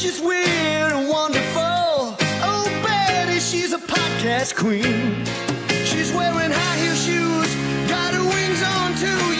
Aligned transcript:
She's 0.00 0.18
weird 0.18 0.92
and 0.94 1.10
wonderful. 1.10 2.16
Oh, 2.40 2.80
Betty, 2.82 3.38
she's 3.38 3.74
a 3.74 3.78
podcast 3.78 4.56
queen. 4.56 5.26
She's 5.84 6.10
wearing 6.10 6.50
high 6.50 6.76
heel 6.78 6.94
shoes, 6.94 7.54
got 7.86 8.14
her 8.14 8.24
wings 8.24 8.62
on 8.62 8.94
too. 8.96 9.39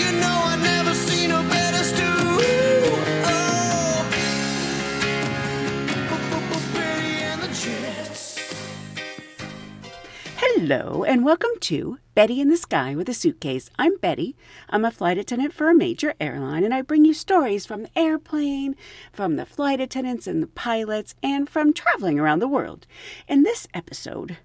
Hello, 10.63 11.05
and 11.05 11.25
welcome 11.25 11.59
to 11.61 11.97
Betty 12.15 12.39
in 12.39 12.51
the 12.51 12.57
Sky 12.59 12.95
with 12.95 13.09
a 13.09 13.15
Suitcase. 13.15 13.71
I'm 13.79 13.97
Betty. 13.97 14.37
I'm 14.69 14.85
a 14.85 14.91
flight 14.91 15.17
attendant 15.17 15.55
for 15.55 15.71
a 15.71 15.75
major 15.75 16.13
airline, 16.21 16.65
and 16.65 16.75
I 16.75 16.83
bring 16.83 17.07
you 17.07 17.15
stories 17.15 17.65
from 17.65 17.85
the 17.85 17.99
airplane, 17.99 18.77
from 19.11 19.37
the 19.37 19.47
flight 19.47 19.81
attendants 19.81 20.27
and 20.27 20.43
the 20.43 20.47
pilots, 20.49 21.15
and 21.23 21.49
from 21.49 21.73
traveling 21.73 22.21
around 22.21 22.41
the 22.41 22.47
world. 22.47 22.87
In 23.27 23.43
this 23.43 23.69
episode, 23.73 24.37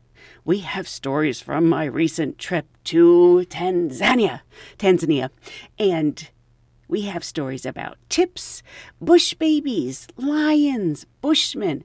we 0.45 0.59
have 0.59 0.87
stories 0.87 1.41
from 1.41 1.67
my 1.67 1.83
recent 1.83 2.37
trip 2.37 2.67
to 2.85 3.45
Tanzania. 3.49 4.39
Tanzania. 4.77 5.31
And 5.77 6.29
we 6.87 7.01
have 7.01 7.23
stories 7.23 7.65
about 7.65 7.97
tips, 8.07 8.63
bush 9.01 9.33
babies, 9.33 10.07
lions, 10.15 11.05
bushmen, 11.19 11.83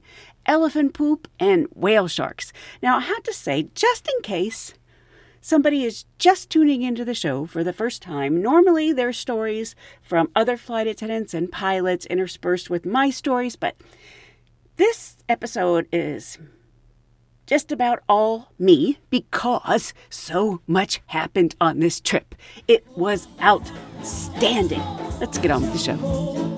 elephant 0.51 0.93
poop, 0.93 1.29
and 1.39 1.65
whale 1.73 2.09
sharks. 2.09 2.51
Now, 2.83 2.97
I 2.97 3.01
had 3.01 3.23
to 3.23 3.33
say, 3.33 3.69
just 3.73 4.05
in 4.13 4.21
case 4.21 4.73
somebody 5.39 5.85
is 5.85 6.03
just 6.19 6.49
tuning 6.49 6.81
into 6.81 7.05
the 7.05 7.13
show 7.13 7.45
for 7.45 7.63
the 7.63 7.71
first 7.71 8.01
time, 8.01 8.41
normally 8.41 8.91
there 8.91 9.07
are 9.07 9.13
stories 9.13 9.75
from 10.01 10.29
other 10.35 10.57
flight 10.57 10.87
attendants 10.87 11.33
and 11.33 11.49
pilots 11.49 12.05
interspersed 12.07 12.69
with 12.69 12.85
my 12.85 13.09
stories, 13.09 13.55
but 13.55 13.77
this 14.75 15.23
episode 15.29 15.87
is 15.93 16.37
just 17.47 17.71
about 17.71 18.03
all 18.09 18.51
me 18.59 18.99
because 19.09 19.93
so 20.09 20.59
much 20.67 21.01
happened 21.07 21.55
on 21.61 21.79
this 21.79 22.01
trip. 22.01 22.35
It 22.67 22.85
was 22.97 23.29
outstanding. 23.41 24.83
Let's 25.21 25.37
get 25.37 25.49
on 25.49 25.61
with 25.61 25.71
the 25.71 25.79
show. 25.79 26.50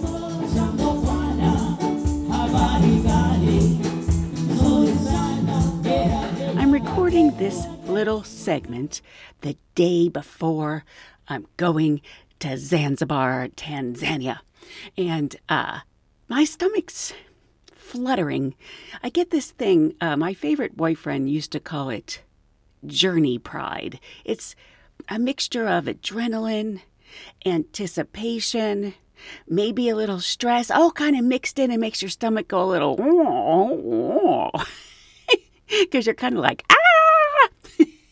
Recording 6.94 7.36
this 7.38 7.66
little 7.86 8.24
segment 8.24 9.02
the 9.42 9.58
day 9.74 10.08
before 10.08 10.86
I'm 11.28 11.48
going 11.58 12.02
to 12.38 12.56
Zanzibar, 12.56 13.48
Tanzania. 13.48 14.42
And 14.96 15.36
uh, 15.50 15.80
my 16.28 16.44
stomach's 16.44 17.12
fluttering. 17.74 18.54
I 19.02 19.10
get 19.10 19.32
this 19.32 19.50
thing, 19.50 19.96
uh, 20.02 20.16
my 20.18 20.36
favorite 20.36 20.78
boyfriend 20.78 21.32
used 21.32 21.52
to 21.54 21.60
call 21.60 21.90
it 21.90 22.22
journey 22.86 23.40
pride. 23.40 24.00
It's 24.24 24.56
a 25.10 25.18
mixture 25.18 25.68
of 25.68 25.86
adrenaline, 25.86 26.82
anticipation, 27.44 28.94
maybe 29.50 29.90
a 29.90 29.96
little 29.96 30.20
stress, 30.20 30.70
all 30.70 30.92
kind 30.92 31.18
of 31.18 31.26
mixed 31.26 31.58
in 31.58 31.72
and 31.72 31.82
makes 31.82 32.04
your 32.04 32.10
stomach 32.10 32.50
go 32.50 32.62
a 32.62 32.70
little 32.70 34.52
because 35.82 36.06
you're 36.06 36.16
kind 36.16 36.36
of 36.36 36.42
like, 36.42 36.64
ah! 36.70 37.50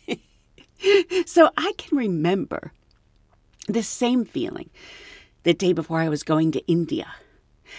so 1.26 1.50
I 1.58 1.74
can 1.78 1.98
remember 1.98 2.74
the 3.68 3.84
same 3.84 4.26
feeling 4.26 4.70
the 5.44 5.54
day 5.54 5.74
before 5.74 6.00
I 6.00 6.10
was 6.10 6.24
going 6.24 6.52
to 6.52 6.66
India, 6.68 7.08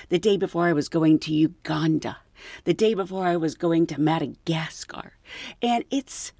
the 0.08 0.18
day 0.18 0.36
before 0.36 0.66
I 0.66 0.72
was 0.72 0.88
going 0.88 1.18
to 1.20 1.32
Uganda, 1.32 2.18
the 2.64 2.74
day 2.74 2.94
before 2.94 3.26
I 3.26 3.36
was 3.36 3.54
going 3.54 3.86
to 3.88 4.00
Madagascar. 4.00 5.14
And 5.60 5.84
it's, 5.90 6.32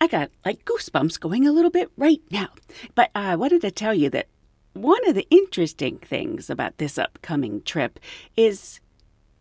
I 0.00 0.06
got 0.06 0.30
like 0.44 0.64
goosebumps 0.64 1.18
going 1.18 1.46
a 1.46 1.52
little 1.52 1.70
bit 1.70 1.90
right 1.96 2.22
now. 2.30 2.48
But 2.94 3.10
I 3.14 3.36
wanted 3.36 3.62
to 3.62 3.70
tell 3.70 3.94
you 3.94 4.10
that 4.10 4.28
one 4.72 5.06
of 5.08 5.14
the 5.14 5.26
interesting 5.30 5.98
things 5.98 6.48
about 6.48 6.78
this 6.78 6.98
upcoming 6.98 7.62
trip 7.62 7.98
is 8.36 8.80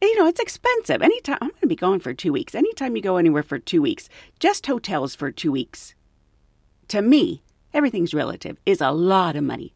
you 0.02 0.18
know, 0.18 0.28
it's 0.28 0.40
expensive. 0.40 1.02
Anytime 1.02 1.38
I'm 1.42 1.50
going 1.50 1.62
to 1.62 1.68
be 1.68 1.76
gone 1.76 2.00
for 2.00 2.14
two 2.14 2.32
weeks. 2.32 2.56
Anytime 2.56 2.96
you 2.96 3.02
go 3.02 3.18
anywhere 3.18 3.44
for 3.44 3.60
two 3.60 3.82
weeks, 3.82 4.10
just 4.40 4.66
hotels 4.66 5.16
for 5.16 5.32
two 5.32 5.52
weeks, 5.52 5.96
to 6.88 7.02
me, 7.02 7.44
everything's 7.74 8.14
relative, 8.14 8.58
is 8.66 8.82
a 8.82 8.92
lot 8.92 9.36
of 9.36 9.44
money. 9.44 9.74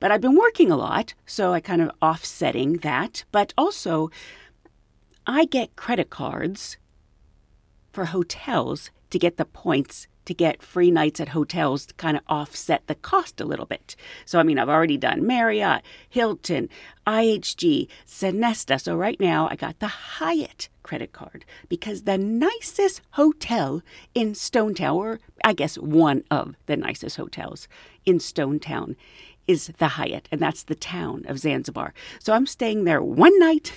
But 0.00 0.12
I've 0.12 0.20
been 0.20 0.36
working 0.36 0.70
a 0.70 0.76
lot, 0.76 1.14
so 1.24 1.52
I 1.52 1.60
kind 1.60 1.82
of 1.82 1.90
offsetting 2.00 2.78
that. 2.78 3.24
But 3.32 3.52
also, 3.58 4.10
I 5.26 5.44
get 5.44 5.76
credit 5.76 6.10
cards 6.10 6.76
for 7.92 8.06
hotels 8.06 8.90
to 9.10 9.18
get 9.18 9.36
the 9.36 9.44
points 9.44 10.06
to 10.26 10.34
get 10.34 10.62
free 10.62 10.90
nights 10.90 11.20
at 11.20 11.30
hotels 11.30 11.86
to 11.86 11.94
kind 11.94 12.16
of 12.16 12.22
offset 12.28 12.86
the 12.86 12.94
cost 12.94 13.40
a 13.40 13.44
little 13.44 13.66
bit. 13.66 13.96
So, 14.24 14.38
I 14.38 14.42
mean, 14.42 14.58
I've 14.58 14.68
already 14.68 14.96
done 14.96 15.26
Marriott, 15.26 15.82
Hilton, 16.08 16.68
IHG, 17.06 17.88
Sonesta. 18.06 18.80
So, 18.80 18.96
right 18.96 19.18
now, 19.18 19.48
I 19.50 19.56
got 19.56 19.78
the 19.78 19.88
Hyatt 19.88 20.68
credit 20.82 21.12
card 21.12 21.44
because 21.68 22.02
the 22.02 22.18
nicest 22.18 23.00
hotel 23.12 23.82
in 24.14 24.34
Stone 24.34 24.74
or 24.80 25.20
I 25.44 25.52
guess 25.52 25.78
one 25.78 26.22
of 26.30 26.54
the 26.66 26.76
nicest 26.76 27.16
hotels 27.16 27.66
in 28.04 28.20
Stone 28.20 28.60
Town, 28.60 28.96
is 29.46 29.68
the 29.78 29.88
Hyatt, 29.88 30.28
and 30.32 30.40
that's 30.40 30.64
the 30.64 30.74
town 30.74 31.24
of 31.28 31.38
Zanzibar. 31.38 31.94
So, 32.18 32.34
I'm 32.34 32.46
staying 32.46 32.84
there 32.84 33.02
one 33.02 33.38
night. 33.38 33.72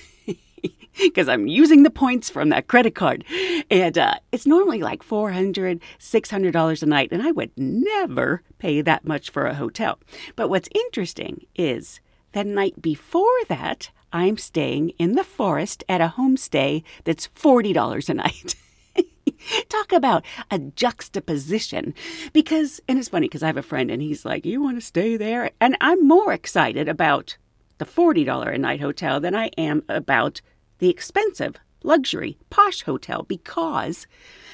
because 0.97 1.28
I'm 1.28 1.47
using 1.47 1.84
the 1.84 1.90
points 1.90 2.30
from 2.30 2.50
that 2.50 2.68
credit 2.68 2.96
card. 2.96 3.24
And 3.70 3.97
uh, 3.97 4.16
it's 4.31 4.46
normally 4.46 4.81
like 4.81 5.03
$400, 5.03 5.80
$600 6.00 6.84
a 6.84 6.86
night, 6.86 7.09
and 7.12 7.22
I 7.22 7.31
would 7.31 7.52
never 7.58 8.44
pay 8.58 8.81
that 8.81 9.06
much 9.06 9.30
for 9.30 9.46
a 9.46 9.56
hotel. 9.56 10.00
But 10.36 10.50
what's 10.50 10.70
interesting 10.74 11.46
is 11.56 12.00
the 12.32 12.44
night 12.44 12.82
before 12.82 13.26
that, 13.47 13.91
I'm 14.11 14.38
staying 14.38 14.90
in 14.97 15.14
the 15.14 15.23
forest 15.23 15.84
at 15.88 16.02
a 16.02 16.14
homestay 16.17 16.84
that's 17.03 17.28
$40 17.28 18.09
a 18.09 18.14
night. 18.14 18.55
Talk 19.70 19.91
about 19.91 20.26
a 20.50 20.59
juxtaposition. 20.59 21.94
Because, 22.34 22.82
and 22.88 22.97
it's 22.97 23.09
funny 23.09 23.28
because 23.28 23.44
I 23.44 23.47
have 23.47 23.58
a 23.58 23.62
friend 23.62 23.91
and 23.91 24.02
he's 24.02 24.26
like, 24.26 24.46
You 24.46 24.62
want 24.62 24.78
to 24.78 24.85
stay 24.85 25.16
there? 25.16 25.52
And 25.62 25.78
I'm 25.79 26.08
more 26.08 26.34
excited 26.34 26.90
about 26.90 27.38
the 27.79 27.85
$40 27.85 28.53
a 28.53 28.58
night 28.58 28.81
hotel 28.81 29.20
than 29.20 29.35
I 29.35 29.47
am 29.58 29.84
about 29.90 30.41
the 30.78 30.90
expensive 30.90 31.55
luxury 31.84 32.37
posh 32.49 32.84
hotel 32.84 33.23
because 33.23 34.05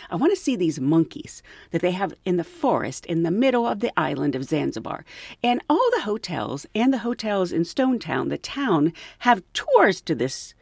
I 0.09 0.15
want 0.15 0.31
to 0.31 0.39
see 0.39 0.55
these 0.55 0.79
monkeys 0.79 1.41
that 1.71 1.81
they 1.81 1.91
have 1.91 2.13
in 2.23 2.37
the 2.37 2.43
forest 2.43 3.05
in 3.07 3.23
the 3.23 3.31
middle 3.31 3.67
of 3.67 3.79
the 3.79 3.91
island 3.99 4.35
of 4.35 4.43
Zanzibar. 4.43 5.03
And 5.43 5.61
all 5.69 5.89
the 5.95 6.01
hotels 6.01 6.65
and 6.75 6.93
the 6.93 6.99
hotels 6.99 7.51
in 7.51 7.65
Stone 7.65 7.99
Town, 7.99 8.29
the 8.29 8.37
town, 8.37 8.93
have 9.19 9.43
tours 9.53 10.01
to 10.01 10.15
this 10.15 10.53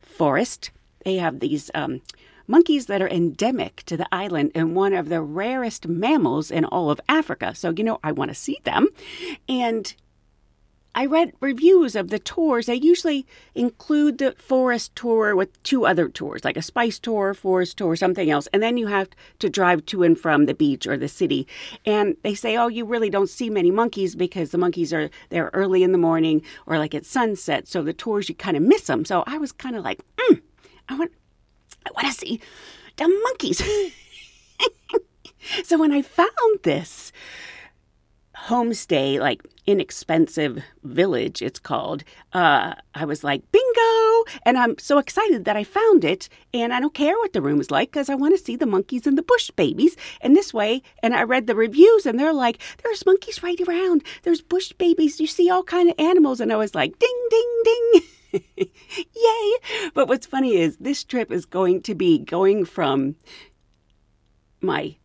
forest. 0.00 0.70
They 1.04 1.16
have 1.16 1.40
these 1.40 1.70
um, 1.74 2.00
monkeys 2.46 2.86
that 2.86 3.02
are 3.02 3.08
endemic 3.08 3.82
to 3.84 3.96
the 3.96 4.08
island 4.10 4.52
and 4.54 4.74
one 4.74 4.94
of 4.94 5.08
the 5.08 5.20
rarest 5.20 5.86
mammals 5.86 6.50
in 6.50 6.64
all 6.64 6.90
of 6.90 7.00
Africa. 7.08 7.54
So, 7.54 7.74
you 7.76 7.84
know, 7.84 7.98
I 8.02 8.12
want 8.12 8.30
to 8.30 8.34
see 8.34 8.58
them. 8.64 8.88
And 9.48 9.94
I 10.98 11.04
read 11.04 11.34
reviews 11.40 11.94
of 11.94 12.08
the 12.08 12.18
tours. 12.18 12.64
They 12.64 12.74
usually 12.74 13.26
include 13.54 14.16
the 14.16 14.34
forest 14.38 14.96
tour 14.96 15.36
with 15.36 15.62
two 15.62 15.84
other 15.84 16.08
tours, 16.08 16.42
like 16.42 16.56
a 16.56 16.62
spice 16.62 16.98
tour, 16.98 17.34
forest 17.34 17.76
tour, 17.76 17.96
something 17.96 18.30
else. 18.30 18.48
And 18.50 18.62
then 18.62 18.78
you 18.78 18.86
have 18.86 19.10
to 19.40 19.50
drive 19.50 19.84
to 19.86 20.02
and 20.02 20.18
from 20.18 20.46
the 20.46 20.54
beach 20.54 20.86
or 20.86 20.96
the 20.96 21.06
city. 21.06 21.46
And 21.84 22.16
they 22.22 22.34
say, 22.34 22.56
oh, 22.56 22.68
you 22.68 22.86
really 22.86 23.10
don't 23.10 23.28
see 23.28 23.50
many 23.50 23.70
monkeys 23.70 24.16
because 24.16 24.52
the 24.52 24.58
monkeys 24.58 24.90
are 24.94 25.10
there 25.28 25.50
early 25.52 25.82
in 25.82 25.92
the 25.92 25.98
morning 25.98 26.40
or 26.64 26.78
like 26.78 26.94
at 26.94 27.04
sunset. 27.04 27.68
So 27.68 27.82
the 27.82 27.92
tours, 27.92 28.30
you 28.30 28.34
kind 28.34 28.56
of 28.56 28.62
miss 28.62 28.86
them. 28.86 29.04
So 29.04 29.22
I 29.26 29.36
was 29.36 29.52
kind 29.52 29.76
of 29.76 29.84
like, 29.84 30.00
mm, 30.16 30.40
I 30.88 30.96
want, 30.96 31.12
I 31.84 31.90
want 31.94 32.06
to 32.06 32.14
see 32.14 32.40
the 32.96 33.06
monkeys. 33.24 33.62
so 35.62 35.76
when 35.76 35.92
I 35.92 36.00
found 36.00 36.60
this 36.62 37.12
homestay, 38.46 39.18
like 39.18 39.42
inexpensive 39.66 40.62
village, 40.84 41.42
it's 41.42 41.58
called, 41.58 42.04
uh, 42.32 42.74
I 42.94 43.04
was 43.04 43.24
like, 43.24 43.42
bingo! 43.50 44.24
And 44.44 44.56
I'm 44.56 44.78
so 44.78 44.98
excited 44.98 45.44
that 45.44 45.56
I 45.56 45.64
found 45.64 46.04
it. 46.04 46.28
And 46.54 46.72
I 46.72 46.80
don't 46.80 46.94
care 46.94 47.16
what 47.18 47.32
the 47.32 47.42
room 47.42 47.60
is 47.60 47.70
like 47.70 47.90
because 47.90 48.08
I 48.08 48.14
want 48.14 48.36
to 48.36 48.42
see 48.42 48.56
the 48.56 48.66
monkeys 48.66 49.06
and 49.06 49.18
the 49.18 49.22
bush 49.22 49.50
babies. 49.50 49.96
And 50.20 50.36
this 50.36 50.54
way, 50.54 50.82
and 51.02 51.14
I 51.14 51.24
read 51.24 51.46
the 51.46 51.56
reviews 51.56 52.06
and 52.06 52.18
they're 52.18 52.32
like, 52.32 52.60
there's 52.82 53.04
monkeys 53.04 53.42
right 53.42 53.60
around. 53.60 54.04
There's 54.22 54.42
bush 54.42 54.72
babies. 54.72 55.20
You 55.20 55.26
see 55.26 55.50
all 55.50 55.64
kind 55.64 55.88
of 55.88 55.96
animals. 55.98 56.40
And 56.40 56.52
I 56.52 56.56
was 56.56 56.74
like, 56.74 56.98
ding, 56.98 57.28
ding, 57.30 57.62
ding. 57.64 58.02
Yay! 58.96 59.90
But 59.94 60.08
what's 60.08 60.26
funny 60.26 60.56
is 60.56 60.76
this 60.76 61.04
trip 61.04 61.32
is 61.32 61.46
going 61.46 61.82
to 61.82 61.94
be 61.94 62.18
going 62.18 62.64
from 62.64 63.16
my 64.60 64.96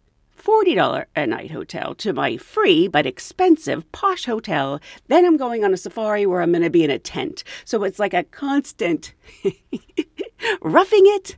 $40 0.42 1.06
a 1.16 1.28
night 1.28 1.52
hotel 1.52 1.94
to 1.96 2.14
my 2.14 2.38
free 2.38 2.88
but 2.88 3.06
expensive 3.06 3.90
posh 3.92 4.26
hotel. 4.26 4.80
Then 5.08 5.26
I'm 5.26 5.38
going 5.38 5.64
on 5.64 5.74
a 5.74 5.78
safari 5.78 6.26
where 6.26 6.42
I'm 6.42 6.52
going 6.52 6.64
to 6.64 6.70
be 6.70 6.84
in 6.84 6.90
a 6.90 6.98
tent. 6.98 7.44
So 7.64 7.84
it's 7.84 8.00
like 8.00 8.14
a 8.14 8.24
constant 8.24 9.14
roughing 10.62 11.04
it, 11.06 11.38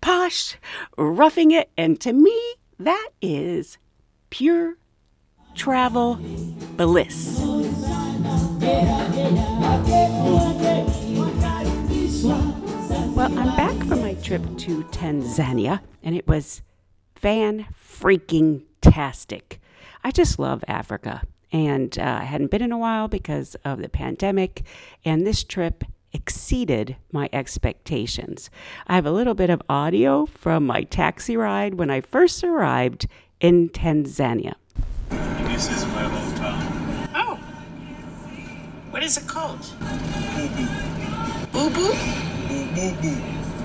posh, 0.00 0.56
roughing 0.98 1.50
it. 1.50 1.70
And 1.76 2.00
to 2.02 2.12
me, 2.12 2.38
that 2.78 3.08
is 3.22 3.78
pure 4.30 4.76
travel 5.54 6.16
bliss. 6.76 7.40
Well, 13.16 13.38
I'm 13.38 13.56
back 13.56 13.76
from 13.86 14.02
my 14.02 14.14
trip 14.22 14.42
to 14.58 14.84
Tanzania, 14.84 15.80
and 16.02 16.14
it 16.14 16.28
was 16.28 16.60
fan 17.16 17.66
freaking 17.74 18.62
tastic. 18.80 19.60
I 20.04 20.10
just 20.10 20.38
love 20.38 20.62
Africa, 20.68 21.22
and 21.50 21.98
uh, 21.98 22.18
I 22.20 22.24
hadn't 22.24 22.50
been 22.50 22.62
in 22.62 22.72
a 22.72 22.78
while 22.78 23.08
because 23.08 23.56
of 23.64 23.80
the 23.82 23.88
pandemic, 23.88 24.62
and 25.04 25.26
this 25.26 25.42
trip 25.42 25.82
exceeded 26.12 26.96
my 27.12 27.28
expectations. 27.32 28.50
I 28.86 28.94
have 28.94 29.06
a 29.06 29.10
little 29.10 29.34
bit 29.34 29.50
of 29.50 29.60
audio 29.68 30.26
from 30.26 30.64
my 30.66 30.82
taxi 30.82 31.36
ride 31.36 31.74
when 31.74 31.90
I 31.90 32.00
first 32.00 32.44
arrived 32.44 33.06
in 33.40 33.68
Tanzania. 33.70 34.54
This 35.08 35.70
is 35.70 35.84
my 35.86 36.04
hometown. 36.04 37.08
Oh. 37.14 37.36
What 38.90 39.02
is 39.02 39.16
it 39.16 39.26
called? 39.26 39.60
Boo 41.52 41.70
boo? 41.70 41.94
Boo 42.48 42.66
boo 42.74 42.92
boo. 43.02 43.18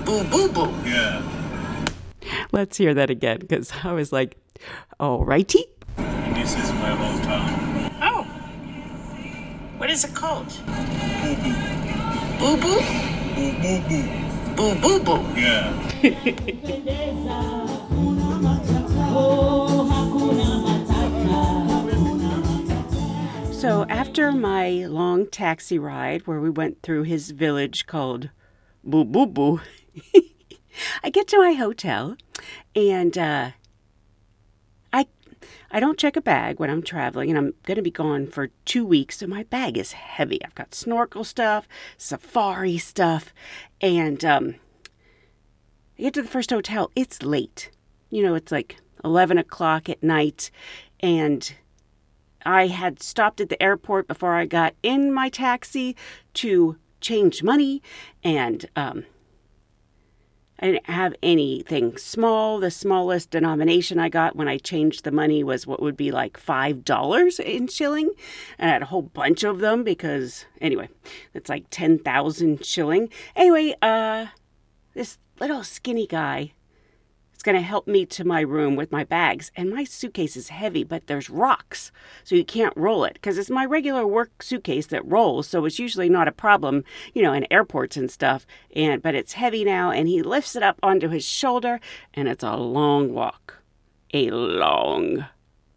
Boo 0.04 0.24
boo 0.24 0.48
boo. 0.52 0.88
Yeah. 0.88 1.41
Let's 2.52 2.76
hear 2.76 2.94
that 2.94 3.10
again 3.10 3.38
because 3.40 3.72
I 3.84 3.92
was 3.92 4.12
like, 4.12 4.36
all 5.00 5.24
righty. 5.24 5.64
This 6.34 6.56
is 6.56 6.72
my 6.72 6.90
hometown. 6.90 7.92
Oh. 8.02 8.24
What 9.78 9.90
is 9.90 10.04
it 10.04 10.14
called? 10.14 10.48
Boo 10.66 11.36
boo. 11.36 11.54
Boo 12.38 12.56
boo? 12.56 12.80
Boo 13.34 13.52
boo 13.62 13.80
boo. 13.88 14.06
Boo 14.56 14.74
boo 14.80 14.98
boo. 15.02 15.20
Yeah. 15.38 15.72
So 23.52 23.86
after 23.88 24.32
my 24.32 24.86
long 24.86 25.28
taxi 25.28 25.78
ride 25.78 26.26
where 26.26 26.40
we 26.40 26.50
went 26.50 26.82
through 26.82 27.04
his 27.04 27.30
village 27.30 27.86
called 27.86 28.30
Boo 28.82 29.04
Boo 29.04 29.26
Boo, 29.26 29.60
I 31.02 31.10
get 31.10 31.28
to 31.28 31.38
my 31.38 31.52
hotel 31.52 32.16
and 32.74 33.16
uh, 33.16 33.50
I 34.92 35.06
I 35.70 35.80
don't 35.80 35.98
check 35.98 36.16
a 36.16 36.20
bag 36.20 36.60
when 36.60 36.70
I'm 36.70 36.82
traveling 36.82 37.30
and 37.30 37.38
I'm 37.38 37.54
going 37.64 37.76
to 37.76 37.82
be 37.82 37.90
gone 37.90 38.26
for 38.26 38.48
2 38.64 38.84
weeks 38.84 39.18
so 39.18 39.26
my 39.26 39.44
bag 39.44 39.76
is 39.76 39.92
heavy. 39.92 40.44
I've 40.44 40.54
got 40.54 40.74
snorkel 40.74 41.24
stuff, 41.24 41.66
safari 41.96 42.78
stuff 42.78 43.32
and 43.80 44.24
um, 44.24 44.54
I 45.98 46.02
get 46.02 46.14
to 46.14 46.22
the 46.22 46.28
first 46.28 46.50
hotel. 46.50 46.90
It's 46.96 47.22
late. 47.22 47.70
You 48.10 48.22
know, 48.22 48.34
it's 48.34 48.52
like 48.52 48.76
11 49.04 49.38
o'clock 49.38 49.88
at 49.88 50.02
night 50.02 50.50
and 51.00 51.54
I 52.44 52.68
had 52.68 53.02
stopped 53.02 53.40
at 53.40 53.48
the 53.48 53.62
airport 53.62 54.08
before 54.08 54.34
I 54.34 54.46
got 54.46 54.74
in 54.82 55.12
my 55.12 55.28
taxi 55.28 55.96
to 56.34 56.76
change 57.00 57.42
money, 57.42 57.82
and 58.22 58.66
um, 58.76 59.04
I 60.58 60.66
didn't 60.66 60.90
have 60.90 61.14
anything 61.22 61.96
small. 61.96 62.60
The 62.60 62.70
smallest 62.70 63.30
denomination 63.30 63.98
I 63.98 64.08
got 64.08 64.36
when 64.36 64.48
I 64.48 64.58
changed 64.58 65.02
the 65.02 65.10
money 65.10 65.42
was 65.42 65.66
what 65.66 65.82
would 65.82 65.96
be 65.96 66.12
like 66.12 66.38
$5 66.38 67.40
in 67.40 67.66
shilling. 67.66 68.10
And 68.58 68.70
I 68.70 68.72
had 68.74 68.82
a 68.82 68.86
whole 68.86 69.02
bunch 69.02 69.42
of 69.42 69.58
them 69.58 69.82
because, 69.82 70.44
anyway, 70.60 70.88
it's 71.34 71.48
like 71.48 71.64
10,000 71.70 72.64
shilling. 72.64 73.08
Anyway, 73.34 73.74
uh, 73.82 74.26
this 74.94 75.18
little 75.40 75.64
skinny 75.64 76.06
guy 76.06 76.52
is 77.42 77.44
going 77.44 77.56
to 77.56 77.60
help 77.60 77.88
me 77.88 78.06
to 78.06 78.24
my 78.24 78.40
room 78.40 78.76
with 78.76 78.92
my 78.92 79.02
bags. 79.02 79.50
And 79.56 79.68
my 79.68 79.82
suitcase 79.82 80.36
is 80.36 80.50
heavy, 80.50 80.84
but 80.84 81.08
there's 81.08 81.28
rocks, 81.28 81.90
so 82.22 82.36
you 82.36 82.44
can't 82.44 82.76
roll 82.76 83.02
it 83.04 83.14
because 83.14 83.36
it's 83.36 83.50
my 83.50 83.64
regular 83.64 84.06
work 84.06 84.44
suitcase 84.44 84.86
that 84.86 85.04
rolls. 85.04 85.48
So 85.48 85.64
it's 85.64 85.80
usually 85.80 86.08
not 86.08 86.28
a 86.28 86.32
problem, 86.32 86.84
you 87.14 87.20
know, 87.20 87.32
in 87.32 87.52
airports 87.52 87.96
and 87.96 88.08
stuff. 88.08 88.46
And 88.76 89.02
but 89.02 89.16
it's 89.16 89.32
heavy 89.32 89.64
now, 89.64 89.90
and 89.90 90.06
he 90.06 90.22
lifts 90.22 90.54
it 90.54 90.62
up 90.62 90.78
onto 90.84 91.08
his 91.08 91.24
shoulder, 91.24 91.80
and 92.14 92.28
it's 92.28 92.44
a 92.44 92.54
long 92.54 93.12
walk, 93.12 93.58
a 94.14 94.30
long 94.30 95.26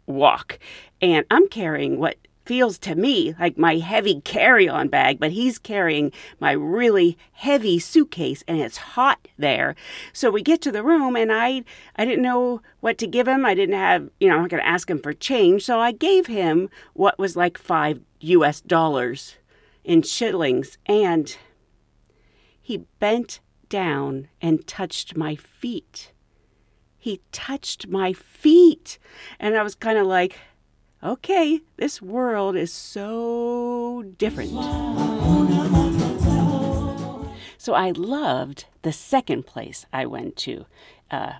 walk. 0.06 0.60
And 1.02 1.26
I'm 1.32 1.48
carrying 1.48 1.98
what 1.98 2.16
feels 2.46 2.78
to 2.78 2.94
me 2.94 3.34
like 3.38 3.58
my 3.58 3.76
heavy 3.76 4.20
carry 4.22 4.68
on 4.68 4.88
bag, 4.88 5.18
but 5.18 5.32
he's 5.32 5.58
carrying 5.58 6.12
my 6.40 6.52
really 6.52 7.18
heavy 7.32 7.78
suitcase 7.78 8.42
and 8.46 8.60
it's 8.60 8.76
hot 8.76 9.28
there. 9.36 9.74
So 10.12 10.30
we 10.30 10.42
get 10.42 10.62
to 10.62 10.72
the 10.72 10.84
room 10.84 11.16
and 11.16 11.32
I 11.32 11.64
I 11.96 12.04
didn't 12.04 12.22
know 12.22 12.62
what 12.80 12.98
to 12.98 13.06
give 13.06 13.28
him. 13.28 13.44
I 13.44 13.54
didn't 13.54 13.74
have, 13.74 14.08
you 14.20 14.28
know, 14.28 14.36
I'm 14.36 14.42
not 14.42 14.50
going 14.50 14.62
to 14.62 14.68
ask 14.68 14.88
him 14.88 15.00
for 15.00 15.12
change. 15.12 15.64
So 15.64 15.80
I 15.80 15.92
gave 15.92 16.28
him 16.28 16.70
what 16.94 17.18
was 17.18 17.36
like 17.36 17.58
5 17.58 18.00
US 18.20 18.60
dollars 18.60 19.36
in 19.84 20.02
shillings 20.02 20.78
and 20.86 21.36
he 22.62 22.78
bent 22.98 23.40
down 23.68 24.28
and 24.40 24.66
touched 24.66 25.16
my 25.16 25.34
feet. 25.34 26.12
He 26.98 27.20
touched 27.30 27.86
my 27.86 28.12
feet. 28.12 28.98
And 29.38 29.56
I 29.56 29.62
was 29.62 29.76
kind 29.76 29.98
of 29.98 30.06
like, 30.08 30.40
okay, 31.06 31.60
this 31.76 32.02
world 32.02 32.56
is 32.56 32.72
so 32.72 34.04
different. 34.18 34.50
So 37.58 37.74
I 37.74 37.92
loved 37.92 38.66
the 38.82 38.92
second 38.92 39.46
place 39.46 39.86
I 39.92 40.06
went 40.06 40.36
to. 40.38 40.66
Uh, 41.10 41.34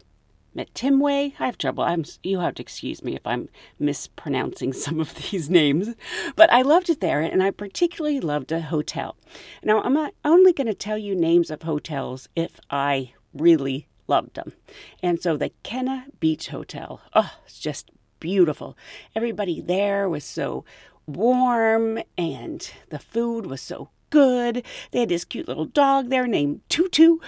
Matemwe. 0.56 1.35
I 1.38 1.46
have 1.46 1.58
trouble. 1.58 1.85
I'm. 1.85 2.04
You 2.23 2.40
have 2.40 2.54
to 2.54 2.62
excuse 2.62 3.04
me 3.04 3.14
if 3.14 3.26
I'm 3.26 3.50
mispronouncing 3.78 4.73
some 4.85 5.00
of 5.00 5.14
these 5.14 5.50
names, 5.50 5.94
but 6.35 6.50
I 6.50 6.62
loved 6.62 6.88
it 6.88 7.00
there, 7.00 7.20
and 7.20 7.42
I 7.42 7.50
particularly 7.50 8.20
loved 8.20 8.52
a 8.52 8.62
hotel. 8.62 9.16
Now 9.62 9.82
I'm 9.82 9.99
only 10.25 10.54
going 10.54 10.66
to 10.66 10.75
tell 10.75 10.96
you 10.96 11.14
names 11.14 11.50
of 11.50 11.62
hotels 11.62 12.28
if 12.35 12.58
I 12.70 13.12
really 13.35 13.87
loved 14.08 14.35
them, 14.35 14.54
and 15.02 15.20
so 15.20 15.37
the 15.37 15.50
Kena 15.62 16.04
Beach 16.20 16.49
Hotel. 16.49 17.02
Oh, 17.14 17.32
it's 17.44 17.58
just 17.58 17.90
beautiful. 18.20 18.76
Everybody 19.14 19.61
there 19.61 20.08
was 20.08 20.25
so 20.25 20.64
warm 21.06 22.00
and 22.18 22.70
the 22.90 22.99
food 22.99 23.46
was 23.46 23.61
so 23.61 23.90
good. 24.11 24.64
They 24.90 25.00
had 25.00 25.08
this 25.08 25.25
cute 25.25 25.49
little 25.49 25.66
dog 25.66 26.08
there 26.08 26.26
named 26.26 26.61
Tutu. 26.68 27.18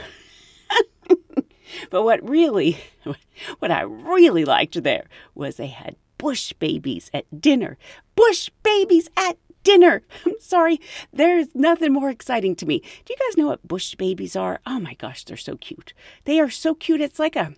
but 1.91 2.03
what 2.03 2.27
really, 2.29 2.79
what 3.59 3.71
I 3.71 3.83
really 3.83 4.45
liked 4.45 4.83
there 4.83 5.07
was 5.35 5.57
they 5.57 5.69
had 5.69 5.97
bush 6.19 6.53
babies 6.55 7.11
at 7.15 7.41
dinner. 7.41 7.79
Bush 8.15 8.51
babies 8.63 9.09
at 9.17 9.39
dinner. 9.63 10.03
I'm 10.27 10.41
sorry, 10.41 10.81
there's 11.13 11.49
nothing 11.55 11.93
more 11.93 12.11
exciting 12.11 12.57
to 12.57 12.67
me. 12.67 12.81
Do 13.05 13.15
you 13.15 13.17
guys 13.17 13.37
know 13.37 13.49
what 13.49 13.67
bush 13.67 13.95
babies 13.95 14.37
are? 14.37 14.61
Oh 14.67 14.81
my 14.81 14.95
gosh, 14.95 15.25
they're 15.25 15.37
so 15.37 15.57
cute. 15.57 15.93
They 16.25 16.41
are 16.41 16.51
so 16.51 16.75
cute. 16.75 17.01
It's 17.01 17.19
like 17.19 17.37
a 17.37 17.55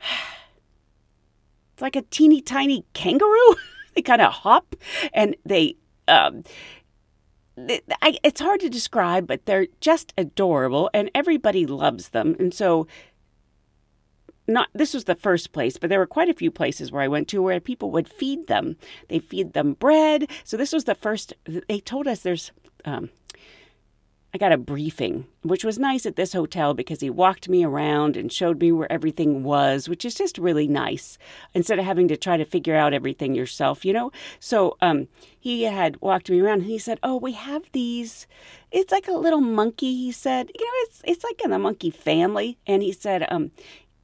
it's 1.76 1.82
like 1.82 1.94
a 1.94 2.00
teeny 2.00 2.40
tiny 2.40 2.86
kangaroo. 2.94 3.56
they 3.94 4.00
kind 4.00 4.22
of 4.22 4.32
hop 4.32 4.74
and 5.12 5.36
they 5.44 5.76
um, 6.08 6.42
th- 7.56 7.84
I, 8.00 8.18
it's 8.22 8.40
hard 8.40 8.60
to 8.60 8.70
describe, 8.70 9.26
but 9.26 9.44
they're 9.44 9.66
just 9.82 10.14
adorable, 10.16 10.88
and 10.94 11.10
everybody 11.14 11.66
loves 11.66 12.10
them. 12.10 12.34
And 12.38 12.54
so, 12.54 12.86
not 14.48 14.68
this 14.72 14.94
was 14.94 15.04
the 15.04 15.14
first 15.14 15.52
place, 15.52 15.76
but 15.76 15.90
there 15.90 15.98
were 15.98 16.06
quite 16.06 16.30
a 16.30 16.34
few 16.34 16.50
places 16.50 16.90
where 16.90 17.02
I 17.02 17.08
went 17.08 17.28
to 17.28 17.42
where 17.42 17.60
people 17.60 17.90
would 17.90 18.08
feed 18.08 18.46
them. 18.46 18.76
They 19.08 19.18
feed 19.18 19.52
them 19.52 19.74
bread. 19.74 20.30
So 20.44 20.56
this 20.56 20.72
was 20.72 20.84
the 20.84 20.94
first. 20.94 21.34
They 21.68 21.80
told 21.80 22.06
us 22.06 22.20
there's. 22.20 22.52
Um, 22.86 23.10
I 24.36 24.38
got 24.38 24.52
a 24.52 24.58
briefing, 24.58 25.26
which 25.40 25.64
was 25.64 25.78
nice 25.78 26.04
at 26.04 26.16
this 26.16 26.34
hotel 26.34 26.74
because 26.74 27.00
he 27.00 27.08
walked 27.08 27.48
me 27.48 27.64
around 27.64 28.18
and 28.18 28.30
showed 28.30 28.60
me 28.60 28.70
where 28.70 28.92
everything 28.92 29.42
was, 29.42 29.88
which 29.88 30.04
is 30.04 30.14
just 30.14 30.36
really 30.36 30.68
nice 30.68 31.16
instead 31.54 31.78
of 31.78 31.86
having 31.86 32.06
to 32.08 32.18
try 32.18 32.36
to 32.36 32.44
figure 32.44 32.76
out 32.76 32.92
everything 32.92 33.34
yourself, 33.34 33.82
you 33.82 33.94
know? 33.94 34.12
So 34.38 34.76
um, 34.82 35.08
he 35.40 35.62
had 35.62 35.98
walked 36.02 36.28
me 36.28 36.38
around 36.38 36.60
and 36.60 36.68
he 36.68 36.76
said, 36.76 37.00
Oh, 37.02 37.16
we 37.16 37.32
have 37.32 37.72
these. 37.72 38.26
It's 38.70 38.92
like 38.92 39.08
a 39.08 39.12
little 39.12 39.40
monkey, 39.40 39.96
he 39.96 40.12
said. 40.12 40.50
You 40.54 40.66
know, 40.66 40.72
it's, 40.80 41.00
it's 41.06 41.24
like 41.24 41.40
in 41.42 41.50
the 41.50 41.58
monkey 41.58 41.88
family. 41.88 42.58
And 42.66 42.82
he 42.82 42.92
said, 42.92 43.26
um, 43.30 43.52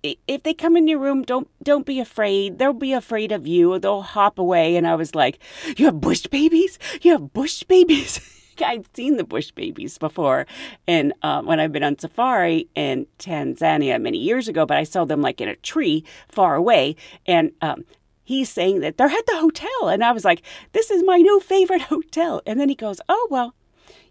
if 0.02 0.44
they 0.44 0.54
come 0.54 0.78
in 0.78 0.88
your 0.88 0.98
room, 0.98 1.24
don't 1.24 1.46
don't 1.62 1.84
be 1.84 2.00
afraid. 2.00 2.58
They'll 2.58 2.72
be 2.72 2.94
afraid 2.94 3.32
of 3.32 3.46
you. 3.46 3.78
They'll 3.78 4.00
hop 4.00 4.38
away. 4.38 4.76
And 4.76 4.86
I 4.86 4.94
was 4.94 5.14
like, 5.14 5.38
"You 5.76 5.84
have 5.84 6.00
bush 6.00 6.26
babies? 6.26 6.78
You 7.02 7.12
have 7.12 7.34
bush 7.34 7.64
babies?" 7.64 8.18
I'd 8.66 8.94
seen 8.94 9.16
the 9.16 9.24
bush 9.24 9.50
babies 9.50 9.98
before, 9.98 10.46
and 10.86 11.12
um, 11.22 11.46
when 11.46 11.60
I've 11.60 11.72
been 11.72 11.84
on 11.84 11.98
safari 11.98 12.68
in 12.74 13.06
Tanzania 13.18 14.00
many 14.00 14.18
years 14.18 14.48
ago, 14.48 14.66
but 14.66 14.76
I 14.76 14.84
saw 14.84 15.04
them 15.04 15.22
like 15.22 15.40
in 15.40 15.48
a 15.48 15.56
tree 15.56 16.04
far 16.28 16.54
away, 16.54 16.96
and 17.26 17.52
um, 17.60 17.84
he's 18.24 18.50
saying 18.50 18.80
that 18.80 18.96
they're 18.96 19.08
at 19.08 19.26
the 19.26 19.38
hotel, 19.38 19.88
and 19.88 20.04
I 20.04 20.12
was 20.12 20.24
like, 20.24 20.42
"This 20.72 20.90
is 20.90 21.02
my 21.04 21.18
new 21.18 21.40
favorite 21.40 21.82
hotel," 21.94 22.42
and 22.46 22.58
then 22.58 22.68
he 22.68 22.74
goes, 22.74 23.00
"Oh 23.08 23.28
well, 23.30 23.54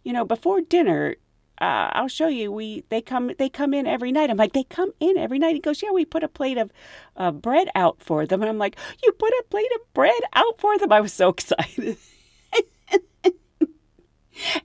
you 0.04 0.14
know, 0.14 0.26
before 0.26 0.62
dinner." 0.62 1.16
Uh, 1.60 1.92
I'll 1.94 2.08
show 2.08 2.28
you. 2.28 2.52
We 2.52 2.86
they 2.90 3.04
come 3.04 3.32
they 3.38 3.48
come 3.48 3.76
in 3.76 3.86
every 3.86 4.12
night. 4.12 4.32
I'm 4.32 4.38
like 4.38 4.54
they 4.54 4.64
come 4.64 4.94
in 5.00 5.16
every 5.16 5.38
night. 5.38 5.54
He 5.54 5.62
goes, 5.62 5.84
yeah. 5.84 5.92
We 5.92 6.06
put 6.06 6.24
a 6.24 6.28
plate 6.28 6.58
of 6.58 6.72
uh, 7.16 7.30
bread 7.30 7.70
out 7.76 8.02
for 8.02 8.26
them, 8.26 8.42
and 8.42 8.50
I'm 8.50 8.58
like, 8.58 8.76
you 9.04 9.12
put 9.12 9.30
a 9.30 9.44
plate 9.48 9.70
of 9.76 9.94
bread 9.94 10.24
out 10.34 10.60
for 10.60 10.80
them. 10.80 10.92
I 10.92 11.02
was 11.02 11.14
so 11.14 11.30
excited. 11.38 11.98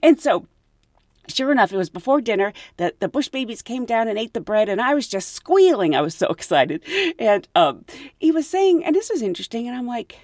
And 0.01 0.19
so 0.19 0.47
sure 1.27 1.51
enough, 1.51 1.71
it 1.71 1.77
was 1.77 1.89
before 1.89 2.21
dinner 2.21 2.53
that 2.77 2.99
the 2.99 3.07
Bush 3.07 3.27
babies 3.27 3.61
came 3.61 3.85
down 3.85 4.07
and 4.07 4.17
ate 4.17 4.33
the 4.33 4.41
bread, 4.41 4.69
and 4.69 4.81
I 4.81 4.93
was 4.93 5.07
just 5.07 5.33
squealing. 5.33 5.95
I 5.95 6.01
was 6.01 6.15
so 6.15 6.27
excited. 6.31 6.83
And 7.19 7.47
um, 7.55 7.85
he 8.19 8.31
was 8.31 8.49
saying, 8.49 8.83
and 8.83 8.95
this 8.95 9.09
was 9.09 9.21
interesting, 9.21 9.67
and 9.67 9.75
I'm 9.75 9.87
like, 9.87 10.19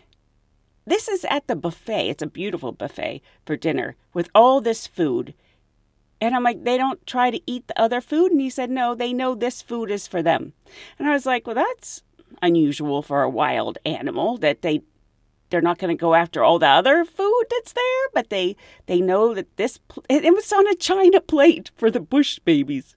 this 0.85 1.07
is 1.07 1.25
at 1.29 1.47
the 1.47 1.55
buffet. 1.55 2.09
It's 2.09 2.23
a 2.23 2.27
beautiful 2.27 2.71
buffet 2.71 3.21
for 3.45 3.55
dinner 3.55 3.95
with 4.13 4.29
all 4.35 4.59
this 4.59 4.85
food. 4.85 5.33
And 6.19 6.35
I'm 6.35 6.43
like, 6.43 6.63
they 6.63 6.77
don't 6.77 7.05
try 7.05 7.31
to 7.31 7.41
eat 7.45 7.67
the 7.67 7.79
other 7.79 8.01
food? 8.01 8.31
And 8.31 8.41
he 8.41 8.49
said, 8.49 8.69
no, 8.69 8.93
they 8.95 9.13
know 9.13 9.35
this 9.35 9.61
food 9.61 9.89
is 9.89 10.07
for 10.07 10.21
them. 10.21 10.53
And 10.99 11.07
I 11.07 11.13
was 11.13 11.25
like, 11.25 11.47
well, 11.47 11.55
that's 11.55 12.03
unusual 12.41 13.01
for 13.01 13.23
a 13.23 13.29
wild 13.29 13.77
animal 13.85 14.37
that 14.37 14.61
they 14.61 14.81
they're 15.53 15.61
not 15.61 15.77
going 15.77 15.95
to 15.95 16.01
go 16.01 16.15
after 16.15 16.43
all 16.43 16.57
the 16.57 16.67
other 16.67 17.05
food 17.05 17.43
that's 17.51 17.73
there, 17.73 18.07
but 18.11 18.31
they 18.31 18.55
they 18.87 18.99
know 18.99 19.35
that 19.35 19.55
this 19.55 19.79
it 20.09 20.33
was 20.33 20.51
on 20.51 20.67
a 20.67 20.75
china 20.75 21.21
plate 21.21 21.69
for 21.75 21.91
the 21.91 21.99
bush 21.99 22.39
babies. 22.39 22.95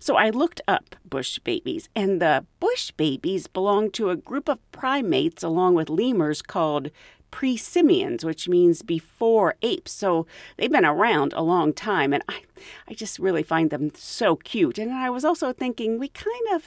So 0.00 0.16
I 0.16 0.30
looked 0.30 0.60
up 0.66 0.96
bush 1.08 1.38
babies, 1.38 1.88
and 1.94 2.20
the 2.20 2.44
bush 2.58 2.90
babies 2.90 3.46
belong 3.46 3.92
to 3.92 4.10
a 4.10 4.16
group 4.16 4.48
of 4.48 4.58
primates 4.72 5.44
along 5.44 5.74
with 5.76 5.88
lemurs 5.88 6.42
called 6.42 6.90
prosimians, 7.30 8.24
which 8.24 8.48
means 8.48 8.82
before 8.82 9.54
apes. 9.62 9.92
So 9.92 10.26
they've 10.56 10.72
been 10.72 10.84
around 10.84 11.32
a 11.32 11.42
long 11.42 11.72
time, 11.72 12.12
and 12.12 12.24
I, 12.28 12.42
I 12.88 12.94
just 12.94 13.20
really 13.20 13.44
find 13.44 13.70
them 13.70 13.92
so 13.94 14.34
cute. 14.34 14.76
And 14.76 14.92
I 14.92 15.08
was 15.08 15.24
also 15.24 15.52
thinking 15.52 16.00
we 16.00 16.08
kind 16.08 16.48
of 16.52 16.66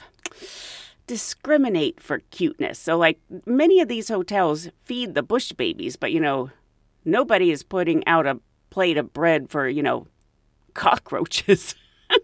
discriminate 1.06 2.00
for 2.00 2.20
cuteness. 2.30 2.78
So, 2.78 2.96
like 2.96 3.18
many 3.46 3.80
of 3.80 3.88
these 3.88 4.08
hotels 4.08 4.68
feed 4.84 5.14
the 5.14 5.22
bush 5.22 5.52
babies, 5.52 5.96
but 5.96 6.12
you 6.12 6.20
know, 6.20 6.50
nobody 7.04 7.50
is 7.50 7.62
putting 7.62 8.06
out 8.06 8.26
a 8.26 8.40
plate 8.70 8.96
of 8.96 9.12
bread 9.12 9.50
for, 9.50 9.68
you 9.68 9.82
know, 9.82 10.06
cockroaches. 10.74 11.74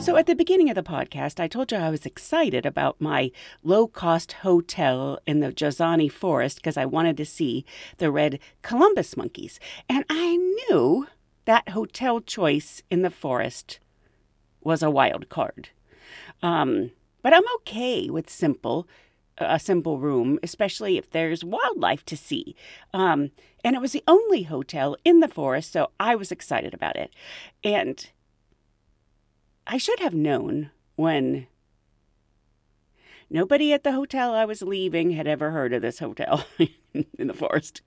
so, 0.00 0.16
at 0.16 0.26
the 0.26 0.34
beginning 0.36 0.70
of 0.70 0.74
the 0.74 0.82
podcast, 0.82 1.40
I 1.40 1.48
told 1.48 1.72
you 1.72 1.78
I 1.78 1.90
was 1.90 2.06
excited 2.06 2.64
about 2.64 3.00
my 3.00 3.30
low 3.62 3.86
cost 3.86 4.32
hotel 4.32 5.18
in 5.26 5.40
the 5.40 5.52
Jozani 5.52 6.10
forest 6.10 6.56
because 6.56 6.76
I 6.76 6.84
wanted 6.86 7.16
to 7.16 7.24
see 7.24 7.64
the 7.96 8.10
red 8.10 8.38
colobus 8.62 9.16
monkeys. 9.16 9.58
And 9.88 10.04
I 10.08 10.36
knew 10.36 11.08
that 11.46 11.70
hotel 11.70 12.20
choice 12.20 12.82
in 12.90 13.02
the 13.02 13.10
forest 13.10 13.80
was 14.60 14.82
a 14.82 14.90
wild 14.90 15.28
card. 15.28 15.70
Um, 16.42 16.92
but 17.22 17.34
I'm 17.34 17.48
okay 17.56 18.08
with 18.08 18.30
simple, 18.30 18.88
a 19.38 19.58
simple 19.58 19.98
room, 19.98 20.38
especially 20.42 20.96
if 20.96 21.10
there's 21.10 21.44
wildlife 21.44 22.04
to 22.06 22.16
see. 22.16 22.54
Um, 22.94 23.30
and 23.64 23.74
it 23.74 23.82
was 23.82 23.92
the 23.92 24.04
only 24.06 24.44
hotel 24.44 24.96
in 25.04 25.20
the 25.20 25.28
forest, 25.28 25.72
so 25.72 25.90
I 25.98 26.14
was 26.14 26.32
excited 26.32 26.74
about 26.74 26.96
it. 26.96 27.12
And 27.64 28.10
I 29.66 29.76
should 29.78 30.00
have 30.00 30.14
known 30.14 30.70
when 30.96 31.46
nobody 33.28 33.72
at 33.72 33.84
the 33.84 33.92
hotel 33.92 34.34
I 34.34 34.44
was 34.44 34.62
leaving 34.62 35.10
had 35.10 35.26
ever 35.26 35.50
heard 35.50 35.72
of 35.72 35.82
this 35.82 35.98
hotel 35.98 36.44
in 36.94 37.26
the 37.26 37.34
forest. 37.34 37.82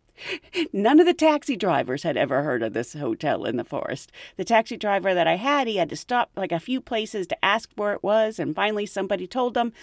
None 0.74 1.00
of 1.00 1.06
the 1.06 1.14
taxi 1.14 1.56
drivers 1.56 2.04
had 2.04 2.18
ever 2.18 2.44
heard 2.44 2.64
of 2.64 2.74
this 2.74 2.94
hotel 2.94 3.46
in 3.46 3.58
the 3.58 3.64
forest. 3.64 4.12
The 4.38 4.44
taxi 4.44 4.78
driver 4.78 5.14
that 5.14 5.28
I 5.28 5.36
had, 5.36 5.68
he 5.68 5.78
had 5.78 5.90
to 5.90 5.96
stop 5.96 6.32
like 6.36 6.52
a 6.52 6.60
few 6.60 6.82
places 6.82 7.28
to 7.28 7.46
ask 7.46 7.70
where 7.76 7.94
it 7.94 8.04
was, 8.04 8.40
and 8.40 8.56
finally 8.56 8.86
somebody 8.86 9.28
told 9.28 9.58
him. 9.58 9.74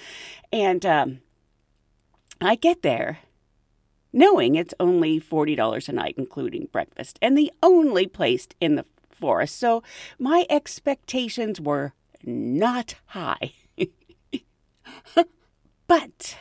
And 0.53 0.85
um, 0.87 1.21
I 2.41 2.55
get 2.55 2.83
there 2.83 3.19
knowing 4.13 4.55
it's 4.55 4.75
only 4.81 5.21
$40 5.21 5.89
a 5.89 5.93
night, 5.93 6.15
including 6.17 6.69
breakfast, 6.73 7.19
and 7.21 7.37
the 7.37 7.53
only 7.63 8.07
place 8.07 8.49
in 8.61 8.77
the 8.77 8.85
forest. 9.11 9.59
So 9.59 9.83
my 10.19 10.47
expectations 10.49 11.61
were 11.61 11.93
not 12.25 12.95
high. 13.07 13.53
but 15.87 16.37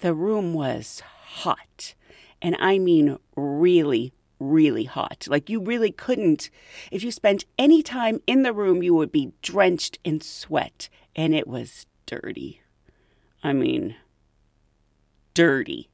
the 0.00 0.14
room 0.14 0.54
was 0.54 1.02
hot 1.40 1.94
and 2.46 2.56
I 2.60 2.78
mean 2.78 3.18
really, 3.34 4.12
really 4.38 4.84
hot. 4.84 5.26
Like 5.28 5.50
you 5.50 5.60
really 5.60 5.90
couldn't, 5.90 6.48
if 6.92 7.02
you 7.02 7.10
spent 7.10 7.44
any 7.58 7.82
time 7.82 8.20
in 8.24 8.44
the 8.44 8.52
room, 8.52 8.84
you 8.84 8.94
would 8.94 9.10
be 9.10 9.32
drenched 9.42 9.98
in 10.04 10.20
sweat, 10.20 10.88
and 11.16 11.34
it 11.34 11.48
was 11.48 11.86
dirty. 12.06 12.62
I 13.42 13.52
mean, 13.52 13.96
dirty. 15.34 15.90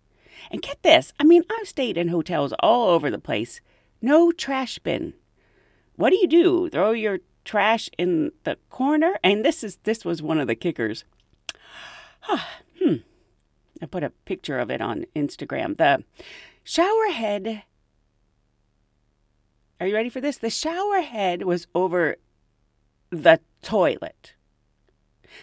And 0.50 0.60
get 0.60 0.82
this 0.82 1.14
I 1.18 1.24
mean, 1.24 1.42
I've 1.50 1.68
stayed 1.68 1.96
in 1.96 2.08
hotels 2.08 2.52
all 2.60 2.90
over 2.90 3.10
the 3.10 3.18
place, 3.18 3.62
no 4.02 4.30
trash 4.30 4.78
bin. 4.78 5.14
What 5.96 6.10
do 6.10 6.16
you 6.16 6.28
do? 6.28 6.68
Throw 6.68 6.90
your 6.90 7.20
trash 7.46 7.88
in 7.96 8.32
the 8.44 8.58
corner? 8.68 9.18
And 9.24 9.42
this 9.42 9.64
is 9.64 9.78
this 9.84 10.04
was 10.04 10.20
one 10.20 10.38
of 10.38 10.48
the 10.48 10.54
kickers. 10.54 11.04
Ah, 12.28 12.48
I 13.82 13.86
put 13.86 14.04
a 14.04 14.10
picture 14.10 14.60
of 14.60 14.70
it 14.70 14.80
on 14.80 15.06
Instagram. 15.16 15.76
The 15.76 16.04
shower 16.62 17.10
head. 17.10 17.64
Are 19.80 19.86
you 19.88 19.94
ready 19.94 20.08
for 20.08 20.20
this? 20.20 20.38
The 20.38 20.50
shower 20.50 21.00
head 21.00 21.42
was 21.42 21.66
over 21.74 22.16
the 23.10 23.40
toilet. 23.60 24.34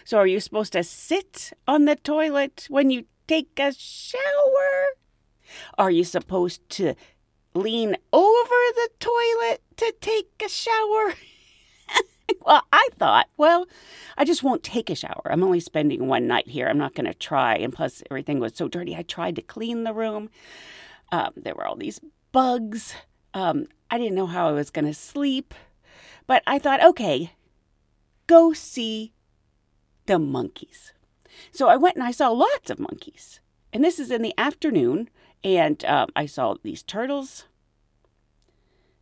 So 0.04 0.16
are 0.16 0.26
you 0.26 0.40
supposed 0.40 0.72
to 0.72 0.82
sit 0.82 1.52
on 1.68 1.84
the 1.84 1.96
toilet 1.96 2.66
when 2.70 2.90
you 2.90 3.04
take 3.26 3.58
a 3.58 3.74
shower? 3.74 4.96
Are 5.76 5.90
you 5.90 6.04
supposed 6.04 6.66
to 6.70 6.94
lean 7.54 7.96
over 8.12 8.58
the 8.74 8.88
toilet 8.98 9.60
to 9.76 9.94
take 10.00 10.42
a 10.42 10.48
shower? 10.48 11.14
well, 12.46 12.62
I 12.72 12.88
thought, 12.98 13.28
well, 13.36 13.66
I 14.16 14.24
just 14.24 14.42
won't 14.42 14.62
take 14.62 14.90
a 14.90 14.94
shower. 14.94 15.22
I'm 15.30 15.42
only 15.42 15.60
spending 15.60 16.06
one 16.06 16.26
night 16.26 16.48
here. 16.48 16.66
I'm 16.66 16.78
not 16.78 16.94
going 16.94 17.06
to 17.06 17.14
try. 17.14 17.56
And 17.56 17.72
plus, 17.72 18.02
everything 18.10 18.38
was 18.38 18.54
so 18.54 18.68
dirty. 18.68 18.96
I 18.96 19.02
tried 19.02 19.36
to 19.36 19.42
clean 19.42 19.84
the 19.84 19.94
room. 19.94 20.30
Um, 21.12 21.32
there 21.36 21.54
were 21.54 21.66
all 21.66 21.76
these 21.76 22.00
bugs. 22.32 22.94
Um, 23.34 23.66
I 23.90 23.98
didn't 23.98 24.14
know 24.14 24.26
how 24.26 24.48
I 24.48 24.52
was 24.52 24.70
going 24.70 24.86
to 24.86 24.94
sleep. 24.94 25.54
But 26.26 26.42
I 26.46 26.58
thought, 26.58 26.82
okay, 26.82 27.32
go 28.26 28.52
see 28.52 29.12
the 30.06 30.18
monkeys. 30.18 30.92
So 31.52 31.68
I 31.68 31.76
went 31.76 31.96
and 31.96 32.04
I 32.04 32.10
saw 32.10 32.30
lots 32.30 32.70
of 32.70 32.78
monkeys. 32.78 33.40
And 33.72 33.84
this 33.84 33.98
is 33.98 34.10
in 34.10 34.22
the 34.22 34.34
afternoon. 34.38 35.08
And 35.42 35.84
um, 35.84 36.10
I 36.14 36.26
saw 36.26 36.54
these 36.62 36.82
turtles. 36.82 37.46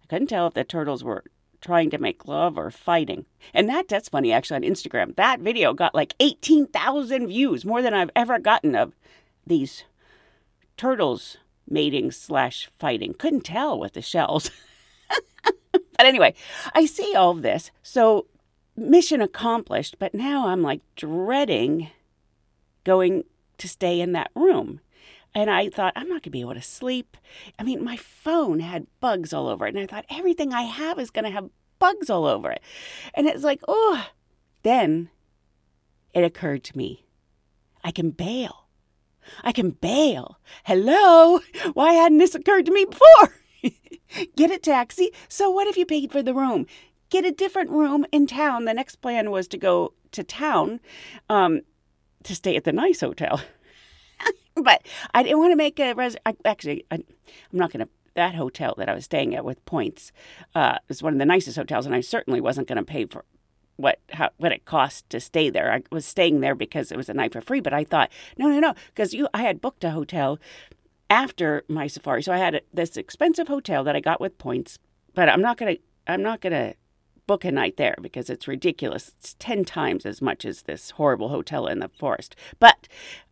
I 0.02 0.06
couldn't 0.06 0.28
tell 0.28 0.46
if 0.46 0.54
the 0.54 0.64
turtles 0.64 1.02
were 1.02 1.24
trying 1.60 1.90
to 1.90 1.98
make 1.98 2.28
love 2.28 2.56
or 2.56 2.70
fighting. 2.70 3.26
And 3.52 3.68
that 3.68 3.88
that's 3.88 4.08
funny 4.08 4.32
actually 4.32 4.56
on 4.56 4.72
Instagram. 4.72 5.14
That 5.16 5.40
video 5.40 5.72
got 5.72 5.94
like 5.94 6.14
18,000 6.20 7.26
views, 7.26 7.64
more 7.64 7.82
than 7.82 7.94
I've 7.94 8.10
ever 8.14 8.38
gotten 8.38 8.74
of 8.74 8.94
these 9.46 9.84
turtles 10.76 11.38
mating 11.68 12.10
slash 12.12 12.68
fighting. 12.78 13.14
Couldn't 13.14 13.44
tell 13.44 13.78
with 13.78 13.92
the 13.92 14.02
shells. 14.02 14.50
but 15.42 16.06
anyway, 16.06 16.34
I 16.74 16.86
see 16.86 17.14
all 17.14 17.32
of 17.32 17.42
this. 17.42 17.70
So 17.82 18.26
mission 18.76 19.20
accomplished, 19.20 19.96
but 19.98 20.14
now 20.14 20.48
I'm 20.48 20.62
like 20.62 20.80
dreading 20.96 21.90
going 22.84 23.24
to 23.58 23.68
stay 23.68 24.00
in 24.00 24.12
that 24.12 24.30
room. 24.34 24.80
And 25.34 25.50
I 25.50 25.68
thought, 25.68 25.92
I'm 25.94 26.08
not 26.08 26.14
going 26.14 26.22
to 26.22 26.30
be 26.30 26.40
able 26.40 26.54
to 26.54 26.62
sleep. 26.62 27.16
I 27.58 27.62
mean, 27.62 27.84
my 27.84 27.96
phone 27.96 28.60
had 28.60 28.86
bugs 29.00 29.32
all 29.32 29.46
over 29.46 29.66
it. 29.66 29.74
And 29.74 29.82
I 29.82 29.86
thought, 29.86 30.06
everything 30.10 30.52
I 30.52 30.62
have 30.62 30.98
is 30.98 31.10
going 31.10 31.24
to 31.24 31.30
have 31.30 31.50
bugs 31.78 32.10
all 32.10 32.24
over 32.24 32.50
it. 32.50 32.62
And 33.14 33.26
it's 33.26 33.44
like, 33.44 33.60
oh. 33.68 34.06
Then 34.62 35.10
it 36.12 36.24
occurred 36.24 36.64
to 36.64 36.76
me 36.76 37.04
I 37.84 37.90
can 37.90 38.10
bail. 38.10 38.66
I 39.42 39.52
can 39.52 39.70
bail. 39.70 40.38
Hello? 40.64 41.40
Why 41.74 41.92
hadn't 41.92 42.18
this 42.18 42.34
occurred 42.34 42.66
to 42.66 42.72
me 42.72 42.86
before? 42.86 43.34
Get 44.36 44.50
a 44.50 44.58
taxi. 44.58 45.10
So, 45.28 45.50
what 45.50 45.66
if 45.66 45.76
you 45.76 45.86
paid 45.86 46.10
for 46.10 46.22
the 46.22 46.34
room? 46.34 46.66
Get 47.10 47.24
a 47.24 47.30
different 47.30 47.70
room 47.70 48.04
in 48.12 48.26
town. 48.26 48.64
The 48.64 48.74
next 48.74 48.96
plan 48.96 49.30
was 49.30 49.48
to 49.48 49.58
go 49.58 49.94
to 50.12 50.22
town 50.22 50.80
um, 51.28 51.60
to 52.24 52.34
stay 52.34 52.56
at 52.56 52.64
the 52.64 52.72
nice 52.72 53.00
hotel. 53.00 53.40
but 54.62 54.86
I 55.14 55.22
didn't 55.22 55.38
want 55.38 55.52
to 55.52 55.56
make 55.56 55.78
a 55.78 55.94
res. 55.94 56.16
I, 56.26 56.34
actually, 56.44 56.84
I, 56.90 56.96
I'm 56.96 57.04
not 57.52 57.72
going 57.72 57.84
to. 57.84 57.90
That 58.14 58.34
hotel 58.34 58.74
that 58.78 58.88
I 58.88 58.94
was 58.94 59.04
staying 59.04 59.36
at 59.36 59.44
with 59.44 59.64
points 59.64 60.10
uh, 60.52 60.78
was 60.88 61.04
one 61.04 61.12
of 61.12 61.20
the 61.20 61.24
nicest 61.24 61.56
hotels, 61.56 61.86
and 61.86 61.94
I 61.94 62.00
certainly 62.00 62.40
wasn't 62.40 62.66
going 62.66 62.78
to 62.78 62.82
pay 62.82 63.04
for 63.04 63.24
what 63.76 64.00
how, 64.10 64.30
what 64.38 64.50
it 64.50 64.64
cost 64.64 65.08
to 65.10 65.20
stay 65.20 65.50
there. 65.50 65.72
I 65.72 65.82
was 65.92 66.04
staying 66.04 66.40
there 66.40 66.56
because 66.56 66.90
it 66.90 66.96
was 66.96 67.08
a 67.08 67.14
night 67.14 67.32
for 67.32 67.40
free, 67.40 67.60
but 67.60 67.72
I 67.72 67.84
thought, 67.84 68.10
no, 68.36 68.48
no, 68.48 68.58
no, 68.58 68.74
because 68.88 69.14
you 69.14 69.28
I 69.32 69.42
had 69.42 69.60
booked 69.60 69.84
a 69.84 69.92
hotel 69.92 70.40
after 71.08 71.64
my 71.68 71.86
safari, 71.86 72.22
so 72.22 72.32
I 72.32 72.38
had 72.38 72.56
a, 72.56 72.60
this 72.72 72.96
expensive 72.96 73.46
hotel 73.46 73.84
that 73.84 73.94
I 73.94 74.00
got 74.00 74.20
with 74.20 74.36
points, 74.36 74.80
but 75.14 75.28
I'm 75.28 75.40
not 75.40 75.56
gonna 75.56 75.76
I'm 76.08 76.22
not 76.22 76.40
gonna 76.40 76.74
book 77.28 77.44
a 77.44 77.52
night 77.52 77.76
there 77.76 77.94
because 78.02 78.28
it's 78.28 78.48
ridiculous. 78.48 79.12
It's 79.16 79.36
10 79.38 79.64
times 79.64 80.04
as 80.04 80.20
much 80.20 80.44
as 80.44 80.62
this 80.62 80.90
horrible 80.92 81.28
hotel 81.28 81.68
in 81.68 81.78
the 81.78 81.90
forest. 81.90 82.34
But 82.58 82.88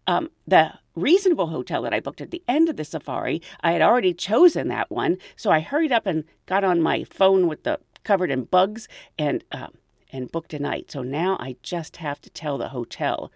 um, 0.07 0.31
the 0.47 0.75
reasonable 0.97 1.49
hotel 1.49 1.83
that 1.83 1.95
I 1.95 2.01
booked 2.01 2.21
at 2.21 2.33
the 2.33 2.43
end 2.49 2.69
of 2.69 2.77
the 2.77 2.85
safari, 2.85 3.41
I 3.61 3.73
had 3.73 3.83
already 3.83 4.13
chosen 4.13 4.69
that 4.69 4.91
one. 4.91 5.19
So 5.37 5.51
I 5.51 5.61
hurried 5.61 5.93
up 5.93 6.07
and 6.07 6.25
got 6.47 6.65
on 6.65 6.81
my 6.81 7.05
phone 7.05 7.47
with 7.47 7.63
the 7.63 7.79
covered 8.03 8.31
in 8.31 8.45
bugs 8.45 8.89
and 9.19 9.45
um, 9.53 9.75
and 10.13 10.33
booked 10.33 10.55
a 10.55 10.59
night. 10.59 10.91
So 10.91 11.03
now 11.03 11.37
I 11.39 11.57
just 11.63 11.99
have 11.99 12.21
to 12.23 12.31
tell 12.31 12.59
the 12.59 12.69
hotel 12.69 13.31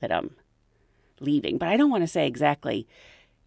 that 0.00 0.12
I'm 0.12 0.36
leaving. 1.20 1.58
But 1.58 1.68
I 1.68 1.76
don't 1.76 1.90
want 1.90 2.02
to 2.02 2.08
say 2.08 2.26
exactly 2.26 2.86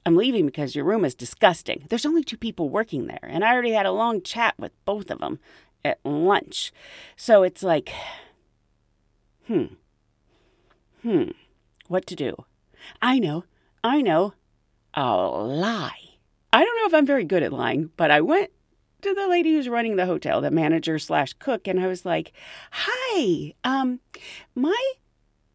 I'm 0.06 0.16
leaving 0.16 0.46
because 0.46 0.76
your 0.76 0.86
room 0.86 1.04
is 1.04 1.16
disgusting. 1.16 1.86
There's 1.90 2.06
only 2.06 2.24
two 2.24 2.38
people 2.38 2.70
working 2.70 3.08
there, 3.08 3.24
and 3.24 3.44
I 3.44 3.54
already 3.54 3.72
had 3.72 3.88
a 3.88 3.92
long 3.92 4.22
chat 4.22 4.54
with 4.58 4.72
both 4.86 5.10
of 5.10 5.20
them 5.20 5.40
at 5.84 6.00
lunch. 6.04 6.72
So 7.16 7.42
it's 7.42 7.64
like, 7.64 7.92
hmm, 9.48 9.66
hmm, 11.02 11.30
what 11.88 12.06
to 12.08 12.16
do? 12.16 12.46
I 13.02 13.20
know, 13.20 13.46
I 13.84 14.02
know, 14.02 14.34
I'll 14.94 15.48
lie. 15.48 16.18
I 16.54 16.64
don't 16.64 16.78
know 16.78 16.88
if 16.88 16.94
I'm 16.94 17.06
very 17.06 17.26
good 17.26 17.44
at 17.44 17.54
lying, 17.54 17.92
but 17.98 18.12
I 18.12 18.22
went 18.22 18.52
to 19.02 19.14
the 19.14 19.28
lady 19.28 19.54
who's 19.54 19.70
running 19.70 19.98
the 19.98 20.06
hotel, 20.06 20.42
the 20.42 20.52
manager 20.52 20.98
slash 20.98 21.34
cook, 21.34 21.68
and 21.68 21.80
I 21.80 21.88
was 21.88 22.06
like, 22.06 22.32
"Hi, 22.72 23.54
um, 23.64 24.00
my 24.56 24.94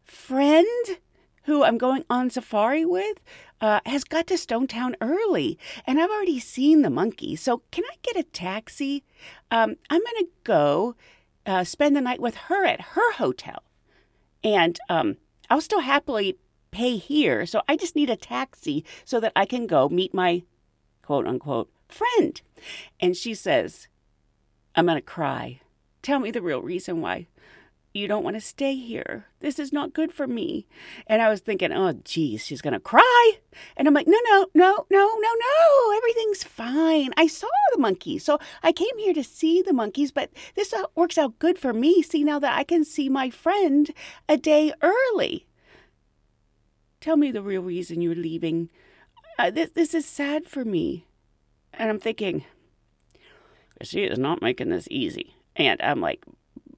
friend 0.05 0.99
who 1.43 1.63
I'm 1.63 1.77
going 1.77 2.05
on 2.09 2.29
safari 2.29 2.85
with 2.85 3.23
uh, 3.59 3.79
has 3.85 4.03
got 4.03 4.27
to 4.27 4.35
Stonetown 4.35 4.95
early, 5.01 5.57
and 5.85 5.99
I've 5.99 6.09
already 6.09 6.39
seen 6.39 6.81
the 6.81 6.89
monkey. 6.89 7.35
So 7.35 7.63
can 7.71 7.83
I 7.83 7.95
get 8.03 8.15
a 8.15 8.23
taxi? 8.23 9.03
Um, 9.49 9.75
I'm 9.89 10.01
to 10.01 10.27
go 10.43 10.95
uh, 11.45 11.63
spend 11.63 11.95
the 11.95 12.01
night 12.01 12.19
with 12.19 12.35
her 12.35 12.65
at 12.65 12.81
her 12.81 13.13
hotel, 13.13 13.63
and 14.43 14.79
um, 14.89 15.17
I'll 15.49 15.61
still 15.61 15.81
happily 15.81 16.37
pay 16.71 16.97
here. 16.97 17.45
So 17.45 17.61
I 17.67 17.75
just 17.75 17.95
need 17.95 18.09
a 18.09 18.15
taxi 18.15 18.83
so 19.05 19.19
that 19.19 19.33
I 19.35 19.45
can 19.45 19.67
go 19.67 19.89
meet 19.89 20.13
my 20.13 20.43
quote 21.01 21.27
unquote 21.27 21.69
friend. 21.89 22.41
And 22.99 23.15
she 23.15 23.33
says, 23.33 23.87
I'm 24.75 24.85
going 24.85 24.97
to 24.97 25.01
cry. 25.01 25.61
Tell 26.01 26.19
me 26.19 26.31
the 26.31 26.41
real 26.41 26.61
reason 26.61 27.01
why 27.01 27.27
you 27.93 28.07
don't 28.07 28.23
want 28.23 28.35
to 28.35 28.41
stay 28.41 28.75
here. 28.75 29.25
This 29.41 29.59
is 29.59 29.73
not 29.73 29.93
good 29.93 30.13
for 30.13 30.25
me. 30.25 30.65
And 31.07 31.21
I 31.21 31.29
was 31.29 31.41
thinking, 31.41 31.73
oh, 31.73 31.93
geez, 32.05 32.45
she's 32.45 32.61
going 32.61 32.73
to 32.73 32.79
cry. 32.79 33.39
And 33.75 33.87
I'm 33.87 33.93
like, 33.93 34.07
no, 34.07 34.17
no, 34.29 34.47
no, 34.53 34.85
no, 34.89 35.15
no, 35.19 35.29
no. 35.39 35.97
Everything's 35.97 36.43
fine. 36.43 37.13
I 37.17 37.27
saw 37.27 37.49
the 37.73 37.79
monkeys. 37.79 38.23
So 38.23 38.39
I 38.63 38.71
came 38.71 38.97
here 38.97 39.13
to 39.13 39.23
see 39.23 39.61
the 39.61 39.73
monkeys, 39.73 40.11
but 40.11 40.31
this 40.55 40.73
uh, 40.73 40.85
works 40.95 41.17
out 41.17 41.39
good 41.39 41.59
for 41.59 41.73
me. 41.73 42.01
See, 42.01 42.23
now 42.23 42.39
that 42.39 42.57
I 42.57 42.63
can 42.63 42.85
see 42.85 43.09
my 43.09 43.29
friend 43.29 43.91
a 44.29 44.37
day 44.37 44.73
early. 44.81 45.47
Tell 47.01 47.17
me 47.17 47.31
the 47.31 47.41
real 47.41 47.63
reason 47.63 47.99
you're 48.01 48.15
leaving. 48.15 48.69
Uh, 49.39 49.49
this, 49.49 49.71
this 49.71 49.93
is 49.95 50.05
sad 50.05 50.47
for 50.47 50.63
me. 50.63 51.07
And 51.73 51.89
I'm 51.89 51.99
thinking, 51.99 52.45
she 53.81 54.03
is 54.03 54.19
not 54.19 54.41
making 54.41 54.69
this 54.69 54.87
easy. 54.91 55.35
And 55.55 55.81
I'm 55.81 55.99
like, 55.99 56.23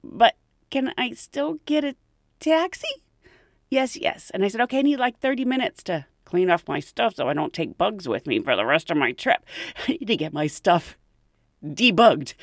but 0.02 0.36
can 0.70 0.94
I 0.96 1.12
still 1.12 1.58
get 1.66 1.84
a 1.84 1.94
taxi? 2.40 2.88
Yes, 3.70 3.96
yes. 3.96 4.30
And 4.32 4.44
I 4.44 4.48
said, 4.48 4.62
okay, 4.62 4.78
I 4.78 4.82
need 4.82 4.98
like 4.98 5.20
30 5.20 5.44
minutes 5.44 5.82
to 5.84 6.06
clean 6.24 6.50
off 6.50 6.66
my 6.66 6.80
stuff 6.80 7.16
so 7.16 7.28
I 7.28 7.34
don't 7.34 7.52
take 7.52 7.76
bugs 7.76 8.08
with 8.08 8.26
me 8.26 8.40
for 8.40 8.56
the 8.56 8.64
rest 8.64 8.90
of 8.90 8.96
my 8.96 9.12
trip. 9.12 9.44
I 9.86 9.92
need 9.92 10.06
to 10.06 10.16
get 10.16 10.32
my 10.32 10.46
stuff 10.46 10.96
debugged. 11.62 12.34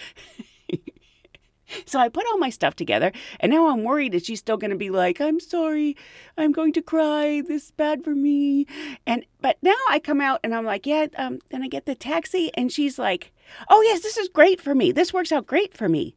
So 1.85 1.99
I 1.99 2.09
put 2.09 2.25
all 2.27 2.37
my 2.37 2.49
stuff 2.49 2.75
together, 2.75 3.11
and 3.39 3.51
now 3.51 3.67
I'm 3.67 3.83
worried 3.83 4.13
that 4.13 4.25
she's 4.25 4.39
still 4.39 4.57
going 4.57 4.71
to 4.71 4.77
be 4.77 4.89
like, 4.89 5.19
"I'm 5.19 5.39
sorry, 5.39 5.95
I'm 6.37 6.51
going 6.51 6.73
to 6.73 6.81
cry. 6.81 7.41
This 7.41 7.65
is 7.65 7.71
bad 7.71 8.03
for 8.03 8.15
me." 8.15 8.65
And 9.05 9.25
but 9.41 9.57
now 9.61 9.75
I 9.89 9.99
come 9.99 10.21
out 10.21 10.39
and 10.43 10.53
I'm 10.53 10.65
like, 10.65 10.85
"Yeah, 10.85 11.07
um, 11.17 11.39
then 11.49 11.63
I 11.63 11.67
get 11.67 11.85
the 11.85 11.95
taxi," 11.95 12.51
and 12.55 12.71
she's 12.71 12.97
like, 12.99 13.31
"Oh 13.69 13.81
yes, 13.81 14.01
this 14.01 14.17
is 14.17 14.29
great 14.29 14.61
for 14.61 14.75
me. 14.75 14.91
This 14.91 15.13
works 15.13 15.31
out 15.31 15.45
great 15.45 15.73
for 15.73 15.89
me." 15.89 16.15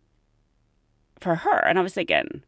for 1.20 1.36
her. 1.36 1.58
And 1.66 1.78
I 1.78 1.82
was 1.82 1.94
thinking, 1.94 2.42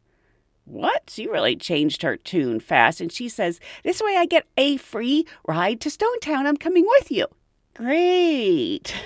what? 0.67 1.09
She 1.09 1.27
really 1.27 1.55
changed 1.55 2.01
her 2.01 2.17
tune 2.17 2.59
fast. 2.59 3.01
And 3.01 3.11
she 3.11 3.29
says, 3.29 3.59
This 3.83 4.01
way 4.01 4.15
I 4.17 4.25
get 4.25 4.45
a 4.57 4.77
free 4.77 5.25
ride 5.47 5.81
to 5.81 5.89
Stonetown. 5.89 6.45
I'm 6.45 6.57
coming 6.57 6.85
with 6.85 7.11
you. 7.11 7.27
Great. 7.73 8.95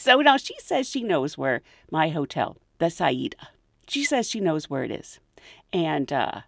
So 0.00 0.20
now 0.20 0.36
she 0.36 0.54
says 0.60 0.88
she 0.88 1.02
knows 1.02 1.36
where 1.36 1.60
my 1.90 2.10
hotel, 2.10 2.56
the 2.78 2.90
Saida, 2.90 3.48
she 3.86 4.04
says 4.04 4.28
she 4.28 4.40
knows 4.40 4.70
where 4.70 4.84
it 4.84 4.90
is. 4.90 5.20
And 5.72 6.12
uh, 6.12 6.40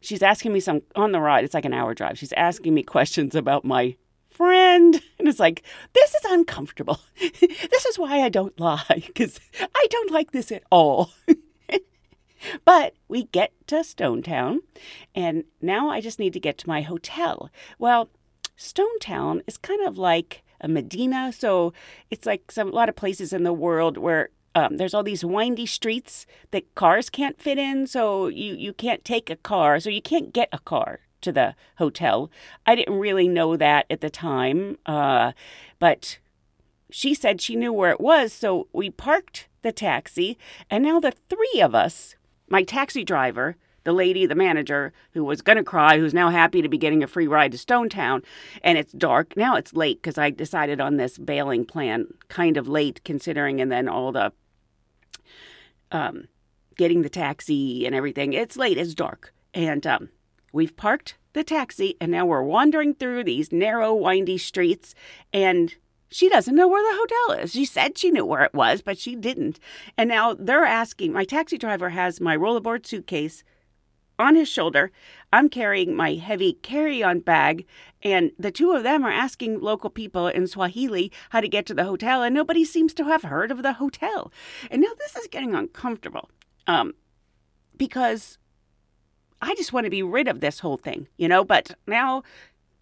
she's 0.00 0.22
asking 0.22 0.52
me 0.52 0.60
some 0.60 0.82
on 0.96 1.12
the 1.12 1.20
ride. 1.20 1.44
It's 1.44 1.54
like 1.54 1.64
an 1.64 1.74
hour 1.74 1.94
drive. 1.94 2.18
She's 2.18 2.32
asking 2.32 2.74
me 2.74 2.82
questions 2.82 3.34
about 3.34 3.64
my 3.64 3.96
friend. 4.28 5.02
And 5.20 5.28
it's 5.28 5.38
like, 5.38 5.62
this 5.92 6.14
is 6.14 6.24
uncomfortable. 6.30 6.98
this 7.20 7.84
is 7.84 7.98
why 7.98 8.22
I 8.22 8.30
don't 8.30 8.58
lie, 8.58 9.02
because 9.06 9.38
I 9.60 9.86
don't 9.90 10.10
like 10.10 10.30
this 10.30 10.50
at 10.50 10.62
all. 10.70 11.10
but 12.64 12.94
we 13.06 13.24
get 13.24 13.52
to 13.66 13.76
Stonetown, 13.76 14.60
and 15.14 15.44
now 15.60 15.90
I 15.90 16.00
just 16.00 16.18
need 16.18 16.32
to 16.32 16.40
get 16.40 16.56
to 16.56 16.68
my 16.68 16.80
hotel. 16.80 17.50
Well, 17.78 18.08
Stonetown 18.56 19.42
is 19.46 19.58
kind 19.58 19.86
of 19.86 19.98
like 19.98 20.42
a 20.58 20.68
Medina, 20.68 21.34
so 21.34 21.74
it's 22.10 22.24
like 22.24 22.50
some 22.50 22.68
a 22.68 22.74
lot 22.74 22.88
of 22.88 22.96
places 22.96 23.34
in 23.34 23.42
the 23.42 23.52
world 23.52 23.98
where 23.98 24.30
um, 24.54 24.76
there's 24.76 24.94
all 24.94 25.02
these 25.02 25.24
windy 25.24 25.66
streets 25.66 26.26
that 26.50 26.74
cars 26.74 27.10
can't 27.10 27.40
fit 27.40 27.58
in, 27.58 27.86
so 27.86 28.26
you, 28.26 28.54
you 28.54 28.72
can't 28.72 29.04
take 29.04 29.30
a 29.30 29.36
car, 29.36 29.78
so 29.80 29.90
you 29.90 30.02
can't 30.02 30.32
get 30.32 30.48
a 30.52 30.58
car 30.58 31.00
to 31.20 31.32
the 31.32 31.54
hotel. 31.78 32.30
I 32.66 32.74
didn't 32.74 32.98
really 32.98 33.28
know 33.28 33.56
that 33.56 33.86
at 33.90 34.00
the 34.00 34.10
time, 34.10 34.78
uh, 34.86 35.32
but 35.78 36.18
she 36.90 37.14
said 37.14 37.40
she 37.40 37.54
knew 37.54 37.72
where 37.72 37.90
it 37.90 38.00
was, 38.00 38.32
so 38.32 38.66
we 38.72 38.90
parked 38.90 39.48
the 39.62 39.72
taxi, 39.72 40.38
and 40.70 40.82
now 40.82 40.98
the 40.98 41.12
three 41.12 41.60
of 41.60 41.74
us, 41.74 42.16
my 42.48 42.62
taxi 42.62 43.04
driver, 43.04 43.56
the 43.84 43.92
lady, 43.92 44.26
the 44.26 44.34
manager, 44.34 44.92
who 45.12 45.24
was 45.24 45.42
going 45.42 45.56
to 45.56 45.64
cry, 45.64 45.98
who's 45.98 46.14
now 46.14 46.30
happy 46.30 46.62
to 46.62 46.68
be 46.68 46.78
getting 46.78 47.02
a 47.02 47.06
free 47.06 47.26
ride 47.26 47.52
to 47.52 47.58
Stonetown, 47.58 48.22
and 48.62 48.76
it's 48.78 48.92
dark. 48.92 49.36
Now 49.36 49.56
it's 49.56 49.72
late 49.72 50.02
because 50.02 50.18
I 50.18 50.30
decided 50.30 50.80
on 50.80 50.96
this 50.96 51.18
bailing 51.18 51.64
plan 51.64 52.06
kind 52.28 52.56
of 52.56 52.68
late, 52.68 53.00
considering, 53.04 53.60
and 53.60 53.70
then 53.70 53.88
all 53.88 54.12
the 54.12 54.32
um, 55.92 56.28
getting 56.76 57.02
the 57.02 57.08
taxi 57.08 57.86
and 57.86 57.94
everything. 57.94 58.32
It's 58.32 58.56
late, 58.56 58.78
it's 58.78 58.94
dark. 58.94 59.34
And 59.52 59.84
um, 59.86 60.10
We've 60.52 60.76
parked 60.76 61.16
the 61.32 61.44
taxi 61.44 61.96
and 62.00 62.10
now 62.10 62.26
we're 62.26 62.42
wandering 62.42 62.94
through 62.94 63.24
these 63.24 63.52
narrow, 63.52 63.94
windy 63.94 64.38
streets 64.38 64.94
and 65.32 65.74
she 66.12 66.28
doesn't 66.28 66.56
know 66.56 66.66
where 66.66 66.82
the 66.82 66.98
hotel 66.98 67.44
is. 67.44 67.52
She 67.52 67.64
said 67.64 67.96
she 67.96 68.10
knew 68.10 68.26
where 68.26 68.42
it 68.42 68.52
was, 68.52 68.82
but 68.82 68.98
she 68.98 69.14
didn't. 69.14 69.60
And 69.96 70.08
now 70.08 70.34
they're 70.34 70.64
asking 70.64 71.12
my 71.12 71.24
taxi 71.24 71.56
driver 71.56 71.90
has 71.90 72.20
my 72.20 72.36
rollerboard 72.36 72.84
suitcase 72.84 73.44
on 74.20 74.36
his 74.36 74.48
shoulder. 74.48 74.92
I'm 75.32 75.48
carrying 75.48 75.96
my 75.96 76.14
heavy 76.14 76.52
carry 76.52 77.02
on 77.02 77.20
bag, 77.20 77.66
and 78.02 78.32
the 78.38 78.50
two 78.50 78.72
of 78.72 78.82
them 78.82 79.04
are 79.04 79.10
asking 79.10 79.60
local 79.60 79.90
people 79.90 80.28
in 80.28 80.46
Swahili 80.46 81.10
how 81.30 81.40
to 81.40 81.48
get 81.48 81.66
to 81.66 81.74
the 81.74 81.84
hotel, 81.84 82.22
and 82.22 82.34
nobody 82.34 82.64
seems 82.64 82.92
to 82.94 83.04
have 83.04 83.22
heard 83.22 83.50
of 83.50 83.62
the 83.62 83.74
hotel. 83.74 84.32
And 84.70 84.82
now 84.82 84.92
this 84.98 85.16
is 85.16 85.28
getting 85.28 85.54
uncomfortable 85.54 86.28
um, 86.66 86.94
because 87.76 88.38
I 89.40 89.54
just 89.54 89.72
want 89.72 89.84
to 89.84 89.90
be 89.90 90.02
rid 90.02 90.28
of 90.28 90.40
this 90.40 90.60
whole 90.60 90.76
thing, 90.76 91.08
you 91.16 91.28
know, 91.28 91.44
but 91.44 91.74
now 91.86 92.22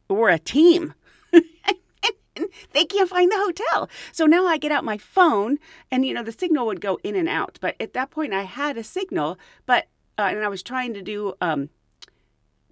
we're 0.09 0.31
a 0.31 0.39
team. 0.39 0.95
they 2.73 2.85
can't 2.85 3.11
find 3.11 3.31
the 3.31 3.39
hotel. 3.39 3.89
So 4.13 4.27
now 4.27 4.47
I 4.47 4.59
get 4.59 4.73
out 4.73 4.85
my 4.85 4.99
phone 4.99 5.59
and 5.91 6.05
you 6.05 6.15
know 6.15 6.23
the 6.23 6.33
signal 6.33 6.67
would 6.67 6.81
go 6.81 6.99
in 7.03 7.15
and 7.15 7.29
out. 7.29 7.59
But 7.61 7.77
at 7.81 7.93
that 7.95 8.11
point 8.11 8.33
I 8.33 8.43
had 8.43 8.77
a 8.77 8.85
signal, 8.85 9.39
but 9.67 9.87
uh, 10.19 10.23
and 10.23 10.45
I 10.45 10.49
was 10.49 10.63
trying 10.63 10.95
to 10.95 11.03
do 11.03 11.35
um 11.41 11.71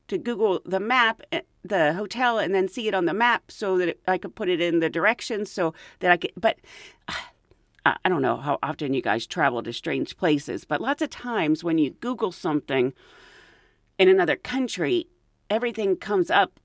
to 0.09 0.19
Google 0.19 0.61
the 0.65 0.81
map 0.81 1.23
eh, 1.33 1.41
the 1.65 1.95
hotel 1.95 2.39
and 2.39 2.55
then 2.55 2.69
see 2.69 2.87
it 2.89 2.95
on 2.95 3.07
the 3.07 3.15
map 3.15 3.51
so 3.51 3.79
that 3.79 3.99
I 4.07 4.19
could 4.19 4.35
put 4.35 4.49
it 4.49 4.61
in 4.61 4.81
the 4.81 4.91
directions 4.91 5.51
so 5.51 5.75
that 6.01 6.11
I 6.11 6.17
could 6.17 6.33
but 6.37 6.59
I 7.87 8.09
don't 8.09 8.23
know 8.23 8.37
how 8.37 8.59
often 8.63 8.95
you 8.95 9.03
guys 9.03 9.29
travel 9.29 9.63
to 9.63 9.73
strange 9.73 10.17
places, 10.17 10.65
but 10.65 10.81
lots 10.81 11.03
of 11.03 11.11
times 11.11 11.63
when 11.63 11.79
you 11.79 11.91
Google 11.91 12.33
something 12.33 12.93
in 13.97 14.09
another 14.09 14.35
country, 14.35 15.07
everything 15.49 15.95
comes 15.95 16.29
up 16.29 16.59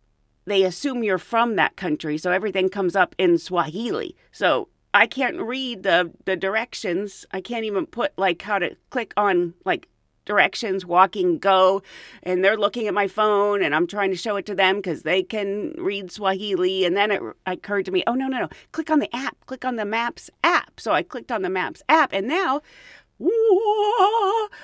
they 0.46 0.64
assume 0.64 1.04
you're 1.04 1.18
from 1.18 1.56
that 1.56 1.76
country, 1.76 2.18
so 2.18 2.32
everything 2.32 2.70
comes 2.70 2.96
up 2.96 3.16
in 3.18 3.38
Swahili. 3.38 4.16
So 4.32 4.70
I 4.94 5.08
can't 5.08 5.40
read 5.40 5.84
the 5.84 6.12
the 6.26 6.36
directions. 6.36 7.26
I 7.32 7.42
can't 7.42 7.66
even 7.66 7.86
put 7.86 8.18
like 8.18 8.42
how 8.42 8.60
to 8.60 8.76
click 8.90 9.14
on 9.16 9.54
like 9.66 9.88
directions, 10.26 10.86
walking, 10.86 11.38
go, 11.38 11.82
and 12.24 12.44
they're 12.44 12.58
looking 12.58 12.88
at 12.88 12.94
my 12.94 13.08
phone, 13.08 13.62
and 13.62 13.74
I'm 13.74 13.88
trying 13.88 14.12
to 14.12 14.18
show 14.18 14.36
it 14.36 14.46
to 14.48 14.56
them 14.56 14.78
because 14.78 15.04
they 15.04 15.24
can 15.24 15.74
read 15.78 16.12
Swahili. 16.12 16.86
And 16.86 16.96
then 16.96 17.12
it 17.12 17.22
occurred 17.46 17.86
to 17.86 17.92
me, 17.92 18.04
oh 18.08 18.14
no 18.14 18.28
no 18.28 18.40
no, 18.40 18.50
click 18.72 18.90
on 18.90 19.00
the 19.00 19.14
app, 19.16 19.38
click 19.46 19.66
on 19.66 19.76
the 19.76 19.86
Maps 19.86 20.30
app. 20.44 20.80
So 20.80 20.92
I 20.92 21.04
clicked 21.04 21.32
on 21.32 21.42
the 21.42 21.50
Maps 21.50 21.82
app, 21.90 22.14
and 22.14 22.28
now. 22.28 22.62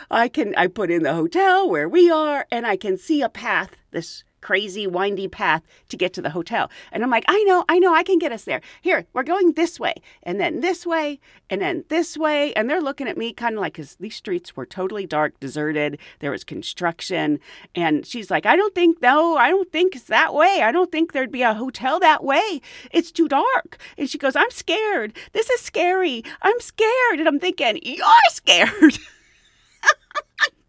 I 0.09 0.31
can 0.33 0.55
I 0.55 0.65
put 0.65 0.89
in 0.89 1.03
the 1.03 1.13
hotel 1.13 1.69
where 1.69 1.87
we 1.87 2.09
are 2.09 2.47
and 2.51 2.65
I 2.65 2.75
can 2.75 2.97
see 2.97 3.21
a 3.21 3.29
path 3.29 3.75
this 3.91 4.23
crazy 4.47 4.87
windy 4.87 5.27
path 5.27 5.61
to 5.89 5.97
get 5.97 6.13
to 6.13 6.21
the 6.21 6.29
hotel. 6.29 6.71
And 6.93 7.03
I'm 7.03 7.09
like, 7.09 7.25
I 7.27 7.43
know, 7.43 7.65
I 7.67 7.79
know, 7.79 7.93
I 7.93 8.01
can 8.01 8.17
get 8.17 8.31
us 8.31 8.45
there. 8.45 8.61
Here, 8.81 9.05
we're 9.11 9.23
going 9.23 9.51
this 9.51 9.77
way, 9.77 9.95
and 10.23 10.39
then 10.39 10.61
this 10.61 10.85
way, 10.85 11.19
and 11.49 11.61
then 11.61 11.83
this 11.89 12.15
way. 12.15 12.53
And 12.53 12.69
they're 12.69 12.79
looking 12.79 13.09
at 13.09 13.17
me 13.17 13.33
kind 13.33 13.55
of 13.55 13.61
like, 13.61 13.73
because 13.73 13.95
these 13.95 14.15
streets 14.15 14.55
were 14.55 14.65
totally 14.65 15.05
dark, 15.05 15.37
deserted. 15.41 15.99
There 16.19 16.31
was 16.31 16.45
construction. 16.45 17.41
And 17.75 18.05
she's 18.05 18.31
like, 18.31 18.45
I 18.45 18.55
don't 18.55 18.73
think, 18.73 19.01
no, 19.01 19.35
I 19.35 19.49
don't 19.49 19.69
think 19.69 19.97
it's 19.97 20.05
that 20.05 20.33
way. 20.33 20.61
I 20.63 20.71
don't 20.71 20.93
think 20.93 21.11
there'd 21.11 21.29
be 21.29 21.41
a 21.41 21.53
hotel 21.53 21.99
that 21.99 22.23
way. 22.23 22.61
It's 22.89 23.11
too 23.11 23.27
dark. 23.27 23.77
And 23.97 24.09
she 24.09 24.17
goes, 24.17 24.37
I'm 24.37 24.51
scared. 24.51 25.11
This 25.33 25.49
is 25.49 25.59
scary. 25.59 26.23
I'm 26.41 26.61
scared. 26.61 27.19
And 27.19 27.27
I'm 27.27 27.39
thinking, 27.41 27.79
You're 27.83 28.29
scared. 28.29 28.69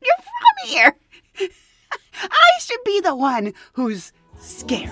You're 0.03 0.23
from 0.25 0.67
here. 0.67 0.97
I 2.23 2.51
should 2.61 2.83
be 2.85 3.01
the 3.01 3.15
one 3.15 3.53
who's 3.75 4.13
scared. 4.41 4.91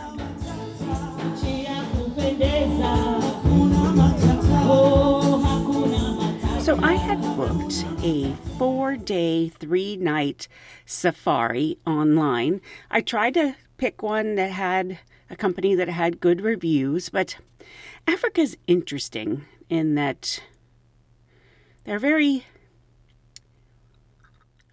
So 6.67 6.77
I 6.83 6.95
had 6.95 7.23
booked 7.37 7.85
a 8.03 8.33
four 8.59 8.97
day, 8.97 9.51
three 9.51 9.97
night 9.97 10.49
safari 10.85 11.79
online. 11.87 12.61
I 12.91 13.01
tried 13.03 13.35
to 13.35 13.55
pick 13.77 14.03
one 14.03 14.35
that 14.35 14.51
had 14.51 14.99
a 15.31 15.37
company 15.37 15.77
that 15.77 15.89
had 15.89 16.19
good 16.19 16.41
reviews, 16.41 17.09
but 17.09 17.37
Africa's 18.09 18.57
interesting 18.67 19.45
in 19.69 19.95
that 19.95 20.43
they're 21.85 22.01
very 22.01 22.45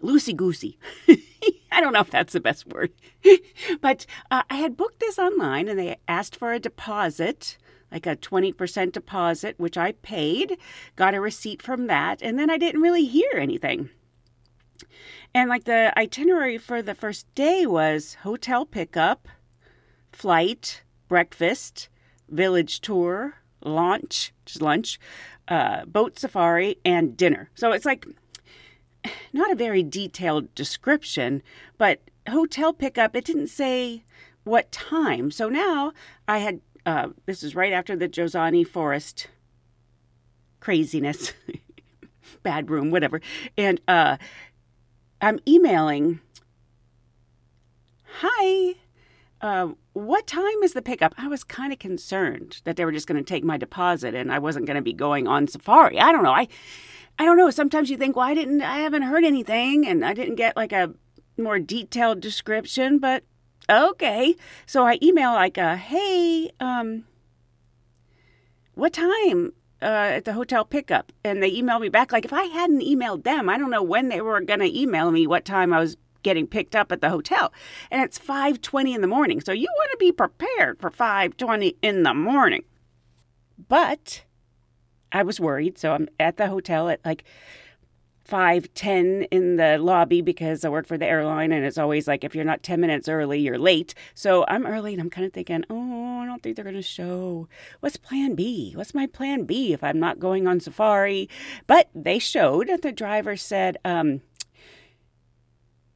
loosey 0.02 0.34
goosey. 0.34 0.78
I 1.74 1.80
don't 1.80 1.92
know 1.92 2.00
if 2.00 2.10
that's 2.10 2.32
the 2.32 2.40
best 2.40 2.66
word. 2.72 2.92
but 3.80 4.06
uh, 4.30 4.42
I 4.48 4.56
had 4.56 4.76
booked 4.76 5.00
this 5.00 5.18
online 5.18 5.68
and 5.68 5.78
they 5.78 5.96
asked 6.06 6.36
for 6.36 6.52
a 6.52 6.60
deposit, 6.60 7.58
like 7.90 8.06
a 8.06 8.14
20% 8.14 8.92
deposit, 8.92 9.58
which 9.58 9.76
I 9.76 9.92
paid, 9.92 10.56
got 10.94 11.14
a 11.14 11.20
receipt 11.20 11.60
from 11.60 11.88
that, 11.88 12.22
and 12.22 12.38
then 12.38 12.48
I 12.48 12.58
didn't 12.58 12.80
really 12.80 13.06
hear 13.06 13.32
anything. 13.34 13.90
And 15.34 15.50
like 15.50 15.64
the 15.64 15.92
itinerary 15.98 16.58
for 16.58 16.80
the 16.80 16.94
first 16.94 17.26
day 17.34 17.66
was 17.66 18.18
hotel 18.22 18.64
pickup, 18.64 19.28
flight, 20.12 20.84
breakfast, 21.08 21.88
village 22.28 22.80
tour, 22.80 23.34
launch, 23.64 24.32
lunch, 24.60 25.00
uh, 25.48 25.84
boat 25.86 26.20
safari, 26.20 26.76
and 26.84 27.16
dinner. 27.16 27.50
So 27.56 27.72
it's 27.72 27.84
like 27.84 28.06
not 29.32 29.50
a 29.50 29.56
very 29.56 29.82
detailed 29.82 30.54
description, 30.54 31.42
but 31.78 32.00
hotel 32.28 32.72
pickup, 32.72 33.14
it 33.16 33.24
didn't 33.24 33.48
say 33.48 34.04
what 34.44 34.70
time. 34.72 35.30
So 35.30 35.48
now 35.48 35.92
I 36.28 36.38
had, 36.38 36.60
uh, 36.86 37.08
this 37.26 37.42
is 37.42 37.54
right 37.54 37.72
after 37.72 37.96
the 37.96 38.08
Jozani 38.08 38.66
Forest 38.66 39.28
craziness, 40.60 41.32
bad 42.42 42.70
room, 42.70 42.90
whatever. 42.90 43.20
And 43.58 43.80
uh, 43.86 44.16
I'm 45.20 45.38
emailing, 45.46 46.20
hi, 48.04 48.74
uh, 49.40 49.68
what 49.92 50.26
time 50.26 50.62
is 50.62 50.72
the 50.72 50.82
pickup? 50.82 51.14
I 51.18 51.28
was 51.28 51.44
kind 51.44 51.72
of 51.72 51.78
concerned 51.78 52.62
that 52.64 52.76
they 52.76 52.84
were 52.84 52.92
just 52.92 53.06
going 53.06 53.22
to 53.22 53.28
take 53.28 53.44
my 53.44 53.58
deposit 53.58 54.14
and 54.14 54.32
I 54.32 54.38
wasn't 54.38 54.66
going 54.66 54.76
to 54.76 54.82
be 54.82 54.92
going 54.92 55.28
on 55.28 55.46
safari. 55.46 56.00
I 56.00 56.12
don't 56.12 56.24
know. 56.24 56.32
I 56.32 56.48
I 57.18 57.24
don't 57.24 57.36
know. 57.36 57.50
Sometimes 57.50 57.90
you 57.90 57.96
think, 57.96 58.16
well, 58.16 58.26
I 58.26 58.34
didn't, 58.34 58.62
I 58.62 58.78
haven't 58.78 59.02
heard 59.02 59.24
anything, 59.24 59.86
and 59.86 60.04
I 60.04 60.14
didn't 60.14 60.34
get 60.34 60.56
like 60.56 60.72
a 60.72 60.94
more 61.38 61.58
detailed 61.58 62.20
description, 62.20 62.98
but 62.98 63.24
okay. 63.70 64.34
So 64.66 64.86
I 64.86 64.98
email 65.02 65.32
like, 65.32 65.56
a, 65.56 65.76
hey, 65.76 66.50
um, 66.60 67.04
what 68.74 68.92
time 68.92 69.52
uh, 69.80 69.84
at 69.84 70.24
the 70.24 70.32
hotel 70.32 70.64
pickup? 70.64 71.12
And 71.24 71.42
they 71.42 71.50
email 71.50 71.78
me 71.78 71.88
back. 71.88 72.12
Like 72.12 72.24
if 72.24 72.32
I 72.32 72.44
hadn't 72.44 72.80
emailed 72.80 73.24
them, 73.24 73.48
I 73.48 73.58
don't 73.58 73.70
know 73.70 73.82
when 73.82 74.08
they 74.08 74.20
were 74.20 74.40
going 74.40 74.60
to 74.60 74.78
email 74.78 75.10
me 75.10 75.26
what 75.26 75.44
time 75.44 75.72
I 75.72 75.80
was 75.80 75.96
getting 76.22 76.46
picked 76.46 76.74
up 76.74 76.90
at 76.90 77.00
the 77.00 77.10
hotel. 77.10 77.52
And 77.90 78.02
it's 78.02 78.18
5:20 78.18 78.94
in 78.94 79.02
the 79.02 79.06
morning. 79.06 79.40
So 79.40 79.52
you 79.52 79.68
want 79.76 79.90
to 79.92 79.98
be 79.98 80.10
prepared 80.10 80.80
for 80.80 80.90
5:20 80.90 81.76
in 81.82 82.02
the 82.02 82.14
morning. 82.14 82.64
But 83.68 84.23
I 85.14 85.22
was 85.22 85.40
worried. 85.40 85.78
So 85.78 85.92
I'm 85.92 86.08
at 86.20 86.36
the 86.36 86.48
hotel 86.48 86.90
at 86.90 87.00
like 87.04 87.24
five 88.24 88.72
ten 88.74 89.22
in 89.30 89.56
the 89.56 89.78
lobby 89.78 90.22
because 90.22 90.64
I 90.64 90.70
work 90.70 90.86
for 90.86 90.96
the 90.98 91.06
airline 91.06 91.52
and 91.52 91.64
it's 91.64 91.78
always 91.78 92.08
like 92.08 92.24
if 92.24 92.34
you're 92.34 92.44
not 92.44 92.62
10 92.62 92.80
minutes 92.80 93.08
early, 93.08 93.38
you're 93.38 93.58
late. 93.58 93.94
So 94.14 94.44
I'm 94.48 94.66
early 94.66 94.92
and 94.92 95.00
I'm 95.00 95.10
kind 95.10 95.26
of 95.26 95.32
thinking, 95.32 95.64
oh, 95.70 96.20
I 96.20 96.26
don't 96.26 96.42
think 96.42 96.56
they're 96.56 96.64
going 96.64 96.74
to 96.74 96.82
show. 96.82 97.48
What's 97.80 97.96
plan 97.96 98.34
B? 98.34 98.72
What's 98.74 98.94
my 98.94 99.06
plan 99.06 99.44
B 99.44 99.72
if 99.72 99.84
I'm 99.84 100.00
not 100.00 100.18
going 100.18 100.48
on 100.48 100.58
safari? 100.58 101.28
But 101.66 101.90
they 101.94 102.18
showed. 102.18 102.68
And 102.68 102.82
the 102.82 102.92
driver 102.92 103.36
said, 103.36 103.76
um, 103.84 104.22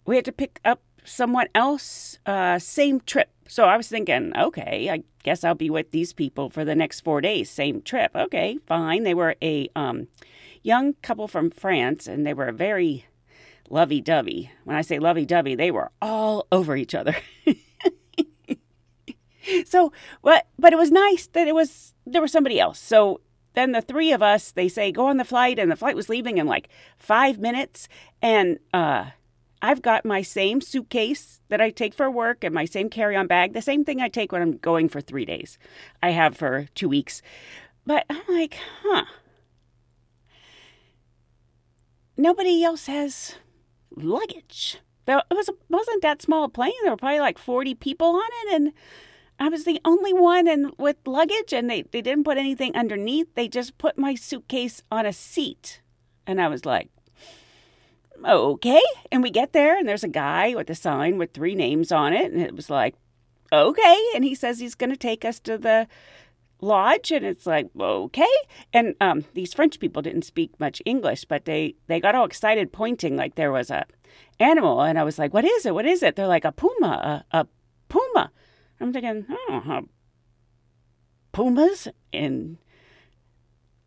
we 0.07 0.17
had 0.17 0.25
to 0.27 0.33
pick 0.33 0.61
up 0.65 0.83
someone 1.05 1.49
else, 1.55 2.19
uh, 2.27 2.59
same 2.59 3.01
trip. 3.01 3.31
So 3.49 3.65
I 3.65 3.77
was 3.77 3.89
thinking, 3.89 4.33
okay, 4.37 4.91
I 4.91 5.03
guess 5.29 5.45
I'll 5.45 5.55
be 5.55 5.69
with 5.69 5.91
these 5.91 6.15
people 6.15 6.49
for 6.49 6.65
the 6.65 6.75
next 6.75 7.01
four 7.01 7.21
days, 7.21 7.51
same 7.51 7.83
trip. 7.83 8.13
Okay, 8.17 8.59
fine. 8.67 9.03
They 9.03 9.13
were 9.13 9.37
a 9.43 9.69
um, 9.77 10.09
young 10.63 10.95
couple 11.03 11.29
from 11.29 11.51
France, 11.51 12.07
and 12.07 12.27
they 12.27 12.33
were 12.33 12.51
very 12.51 13.05
lovey 13.69 14.01
dovey. 14.01 14.51
When 14.65 14.75
I 14.75 14.81
say 14.81 14.99
lovey 14.99 15.27
dovey, 15.27 15.55
they 15.55 15.71
were 15.71 15.91
all 16.01 16.47
over 16.51 16.77
each 16.77 16.95
other. 16.95 17.15
so, 19.67 19.93
but 20.23 20.47
but 20.59 20.73
it 20.73 20.77
was 20.77 20.91
nice 20.91 21.27
that 21.27 21.47
it 21.47 21.55
was 21.55 21.93
there 22.07 22.23
was 22.23 22.33
somebody 22.33 22.59
else. 22.59 22.79
So 22.79 23.21
then 23.53 23.73
the 23.73 23.83
three 23.83 24.13
of 24.13 24.23
us, 24.23 24.53
they 24.53 24.69
say, 24.69 24.91
go 24.91 25.09
on 25.09 25.19
the 25.19 25.27
flight, 25.27 25.59
and 25.59 25.71
the 25.71 25.77
flight 25.77 25.95
was 25.95 26.09
leaving 26.09 26.39
in 26.39 26.47
like 26.47 26.71
five 26.97 27.39
minutes, 27.39 27.87
and 28.23 28.59
uh, 28.73 29.11
I've 29.61 29.83
got 29.83 30.05
my 30.05 30.23
same 30.23 30.61
suitcase 30.61 31.41
that 31.49 31.61
I 31.61 31.71
take 31.71 31.95
for 31.95 32.11
work 32.11 32.45
and 32.45 32.55
my 32.55 32.65
same 32.65 32.89
carry 32.89 33.17
on 33.17 33.27
bag, 33.27 33.53
the 33.53 33.63
same 33.63 33.85
thing 33.85 34.01
I 34.01 34.09
take 34.09 34.33
when 34.33 34.43
I'm 34.43 34.57
going 34.59 34.89
for 34.89 35.01
three 35.01 35.25
days. 35.25 35.59
I 36.03 36.11
have 36.11 36.37
for 36.37 36.67
two 36.75 36.89
weeks. 36.89 37.23
But 37.85 38.05
I'm 38.11 38.23
like, 38.29 38.57
huh. 38.83 39.05
Nobody 42.17 42.63
else 42.63 42.87
has 42.87 43.37
luggage. 43.95 44.79
Though 45.07 45.23
it 45.31 45.35
was, 45.35 45.49
wasn't 45.69 46.03
that 46.03 46.21
small 46.21 46.45
a 46.45 46.49
plane. 46.49 46.73
There 46.83 46.93
were 46.93 46.97
probably 46.97 47.21
like 47.21 47.39
40 47.39 47.75
people 47.77 48.09
on 48.09 48.29
it. 48.47 48.55
And 48.55 48.73
I 49.41 49.49
was 49.49 49.65
the 49.65 49.81
only 49.85 50.13
one 50.13 50.47
and 50.49 50.73
with 50.79 50.97
luggage, 51.07 51.53
and 51.53 51.71
they, 51.71 51.83
they 51.83 52.03
didn't 52.03 52.25
put 52.25 52.39
anything 52.39 52.75
underneath. 52.77 53.35
They 53.35 53.49
just 53.49 53.79
put 53.79 53.97
my 53.97 54.15
suitcase 54.15 54.83
on 54.91 55.07
a 55.07 55.13
seat. 55.13 55.81
And 56.27 56.41
I 56.41 56.49
was 56.49 56.67
like, 56.67 56.91
okay. 58.25 58.83
And 59.11 59.23
we 59.23 59.31
get 59.31 59.53
there, 59.53 59.77
and 59.77 59.89
there's 59.89 60.05
a 60.05 60.09
guy 60.09 60.55
with 60.55 60.71
a 60.71 60.75
sign 60.75 61.19
with 61.19 61.33
three 61.33 61.55
names 61.55 61.93
on 61.93 62.13
it. 62.13 62.33
And 62.33 62.41
it 62.41 62.55
was 62.55 62.71
like, 62.71 62.95
okay. 63.53 63.99
And 64.15 64.25
he 64.25 64.35
says 64.35 64.59
he's 64.59 64.75
going 64.75 64.91
to 64.91 64.97
take 64.97 65.25
us 65.25 65.41
to 65.41 65.59
the 65.59 65.89
lodge 66.61 67.13
and 67.13 67.25
it's 67.25 67.47
like 67.47 67.69
okay 67.79 68.27
and 68.73 68.95
um, 69.01 69.25
these 69.35 69.55
french 69.55 69.79
people 69.79 70.03
didn't 70.03 70.25
speak 70.25 70.59
much 70.59 70.83
english 70.85 71.25
but 71.25 71.45
they 71.45 71.75
they 71.87 72.01
got 72.01 72.15
all 72.15 72.25
excited 72.25 72.73
pointing 72.73 73.17
like 73.17 73.37
there 73.37 73.53
was 73.53 73.71
a 73.71 73.85
animal 74.41 74.83
and 74.83 74.99
i 74.99 75.05
was 75.05 75.19
like 75.19 75.33
what 75.33 75.45
is 75.45 75.65
it 75.65 75.73
what 75.73 75.87
is 75.87 76.03
it 76.03 76.17
they're 76.17 76.27
like 76.27 76.45
a 76.45 76.51
puma 76.51 77.25
a, 77.33 77.39
a 77.39 77.47
puma 77.89 78.33
i'm 78.81 78.93
thinking 78.93 79.25
oh 79.31 79.83
pumas 81.33 81.87
in 82.13 82.59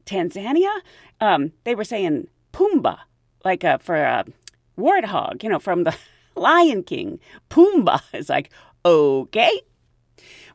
tanzania 0.06 0.80
um, 1.20 1.52
they 1.66 1.76
were 1.76 1.84
saying 1.84 2.28
pumbaa 2.54 3.00
like 3.44 3.64
a, 3.64 3.80
for 3.80 3.96
a 3.96 4.26
warthog 4.78 5.44
you 5.44 5.50
know 5.50 5.60
from 5.60 5.84
the 5.84 5.96
lion 6.36 6.84
king 6.84 7.20
pumbaa 7.50 8.02
is 8.14 8.30
like 8.30 8.50
okay 8.86 9.62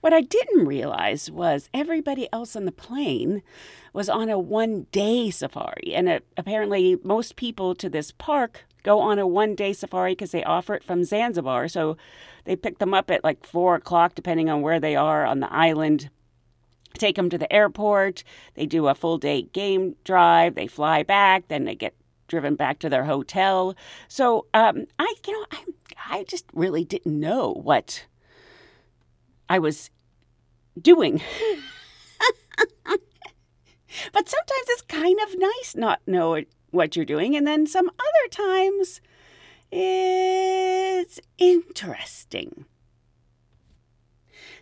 what 0.01 0.13
I 0.13 0.21
didn't 0.21 0.67
realize 0.67 1.31
was 1.31 1.69
everybody 1.75 2.29
else 2.33 2.55
on 2.55 2.65
the 2.65 2.71
plane 2.71 3.43
was 3.93 4.09
on 4.09 4.29
a 4.29 4.39
one 4.39 4.87
day 4.93 5.31
safari. 5.31 5.95
And 5.95 6.09
it, 6.09 6.25
apparently, 6.37 6.99
most 7.03 7.35
people 7.35 7.75
to 7.75 7.89
this 7.89 8.13
park 8.13 8.67
go 8.83 9.01
on 9.01 9.19
a 9.19 9.27
one 9.27 9.55
day 9.55 9.73
safari 9.73 10.13
because 10.13 10.31
they 10.31 10.45
offer 10.45 10.75
it 10.75 10.85
from 10.85 11.03
Zanzibar. 11.03 11.67
So 11.67 11.97
they 12.45 12.55
pick 12.57 12.79
them 12.79 12.95
up 12.95 13.11
at 13.11 13.25
like 13.25 13.45
four 13.45 13.75
o'clock, 13.75 14.15
depending 14.15 14.49
on 14.49 14.61
where 14.61 14.79
they 14.79 14.95
are 14.95 15.27
on 15.27 15.41
the 15.41 15.53
island. 15.53 16.11
Take 16.95 17.17
them 17.17 17.29
to 17.31 17.39
the 17.39 17.53
airport. 17.53 18.23
They 18.55 18.67
do 18.67 18.87
a 18.87 18.95
full 18.95 19.19
day 19.19 19.43
game 19.43 19.97
drive. 20.05 20.55
They 20.55 20.67
fly 20.67 21.03
back. 21.03 21.49
Then 21.49 21.65
they 21.65 21.75
get 21.75 21.95
driven 22.27 22.55
back 22.55 22.79
to 22.81 22.89
their 22.89 23.05
hotel. 23.05 23.75
So 24.09 24.47
um, 24.55 24.87
I, 24.99 25.15
you 25.27 25.33
know, 25.33 25.47
I, 25.53 25.65
I 26.11 26.25
just 26.25 26.45
really 26.53 26.85
didn't 26.85 27.19
know 27.19 27.53
what 27.53 28.07
I 29.49 29.59
was 29.59 29.91
doing. 30.81 31.23
but 34.13 34.29
sometimes 34.29 34.69
it's 34.69 34.83
kind 34.83 35.19
of 35.21 35.39
nice 35.39 35.75
not 35.77 36.01
know 36.07 36.43
what 36.71 36.97
you're 36.97 37.05
doing, 37.05 37.37
and 37.37 37.47
then 37.47 37.67
some 37.67 37.89
other 37.89 38.29
times 38.31 39.01
it's 39.71 41.21
interesting. 41.39 42.67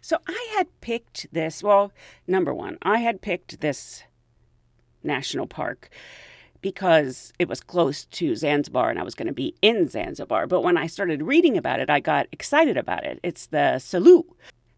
So 0.00 0.18
I 0.26 0.52
had 0.56 0.68
picked 0.80 1.32
this. 1.32 1.62
Well, 1.62 1.92
number 2.26 2.52
one, 2.52 2.78
I 2.82 2.98
had 2.98 3.22
picked 3.22 3.60
this 3.60 4.02
national 5.02 5.46
park 5.46 5.88
because 6.64 7.34
it 7.38 7.46
was 7.46 7.60
close 7.60 8.06
to 8.06 8.34
Zanzibar 8.34 8.88
and 8.88 8.98
I 8.98 9.02
was 9.02 9.14
going 9.14 9.26
to 9.26 9.34
be 9.34 9.54
in 9.60 9.86
Zanzibar. 9.86 10.46
But 10.46 10.62
when 10.62 10.78
I 10.78 10.86
started 10.86 11.22
reading 11.22 11.58
about 11.58 11.78
it, 11.78 11.90
I 11.90 12.00
got 12.00 12.26
excited 12.32 12.78
about 12.78 13.04
it. 13.04 13.20
It's 13.22 13.44
the 13.44 13.76
Selous. 13.76 14.24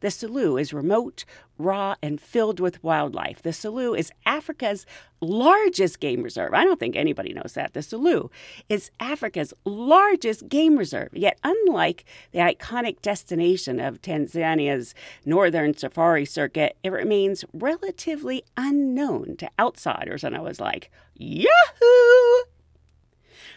The 0.00 0.08
Selous 0.08 0.60
is 0.60 0.72
remote, 0.72 1.24
raw, 1.58 1.94
and 2.02 2.20
filled 2.20 2.60
with 2.60 2.82
wildlife. 2.82 3.42
The 3.42 3.50
Selous 3.50 3.98
is 3.98 4.12
Africa's 4.24 4.86
largest 5.20 6.00
game 6.00 6.22
reserve. 6.22 6.52
I 6.52 6.64
don't 6.64 6.78
think 6.78 6.96
anybody 6.96 7.32
knows 7.32 7.54
that. 7.54 7.72
The 7.72 7.80
Selous 7.80 8.30
is 8.68 8.90
Africa's 9.00 9.54
largest 9.64 10.48
game 10.48 10.76
reserve. 10.76 11.10
Yet, 11.12 11.38
unlike 11.42 12.04
the 12.32 12.40
iconic 12.40 13.00
destination 13.00 13.80
of 13.80 14.02
Tanzania's 14.02 14.94
northern 15.24 15.76
safari 15.76 16.26
circuit, 16.26 16.76
it 16.82 16.92
remains 16.92 17.44
relatively 17.52 18.44
unknown 18.56 19.36
to 19.38 19.50
outsiders. 19.58 20.24
And 20.24 20.36
I 20.36 20.40
was 20.40 20.60
like, 20.60 20.90
Yahoo! 21.14 22.44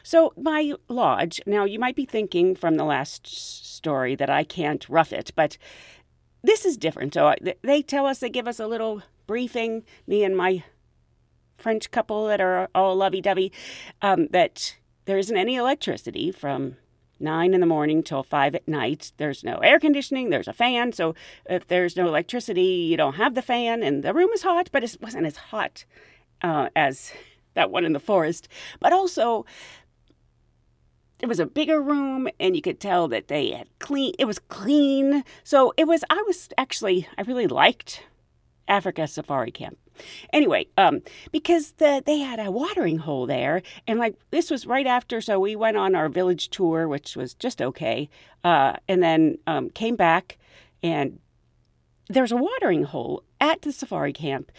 So, 0.04 0.34
my 0.38 0.74
lodge, 0.88 1.42
now 1.46 1.66
you 1.66 1.78
might 1.78 1.96
be 1.96 2.06
thinking 2.06 2.56
from 2.56 2.76
the 2.76 2.86
last 2.86 3.28
story 3.28 4.16
that 4.16 4.30
I 4.30 4.44
can't 4.44 4.88
rough 4.90 5.12
it, 5.12 5.32
but 5.36 5.58
this 6.44 6.66
is 6.66 6.78
different. 6.78 7.14
So 7.14 7.34
they 7.62 7.82
tell 7.82 8.06
us, 8.06 8.20
they 8.20 8.30
give 8.30 8.48
us 8.48 8.60
a 8.60 8.68
little 8.68 9.04
briefing, 9.28 9.84
me 10.08 10.24
and 10.24 10.36
my 10.36 10.64
French 11.58 11.92
couple 11.92 12.28
that 12.28 12.42
are 12.42 12.70
all 12.74 12.96
lovey 12.96 13.22
dovey, 13.22 13.52
um, 14.02 14.28
that 14.32 14.76
there 15.06 15.18
isn't 15.18 15.38
any 15.38 15.56
electricity 15.56 16.32
from 16.32 16.78
nine 17.20 17.54
in 17.54 17.60
the 17.60 17.66
morning 17.66 18.02
till 18.02 18.24
five 18.24 18.56
at 18.56 18.68
night. 18.68 19.12
There's 19.18 19.44
no 19.44 19.58
air 19.58 19.80
conditioning, 19.80 20.30
there's 20.30 20.48
a 20.48 20.54
fan. 20.54 20.94
So 20.94 21.16
if 21.50 21.68
there's 21.68 21.98
no 21.98 22.08
electricity, 22.08 22.62
you 22.62 22.98
don't 22.98 23.16
have 23.16 23.36
the 23.36 23.42
fan, 23.42 23.84
and 23.84 24.04
the 24.04 24.14
room 24.14 24.30
is 24.32 24.44
hot, 24.44 24.70
but 24.72 24.84
it 24.84 24.98
wasn't 25.02 25.26
as 25.26 25.36
hot 25.36 25.84
uh, 26.42 26.70
as 26.76 27.12
that 27.56 27.72
one 27.72 27.84
in 27.84 27.94
the 27.94 28.00
forest. 28.00 28.48
But 28.80 28.94
also, 28.94 29.46
it 31.20 31.28
was 31.28 31.40
a 31.40 31.46
bigger 31.46 31.82
room 31.82 32.28
and 32.40 32.56
you 32.56 32.62
could 32.62 32.80
tell 32.80 33.08
that 33.10 33.28
they 33.28 33.52
had 33.52 33.68
clean 33.80 34.14
it 34.18 34.26
was 34.26 34.40
clean. 34.40 35.24
So 35.44 35.74
it 35.78 35.88
was 35.88 36.04
i 36.10 36.24
was 36.28 36.50
actually 36.58 37.08
i 37.18 37.22
really 37.24 37.48
liked 37.48 38.04
africa 38.68 39.08
safari 39.08 39.52
camp. 39.52 39.78
Anyway 40.32 40.68
um 40.78 41.02
because 41.32 41.74
the 41.74 42.02
they 42.06 42.20
had 42.20 42.40
a 42.40 42.52
watering 42.52 43.00
hole 43.00 43.26
there 43.26 43.62
and 43.88 44.00
like 44.00 44.16
this 44.32 44.50
was 44.50 44.66
right 44.66 44.88
after 44.88 45.20
so 45.22 45.40
we 45.40 45.56
went 45.56 45.78
on 45.78 45.96
our 45.96 46.10
village 46.10 46.50
tour 46.50 46.88
which 46.88 47.16
was 47.16 47.34
just 47.34 47.62
okay 47.62 48.10
uh 48.44 48.74
and 48.88 49.04
then 49.04 49.38
um 49.48 49.70
came 49.70 49.96
back 49.96 50.38
and 50.82 51.20
there's 52.08 52.32
a 52.32 52.38
watering 52.38 52.84
hole 52.84 53.24
at 53.42 53.62
the 53.62 53.72
safari 53.72 54.14
camp 54.14 54.52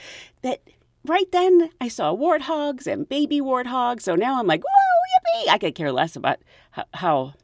that 0.42 0.60
right 1.04 1.30
then 1.32 1.70
I 1.80 1.88
saw 1.88 2.14
warthogs 2.14 2.86
and 2.86 3.08
baby 3.08 3.40
warthogs. 3.40 4.02
So 4.02 4.14
now 4.14 4.38
I'm 4.38 4.46
like, 4.46 4.62
whoa, 4.62 5.44
yippee! 5.44 5.52
I 5.52 5.58
could 5.58 5.74
care 5.74 5.92
less 5.92 6.16
about 6.16 6.38
how, 6.72 6.84
how 6.94 7.34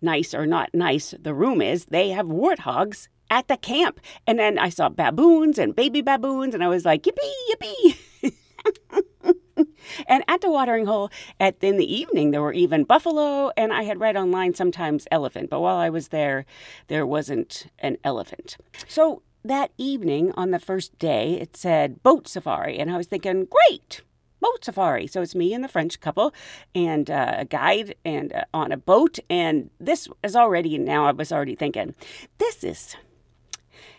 nice 0.00 0.34
or 0.34 0.46
not 0.46 0.70
nice 0.72 1.14
the 1.18 1.34
room 1.34 1.60
is. 1.60 1.86
They 1.86 2.10
have 2.10 2.26
warthogs 2.26 3.08
at 3.30 3.48
the 3.48 3.56
camp. 3.56 4.00
And 4.26 4.38
then 4.38 4.58
I 4.58 4.68
saw 4.68 4.88
baboons 4.88 5.58
and 5.58 5.74
baby 5.74 6.02
baboons, 6.02 6.54
and 6.54 6.62
I 6.62 6.68
was 6.68 6.84
like, 6.84 7.02
yippee, 7.02 7.32
yippee. 7.50 7.96
and 10.06 10.24
at 10.26 10.40
the 10.40 10.50
watering 10.50 10.86
hole 10.86 11.10
at 11.38 11.62
in 11.62 11.76
the 11.76 11.94
evening 11.94 12.30
there 12.30 12.40
were 12.40 12.52
even 12.52 12.82
buffalo 12.82 13.50
and 13.56 13.72
i 13.72 13.82
had 13.82 14.00
read 14.00 14.16
online 14.16 14.54
sometimes 14.54 15.06
elephant 15.10 15.50
but 15.50 15.60
while 15.60 15.76
i 15.76 15.90
was 15.90 16.08
there 16.08 16.46
there 16.86 17.06
wasn't 17.06 17.66
an 17.78 17.96
elephant 18.04 18.56
so 18.88 19.22
that 19.44 19.72
evening 19.76 20.32
on 20.36 20.50
the 20.50 20.58
first 20.58 20.98
day, 20.98 21.34
it 21.34 21.56
said 21.56 22.02
boat 22.02 22.26
safari. 22.26 22.78
And 22.78 22.90
I 22.90 22.96
was 22.96 23.06
thinking, 23.06 23.46
great, 23.46 24.00
boat 24.40 24.64
safari. 24.64 25.06
So 25.06 25.22
it's 25.22 25.34
me 25.34 25.52
and 25.52 25.62
the 25.62 25.68
French 25.68 26.00
couple 26.00 26.34
and 26.74 27.10
uh, 27.10 27.34
a 27.38 27.44
guide 27.44 27.94
and 28.04 28.32
uh, 28.32 28.44
on 28.54 28.72
a 28.72 28.76
boat. 28.76 29.18
And 29.28 29.70
this 29.78 30.08
is 30.22 30.34
already, 30.34 30.78
now 30.78 31.06
I 31.06 31.12
was 31.12 31.30
already 31.30 31.54
thinking, 31.54 31.94
this 32.38 32.64
is. 32.64 32.96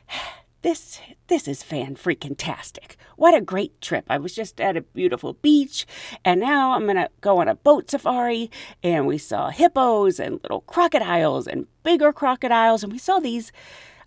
This 0.61 0.99
this 1.27 1.47
is 1.47 1.61
fan 1.61 1.95
freaking 1.95 2.33
tastic. 2.35 2.97
What 3.17 3.35
a 3.35 3.39
great 3.39 3.79
trip. 3.81 4.03
I 4.09 4.17
was 4.17 4.33
just 4.33 4.59
at 4.59 4.75
a 4.75 4.81
beautiful 4.81 5.33
beach 5.33 5.85
and 6.25 6.39
now 6.39 6.73
I'm 6.73 6.85
going 6.85 6.95
to 6.95 7.07
go 7.21 7.37
on 7.37 7.47
a 7.47 7.53
boat 7.53 7.91
safari 7.91 8.49
and 8.81 9.05
we 9.05 9.19
saw 9.19 9.51
hippos 9.51 10.19
and 10.19 10.39
little 10.41 10.61
crocodiles 10.61 11.45
and 11.45 11.67
bigger 11.83 12.11
crocodiles 12.11 12.83
and 12.83 12.91
we 12.91 12.97
saw 12.97 13.19
these 13.19 13.51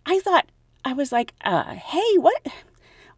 I 0.05 0.19
thought 0.19 0.51
I 0.89 0.95
was 0.95 1.13
like, 1.13 1.35
uh, 1.45 1.75
hey, 1.75 2.17
what 2.17 2.41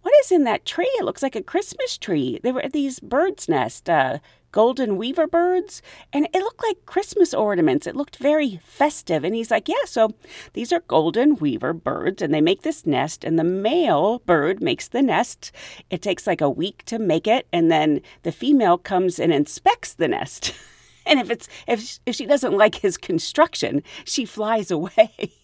what 0.03 0.15
is 0.23 0.33
in 0.33 0.43
that 0.43 0.65
tree? 0.65 0.91
It 0.99 1.05
looks 1.05 1.23
like 1.23 1.37
a 1.37 1.43
Christmas 1.43 1.97
tree. 1.97 2.41
There 2.43 2.53
were 2.53 2.69
these 2.69 2.99
birds' 2.99 3.49
nest, 3.49 3.89
uh, 3.89 4.19
golden 4.51 4.97
weaver 4.97 5.29
birds, 5.29 5.81
and 6.13 6.27
it 6.35 6.41
looked 6.41 6.65
like 6.65 6.85
Christmas 6.85 7.33
ornaments. 7.33 7.87
It 7.87 7.95
looked 7.95 8.17
very 8.17 8.61
festive. 8.65 9.23
And 9.23 9.37
he's 9.37 9.53
like, 9.53 9.69
yeah, 9.69 9.85
so 9.85 10.15
these 10.55 10.73
are 10.73 10.81
golden 10.89 11.37
weaver 11.37 11.73
birds, 11.73 12.21
and 12.21 12.35
they 12.35 12.41
make 12.41 12.63
this 12.63 12.87
nest, 12.87 13.23
and 13.23 13.39
the 13.39 13.45
male 13.45 14.19
bird 14.27 14.61
makes 14.61 14.89
the 14.89 15.03
nest. 15.03 15.53
It 15.91 16.03
takes 16.03 16.27
like 16.27 16.41
a 16.41 16.51
week 16.51 16.85
to 16.87 16.99
make 16.99 17.29
it, 17.29 17.47
and 17.53 17.71
then 17.71 18.01
the 18.25 18.33
female 18.33 18.79
comes 18.79 19.21
and 19.21 19.33
inspects 19.33 19.95
the 19.95 20.09
nest. 20.09 20.55
and 21.07 21.21
if 21.21 21.31
it's 21.31 21.49
if 21.69 22.01
if 22.05 22.17
she 22.17 22.27
doesn't 22.27 22.59
like 22.59 22.75
his 22.77 22.97
construction, 22.97 23.85
she 24.05 24.25
flies 24.25 24.73
away. 24.73 25.35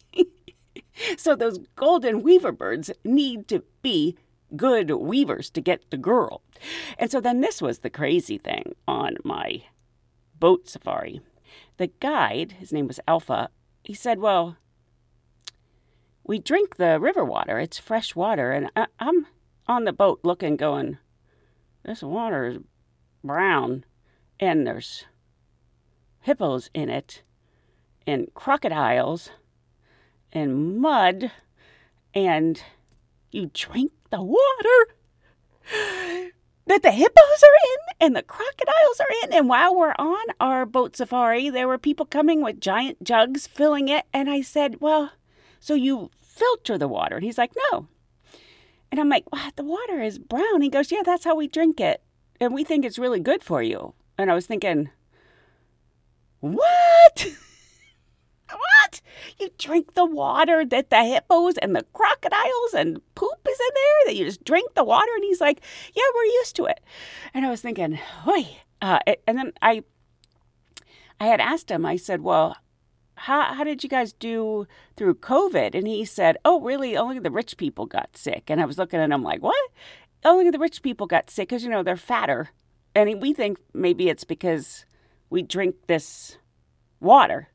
so 1.17 1.35
those 1.35 1.59
golden 1.75 2.23
weaver 2.23 2.53
birds 2.53 2.91
need 3.05 3.49
to 3.49 3.63
be 3.83 4.17
good 4.55 4.91
weavers 4.91 5.51
to 5.51 5.61
get 5.61 5.91
the 5.91 5.97
girl. 5.97 6.43
And 6.99 7.11
so 7.11 7.21
then 7.21 7.41
this 7.41 7.61
was 7.61 7.79
the 7.79 7.91
crazy 7.91 8.39
thing 8.39 8.75
on 8.87 9.17
my 9.25 9.65
boat 10.39 10.69
safari. 10.69 11.21
The 11.79 11.89
guide, 12.01 12.53
his 12.53 12.73
name 12.73 12.87
was 12.87 13.01
Alpha, 13.07 13.51
he 13.83 13.95
said, 13.95 14.19
Well, 14.19 14.57
we 16.25 16.39
drink 16.39 16.77
the 16.77 16.99
river 16.99 17.25
water. 17.25 17.59
It's 17.59 17.79
fresh 17.79 18.17
water. 18.17 18.51
And 18.51 18.71
I, 18.75 18.87
am 18.99 19.27
on 19.67 19.85
the 19.85 19.93
boat 19.93 20.21
looking, 20.23 20.57
going, 20.57 20.99
This 21.85 22.03
water 22.03 22.47
is 22.47 22.59
brown. 23.23 23.85
And 24.41 24.67
there's 24.67 25.07
hippos 26.21 26.69
in 26.75 26.89
it 26.89 27.23
and 28.07 28.29
crocodiles 28.35 29.31
and 30.37 30.79
mud 30.79 31.33
and 32.14 32.62
you 33.31 33.51
drink 33.55 33.92
the 34.11 34.22
water. 34.22 34.94
that 36.66 36.83
the 36.83 36.90
hippos 36.90 37.42
are 37.42 37.59
in 37.72 38.07
and 38.07 38.16
the 38.16 38.22
crocodiles 38.22 39.01
are 39.01 39.07
in. 39.25 39.33
And 39.33 39.49
while 39.49 39.75
we're 39.75 39.94
on 39.99 40.27
our 40.38 40.66
boat 40.66 40.94
safari, 40.94 41.49
there 41.49 41.66
were 41.66 41.79
people 41.79 42.05
coming 42.05 42.42
with 42.42 42.61
giant 42.61 43.03
jugs 43.03 43.46
filling 43.46 43.88
it. 43.88 44.05
And 44.12 44.29
I 44.29 44.42
said, 44.42 44.77
Well, 44.81 45.12
so 45.59 45.75
you 45.75 46.11
filter 46.20 46.77
the 46.77 46.88
water? 46.88 47.16
And 47.16 47.25
he's 47.25 47.38
like, 47.38 47.53
No. 47.72 47.88
And 48.92 49.01
I'm 49.01 49.09
like, 49.09 49.25
What? 49.31 49.57
The 49.57 49.64
water 49.64 50.03
is 50.03 50.18
brown. 50.18 50.61
He 50.61 50.68
goes, 50.68 50.92
Yeah, 50.92 51.03
that's 51.03 51.25
how 51.25 51.35
we 51.35 51.49
drink 51.49 51.81
it. 51.81 52.03
And 52.40 52.53
we 52.53 52.62
think 52.62 52.85
it's 52.85 52.99
really 52.99 53.20
good 53.20 53.42
for 53.42 53.62
you. 53.62 53.94
And 54.18 54.31
I 54.31 54.35
was 54.35 54.46
thinking, 54.46 54.90
What? 56.40 57.27
what? 58.51 58.76
You 59.38 59.51
drink 59.59 59.94
the 59.94 60.05
water 60.05 60.64
that 60.64 60.90
the 60.90 61.05
hippos 61.05 61.57
and 61.59 61.75
the 61.75 61.85
crocodiles 61.92 62.75
and 62.75 63.01
poop 63.14 63.49
is 63.49 63.59
in 63.61 63.75
there? 63.75 64.07
That 64.07 64.16
you 64.16 64.25
just 64.25 64.44
drink 64.44 64.75
the 64.75 64.85
water? 64.85 65.11
And 65.14 65.25
he's 65.25 65.40
like, 65.40 65.61
Yeah, 65.94 66.05
we're 66.14 66.25
used 66.25 66.57
to 66.57 66.66
it. 66.66 66.81
And 67.35 67.44
I 67.44 67.51
was 67.51 67.61
thinking, 67.61 67.99
Oi. 68.27 68.46
Uh, 68.83 68.99
and 69.27 69.38
then 69.38 69.53
I, 69.62 69.83
I 71.18 71.27
had 71.27 71.40
asked 71.40 71.70
him, 71.70 71.87
I 71.87 71.96
said, 71.96 72.20
Well, 72.20 72.57
how, 73.16 73.55
how 73.55 73.64
did 73.64 73.83
you 73.83 73.88
guys 73.88 74.12
do 74.12 74.66
through 74.96 75.14
COVID? 75.16 75.75
And 75.75 75.87
he 75.87 76.05
said, 76.05 76.37
Oh, 76.44 76.61
really? 76.61 76.96
Only 76.96 77.18
the 77.18 77.31
rich 77.31 77.57
people 77.57 77.87
got 77.87 78.16
sick. 78.16 78.44
And 78.49 78.61
I 78.61 78.66
was 78.66 78.79
looking 78.79 79.01
at 79.01 79.11
him 79.11 79.22
like, 79.22 79.42
What? 79.42 79.70
Only 80.25 80.51
the 80.51 80.59
rich 80.59 80.83
people 80.83 81.07
got 81.07 81.31
sick 81.31 81.49
because, 81.49 81.62
you 81.62 81.70
know, 81.70 81.83
they're 81.83 81.96
fatter. 81.96 82.51
And 82.94 83.20
we 83.20 83.33
think 83.33 83.59
maybe 83.75 84.09
it's 84.09 84.25
because 84.25 84.87
we 85.29 85.42
drink 85.42 85.75
this 85.87 86.38
water. 87.01 87.49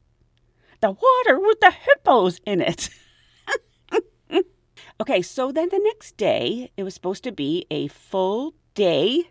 The 0.82 0.92
water 0.92 1.40
with 1.40 1.60
the 1.60 1.72
hippos 1.72 2.40
in 2.46 2.60
it. 2.60 2.90
okay, 5.02 5.22
so 5.22 5.52
then 5.52 5.70
the 5.70 5.80
next 5.80 6.18
day, 6.18 6.72
it 6.76 6.84
was 6.84 6.96
supposed 6.96 7.24
to 7.24 7.32
be 7.32 7.68
a 7.70 7.88
full 7.88 8.56
day 8.74 9.30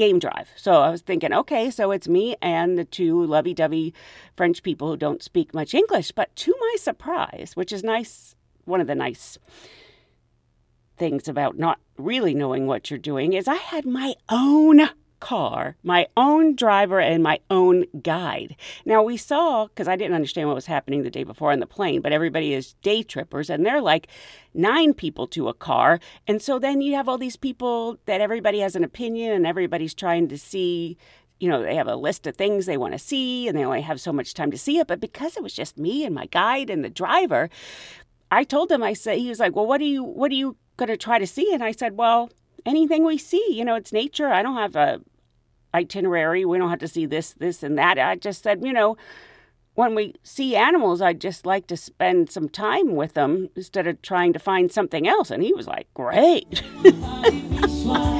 game 0.00 0.18
drive. 0.18 0.48
So 0.56 0.72
I 0.72 0.90
was 0.90 1.02
thinking, 1.02 1.32
okay, 1.32 1.70
so 1.70 1.90
it's 1.90 2.08
me 2.08 2.34
and 2.40 2.78
the 2.78 2.84
two 2.84 3.24
lovey 3.26 3.54
dovey 3.54 3.94
French 4.34 4.62
people 4.62 4.88
who 4.88 4.96
don't 4.96 5.22
speak 5.22 5.54
much 5.54 5.74
English. 5.74 6.10
But 6.10 6.34
to 6.36 6.54
my 6.58 6.76
surprise, 6.78 7.52
which 7.54 7.70
is 7.70 7.84
nice, 7.84 8.34
one 8.64 8.80
of 8.80 8.86
the 8.86 8.94
nice 8.94 9.38
things 10.96 11.28
about 11.28 11.58
not 11.58 11.78
really 11.98 12.34
knowing 12.34 12.66
what 12.66 12.90
you're 12.90 12.98
doing, 12.98 13.34
is 13.34 13.46
I 13.46 13.56
had 13.56 13.84
my 13.84 14.14
own 14.30 14.88
car, 15.20 15.76
my 15.82 16.06
own 16.16 16.56
driver, 16.56 16.98
and 16.98 17.22
my 17.22 17.38
own 17.50 17.84
guide. 18.02 18.56
Now, 18.84 19.02
we 19.02 19.16
saw, 19.16 19.66
because 19.66 19.86
I 19.86 19.96
didn't 19.96 20.14
understand 20.14 20.48
what 20.48 20.54
was 20.54 20.66
happening 20.66 21.02
the 21.02 21.10
day 21.10 21.24
before 21.24 21.52
on 21.52 21.60
the 21.60 21.66
plane, 21.66 22.00
but 22.00 22.12
everybody 22.12 22.52
is 22.52 22.72
day 22.82 23.02
trippers, 23.02 23.48
and 23.50 23.64
they're 23.64 23.80
like 23.80 24.08
nine 24.54 24.94
people 24.94 25.26
to 25.28 25.48
a 25.48 25.54
car. 25.54 26.00
And 26.26 26.42
so 26.42 26.58
then 26.58 26.80
you 26.80 26.94
have 26.94 27.08
all 27.08 27.18
these 27.18 27.36
people 27.36 27.98
that 28.06 28.20
everybody 28.20 28.58
has 28.60 28.74
an 28.74 28.82
opinion, 28.84 29.32
and 29.32 29.46
everybody's 29.46 29.94
trying 29.94 30.28
to 30.28 30.38
see. 30.38 30.96
You 31.38 31.48
know, 31.48 31.62
they 31.62 31.74
have 31.74 31.88
a 31.88 31.96
list 31.96 32.26
of 32.26 32.36
things 32.36 32.66
they 32.66 32.76
want 32.76 32.92
to 32.92 32.98
see, 32.98 33.48
and 33.48 33.56
they 33.56 33.64
only 33.64 33.80
have 33.80 33.98
so 33.98 34.12
much 34.12 34.34
time 34.34 34.50
to 34.50 34.58
see 34.58 34.78
it. 34.78 34.86
But 34.86 35.00
because 35.00 35.38
it 35.38 35.42
was 35.42 35.54
just 35.54 35.78
me 35.78 36.04
and 36.04 36.14
my 36.14 36.26
guide 36.26 36.68
and 36.68 36.84
the 36.84 36.90
driver, 36.90 37.48
I 38.30 38.44
told 38.44 38.70
him, 38.70 38.82
I 38.82 38.92
said, 38.92 39.18
he 39.18 39.30
was 39.30 39.40
like, 39.40 39.56
Well, 39.56 39.66
what 39.66 39.80
are 39.80 39.84
you, 39.84 40.04
what 40.04 40.30
are 40.30 40.34
you 40.34 40.56
going 40.76 40.88
to 40.90 40.98
try 40.98 41.18
to 41.18 41.26
see? 41.26 41.52
And 41.54 41.62
I 41.62 41.72
said, 41.72 41.96
Well, 41.96 42.30
anything 42.66 43.04
we 43.04 43.18
see. 43.18 43.44
You 43.50 43.64
know, 43.64 43.74
it's 43.74 43.92
nature. 43.92 44.28
I 44.28 44.42
don't 44.42 44.56
have 44.56 44.76
a 44.76 45.00
itinerary. 45.74 46.44
We 46.44 46.58
don't 46.58 46.70
have 46.70 46.78
to 46.80 46.88
see 46.88 47.06
this, 47.06 47.32
this, 47.34 47.62
and 47.62 47.78
that. 47.78 47.98
I 47.98 48.16
just 48.16 48.42
said, 48.42 48.64
you 48.64 48.72
know, 48.72 48.96
when 49.74 49.94
we 49.94 50.14
see 50.22 50.56
animals, 50.56 51.00
I'd 51.00 51.20
just 51.20 51.46
like 51.46 51.66
to 51.68 51.76
spend 51.76 52.30
some 52.30 52.48
time 52.48 52.96
with 52.96 53.14
them 53.14 53.48
instead 53.56 53.86
of 53.86 54.02
trying 54.02 54.32
to 54.32 54.38
find 54.38 54.70
something 54.70 55.08
else. 55.08 55.30
And 55.30 55.42
he 55.42 55.54
was 55.54 55.66
like, 55.66 55.86
great. 55.94 56.62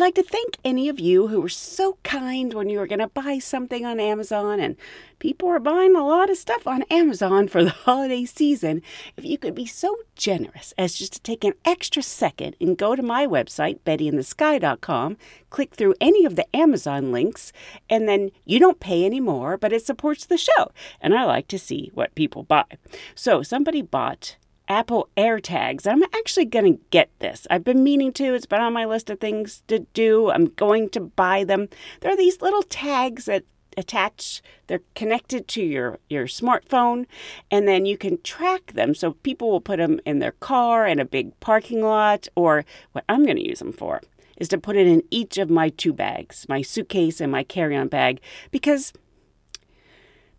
like 0.00 0.14
to 0.14 0.22
thank 0.22 0.56
any 0.64 0.88
of 0.88 0.98
you 0.98 1.28
who 1.28 1.40
were 1.40 1.48
so 1.48 1.98
kind 2.02 2.54
when 2.54 2.68
you 2.68 2.78
were 2.78 2.86
going 2.86 3.00
to 3.00 3.06
buy 3.08 3.38
something 3.38 3.84
on 3.84 4.00
Amazon. 4.00 4.58
And 4.58 4.76
people 5.18 5.48
are 5.48 5.60
buying 5.60 5.94
a 5.94 6.04
lot 6.04 6.30
of 6.30 6.38
stuff 6.38 6.66
on 6.66 6.82
Amazon 6.84 7.46
for 7.46 7.62
the 7.62 7.70
holiday 7.84 8.24
season. 8.24 8.82
If 9.16 9.24
you 9.24 9.36
could 9.36 9.54
be 9.54 9.66
so 9.66 9.96
generous 10.16 10.72
as 10.78 10.94
just 10.94 11.12
to 11.12 11.20
take 11.20 11.44
an 11.44 11.52
extra 11.64 12.02
second 12.02 12.56
and 12.60 12.78
go 12.78 12.96
to 12.96 13.02
my 13.02 13.26
website, 13.26 13.80
bettyinthesky.com, 13.80 15.18
click 15.50 15.74
through 15.74 15.94
any 16.00 16.24
of 16.24 16.34
the 16.34 16.56
Amazon 16.56 17.12
links, 17.12 17.52
and 17.88 18.08
then 18.08 18.30
you 18.44 18.58
don't 18.58 18.80
pay 18.80 19.04
any 19.04 19.20
more, 19.20 19.58
but 19.58 19.72
it 19.72 19.84
supports 19.84 20.24
the 20.24 20.38
show. 20.38 20.72
And 21.00 21.14
I 21.14 21.24
like 21.24 21.46
to 21.48 21.58
see 21.58 21.90
what 21.94 22.14
people 22.14 22.42
buy. 22.42 22.64
So 23.14 23.42
somebody 23.42 23.82
bought 23.82 24.36
Apple 24.70 25.08
AirTags. 25.16 25.84
I'm 25.84 26.04
actually 26.04 26.44
going 26.44 26.76
to 26.76 26.80
get 26.90 27.10
this. 27.18 27.44
I've 27.50 27.64
been 27.64 27.82
meaning 27.82 28.12
to. 28.14 28.34
It's 28.34 28.46
been 28.46 28.60
on 28.60 28.72
my 28.72 28.84
list 28.84 29.10
of 29.10 29.18
things 29.18 29.64
to 29.66 29.80
do. 29.92 30.30
I'm 30.30 30.46
going 30.46 30.88
to 30.90 31.00
buy 31.00 31.42
them. 31.42 31.68
There 32.00 32.12
are 32.12 32.16
these 32.16 32.40
little 32.40 32.62
tags 32.62 33.24
that 33.24 33.42
attach 33.76 34.42
they're 34.66 34.82
connected 34.96 35.46
to 35.46 35.62
your 35.62 35.98
your 36.08 36.26
smartphone 36.26 37.06
and 37.52 37.68
then 37.68 37.86
you 37.86 37.96
can 37.96 38.20
track 38.22 38.72
them 38.72 38.96
so 38.96 39.12
people 39.12 39.48
will 39.48 39.60
put 39.60 39.78
them 39.78 40.00
in 40.04 40.18
their 40.18 40.32
car 40.32 40.88
in 40.88 40.98
a 40.98 41.04
big 41.04 41.38
parking 41.38 41.80
lot 41.80 42.26
or 42.34 42.64
what 42.92 43.04
I'm 43.08 43.24
going 43.24 43.36
to 43.36 43.48
use 43.48 43.60
them 43.60 43.72
for 43.72 44.00
is 44.36 44.48
to 44.48 44.58
put 44.58 44.74
it 44.74 44.88
in 44.88 45.04
each 45.10 45.38
of 45.38 45.48
my 45.48 45.68
two 45.68 45.92
bags, 45.92 46.46
my 46.48 46.62
suitcase 46.62 47.20
and 47.20 47.30
my 47.30 47.44
carry-on 47.44 47.86
bag 47.86 48.20
because 48.50 48.92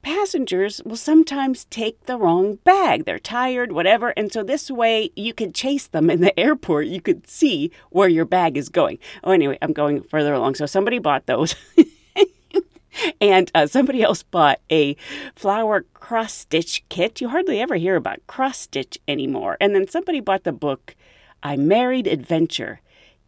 passengers 0.02 0.82
will 0.86 0.96
sometimes 0.96 1.66
take 1.66 2.06
the 2.06 2.18
wrong 2.18 2.56
bag. 2.64 3.06
They're 3.06 3.20
tired, 3.20 3.72
whatever. 3.72 4.10
And 4.10 4.32
so 4.32 4.44
this 4.44 4.70
way 4.70 5.12
you 5.16 5.34
could 5.34 5.54
chase 5.54 5.88
them 5.88 6.10
in 6.10 6.22
the 6.22 6.38
airport. 6.40 6.88
You 6.88 7.02
could 7.02 7.28
see 7.28 7.72
where 7.90 8.10
your 8.10 8.26
bag 8.26 8.58
is 8.58 8.70
going. 8.70 9.00
Oh, 9.24 9.32
anyway, 9.32 9.58
I'm 9.62 9.74
going 9.74 10.04
further 10.04 10.34
along. 10.34 10.56
So 10.56 10.66
somebody 10.66 11.00
bought 11.00 11.26
those. 11.26 11.56
and 13.22 13.52
uh, 13.56 13.68
somebody 13.68 14.02
else 14.04 14.24
bought 14.24 14.60
a 14.72 14.96
flower 15.36 15.86
cross 15.94 16.34
stitch 16.34 16.84
kit. 16.90 17.22
You 17.22 17.30
hardly 17.30 17.60
ever 17.62 17.76
hear 17.76 17.96
about 17.96 18.26
cross 18.28 18.60
stitch 18.60 18.98
anymore. 19.08 19.58
And 19.60 19.76
then 19.76 19.88
somebody 19.88 20.20
bought 20.20 20.44
the 20.44 20.52
book 20.52 20.96
I 21.44 21.56
Married 21.58 22.08
Adventure 22.08 22.82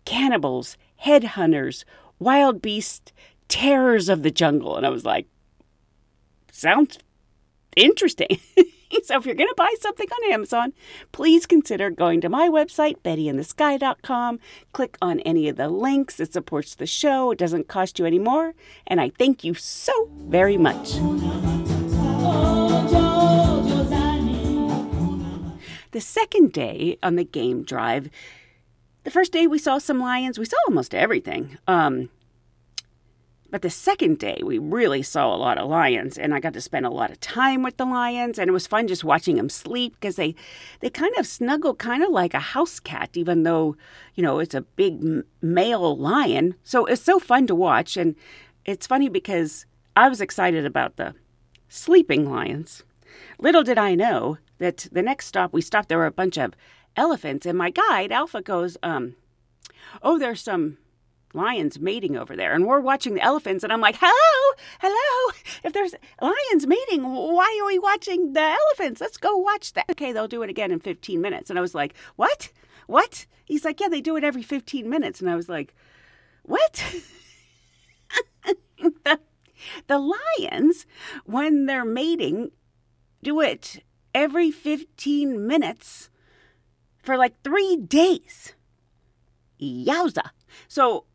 Cannibals, 0.05 0.77
Headhunters, 1.05 1.85
Wild 2.19 2.61
Beasts, 2.61 3.11
Terrors 3.47 4.09
of 4.09 4.23
the 4.23 4.31
Jungle. 4.31 4.77
And 4.77 4.85
I 4.85 4.89
was 4.89 5.05
like, 5.05 5.27
sounds 6.53 6.99
interesting. 7.75 8.39
so 9.03 9.17
if 9.17 9.25
you're 9.25 9.35
going 9.35 9.49
to 9.49 9.55
buy 9.57 9.73
something 9.79 10.07
on 10.07 10.31
Amazon, 10.31 10.73
please 11.11 11.45
consider 11.45 11.89
going 11.89 12.21
to 12.21 12.29
my 12.29 12.47
website, 12.47 12.97
bettyinthesky.com. 13.03 14.39
Click 14.71 14.97
on 15.01 15.19
any 15.21 15.49
of 15.49 15.57
the 15.57 15.69
links. 15.69 16.19
It 16.19 16.31
supports 16.31 16.75
the 16.75 16.85
show. 16.85 17.31
It 17.31 17.39
doesn't 17.39 17.67
cost 17.67 17.99
you 17.99 18.05
any 18.05 18.19
more. 18.19 18.53
And 18.87 19.01
I 19.01 19.09
thank 19.09 19.43
you 19.43 19.53
so 19.55 20.09
very 20.19 20.57
much. 20.57 20.93
The 25.91 26.01
second 26.01 26.53
day 26.53 26.97
on 27.03 27.15
the 27.17 27.23
game 27.23 27.63
drive, 27.63 28.09
the 29.03 29.11
first 29.11 29.31
day 29.31 29.45
we 29.45 29.59
saw 29.59 29.77
some 29.77 29.99
lions. 29.99 30.39
We 30.39 30.45
saw 30.45 30.57
almost 30.67 30.95
everything. 30.95 31.57
Um, 31.67 32.09
but 33.53 33.61
the 33.61 33.69
second 33.69 34.17
day, 34.17 34.41
we 34.43 34.57
really 34.57 35.03
saw 35.03 35.27
a 35.31 35.37
lot 35.37 35.59
of 35.59 35.69
lions, 35.69 36.17
and 36.17 36.33
I 36.33 36.39
got 36.39 36.53
to 36.53 36.59
spend 36.59 36.87
a 36.87 36.89
lot 36.89 37.11
of 37.11 37.19
time 37.19 37.61
with 37.61 37.77
the 37.77 37.85
lions, 37.85 38.39
and 38.39 38.49
it 38.49 38.51
was 38.51 38.65
fun 38.65 38.87
just 38.87 39.03
watching 39.03 39.35
them 39.35 39.47
sleep 39.47 39.93
because 39.93 40.15
they, 40.15 40.33
they 40.79 40.89
kind 40.89 41.15
of 41.19 41.27
snuggle 41.27 41.75
kind 41.75 42.01
of 42.01 42.09
like 42.09 42.33
a 42.33 42.39
house 42.39 42.79
cat, 42.79 43.11
even 43.13 43.43
though, 43.43 43.77
you 44.15 44.23
know, 44.23 44.39
it's 44.39 44.55
a 44.55 44.61
big 44.61 45.23
male 45.39 45.95
lion. 45.95 46.55
So 46.63 46.87
it's 46.87 47.03
so 47.03 47.19
fun 47.19 47.45
to 47.45 47.53
watch, 47.53 47.95
and 47.95 48.15
it's 48.65 48.87
funny 48.87 49.07
because 49.07 49.67
I 49.95 50.09
was 50.09 50.19
excited 50.19 50.65
about 50.65 50.95
the 50.95 51.13
sleeping 51.69 52.27
lions. 52.27 52.81
Little 53.37 53.61
did 53.61 53.77
I 53.77 53.93
know 53.93 54.39
that 54.57 54.87
the 54.91 55.03
next 55.03 55.27
stop 55.27 55.53
we 55.53 55.61
stopped, 55.61 55.89
there 55.89 55.99
were 55.99 56.07
a 56.07 56.11
bunch 56.11 56.37
of 56.37 56.55
elephants, 56.95 57.45
and 57.45 57.59
my 57.59 57.69
guide, 57.69 58.11
Alpha, 58.11 58.41
goes, 58.41 58.77
um, 58.81 59.15
Oh, 60.01 60.17
there's 60.17 60.41
some 60.41 60.79
lions 61.33 61.79
mating 61.79 62.15
over 62.15 62.35
there 62.35 62.53
and 62.53 62.65
we're 62.65 62.79
watching 62.79 63.15
the 63.15 63.23
elephants 63.23 63.63
and 63.63 63.73
i'm 63.73 63.81
like 63.81 63.97
hello 63.99 64.55
hello 64.79 65.33
if 65.63 65.73
there's 65.73 65.95
lions 66.21 66.67
mating 66.67 67.03
why 67.03 67.59
are 67.61 67.67
we 67.67 67.79
watching 67.79 68.33
the 68.33 68.41
elephants? 68.41 69.01
Let's 69.01 69.17
go 69.17 69.37
watch 69.37 69.73
that. 69.73 69.85
Okay 69.91 70.11
they'll 70.11 70.27
do 70.27 70.43
it 70.43 70.49
again 70.49 70.71
in 70.71 70.79
15 70.79 71.21
minutes. 71.21 71.49
And 71.49 71.57
i 71.57 71.61
was 71.61 71.75
like 71.75 71.93
what? 72.15 72.51
What? 72.87 73.25
He's 73.45 73.65
like 73.65 73.79
yeah 73.79 73.87
they 73.87 74.01
do 74.01 74.15
it 74.15 74.23
every 74.23 74.43
15 74.43 74.89
minutes. 74.89 75.19
And 75.19 75.29
i 75.29 75.35
was 75.35 75.49
like 75.49 75.73
what? 76.43 76.83
The, 79.05 79.17
the 79.87 80.13
lions 80.39 80.85
when 81.23 81.67
they're 81.67 81.85
mating 81.85 82.51
do 83.23 83.39
it 83.39 83.81
every 84.13 84.51
15 84.51 85.47
minutes 85.47 86.09
for 87.01 87.15
like 87.15 87.41
three 87.43 87.77
days. 87.77 88.55
Yowza. 89.61 90.31
So 90.67 91.05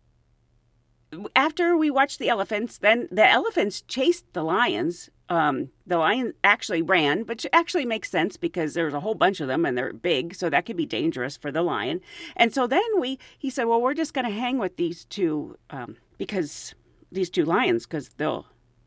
after 1.34 1.76
we 1.76 1.90
watched 1.90 2.18
the 2.18 2.28
elephants, 2.28 2.78
then 2.78 3.08
the 3.10 3.26
elephants 3.26 3.80
chased 3.82 4.32
the 4.32 4.42
lions 4.42 5.10
um, 5.28 5.70
the 5.86 5.98
lion 5.98 6.32
actually 6.42 6.82
ran, 6.82 7.20
which 7.22 7.46
actually 7.52 7.84
makes 7.84 8.10
sense 8.10 8.36
because 8.36 8.74
there's 8.74 8.94
a 8.94 9.00
whole 9.00 9.14
bunch 9.14 9.40
of 9.40 9.48
them 9.48 9.66
and 9.66 9.76
they're 9.76 9.92
big, 9.92 10.34
so 10.34 10.48
that 10.48 10.64
could 10.64 10.76
be 10.76 10.86
dangerous 10.86 11.36
for 11.36 11.52
the 11.52 11.62
lion. 11.62 12.00
And 12.34 12.52
so 12.52 12.66
then 12.66 12.88
we, 12.98 13.18
he 13.38 13.50
said, 13.50 13.64
well, 13.64 13.80
we're 13.80 13.94
just 13.94 14.14
going 14.14 14.26
to 14.26 14.32
hang 14.32 14.58
with 14.58 14.76
these 14.76 15.04
two 15.04 15.58
um, 15.70 15.96
because 16.16 16.74
these 17.12 17.30
two 17.30 17.44
lions 17.44 17.86
because 17.86 18.10
they'll 18.16 18.46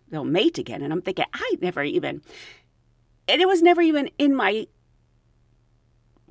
they'll 0.09 0.25
mate 0.25 0.57
again. 0.57 0.81
And 0.81 0.91
I'm 0.91 1.01
thinking, 1.01 1.25
I 1.33 1.57
never 1.61 1.83
even, 1.83 2.21
and 3.27 3.41
it 3.41 3.47
was 3.47 3.61
never 3.61 3.81
even 3.81 4.09
in 4.17 4.35
my 4.35 4.67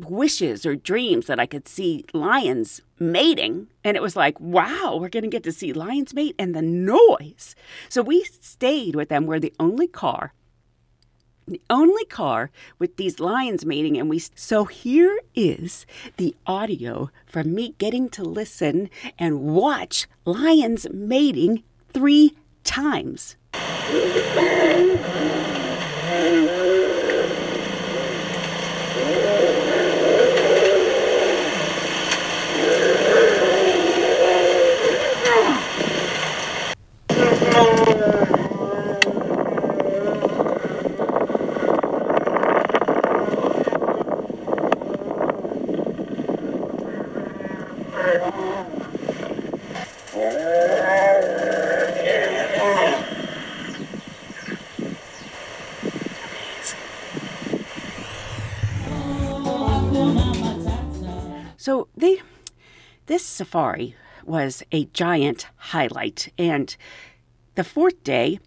wishes 0.04 0.64
or 0.64 0.76
dreams 0.76 1.26
that 1.26 1.40
I 1.40 1.46
could 1.46 1.68
see 1.68 2.04
lions 2.12 2.80
mating. 2.98 3.68
And 3.84 3.96
it 3.96 4.02
was 4.02 4.16
like, 4.16 4.38
wow, 4.40 4.98
we're 5.00 5.08
going 5.08 5.24
to 5.24 5.28
get 5.28 5.42
to 5.44 5.52
see 5.52 5.72
lions 5.72 6.14
mate 6.14 6.34
and 6.38 6.54
the 6.54 6.62
noise. 6.62 7.54
So 7.88 8.02
we 8.02 8.24
stayed 8.24 8.94
with 8.94 9.08
them. 9.08 9.26
We're 9.26 9.40
the 9.40 9.54
only 9.58 9.88
car, 9.88 10.32
the 11.46 11.60
only 11.68 12.04
car 12.04 12.50
with 12.78 12.96
these 12.96 13.20
lions 13.20 13.64
mating. 13.64 13.98
And 13.98 14.08
we, 14.08 14.18
so 14.18 14.64
here 14.64 15.18
is 15.34 15.86
the 16.16 16.34
audio 16.46 17.10
from 17.26 17.54
me 17.54 17.74
getting 17.78 18.08
to 18.10 18.22
listen 18.22 18.90
and 19.18 19.40
watch 19.40 20.06
lions 20.24 20.86
mating 20.92 21.62
three 21.92 22.36
times. 22.64 23.36
Safari 63.40 63.94
was 64.26 64.62
a 64.70 64.84
giant 64.92 65.46
highlight, 65.56 66.30
and 66.36 66.76
the 67.54 67.64
fourth 67.64 68.04
day, 68.04 68.38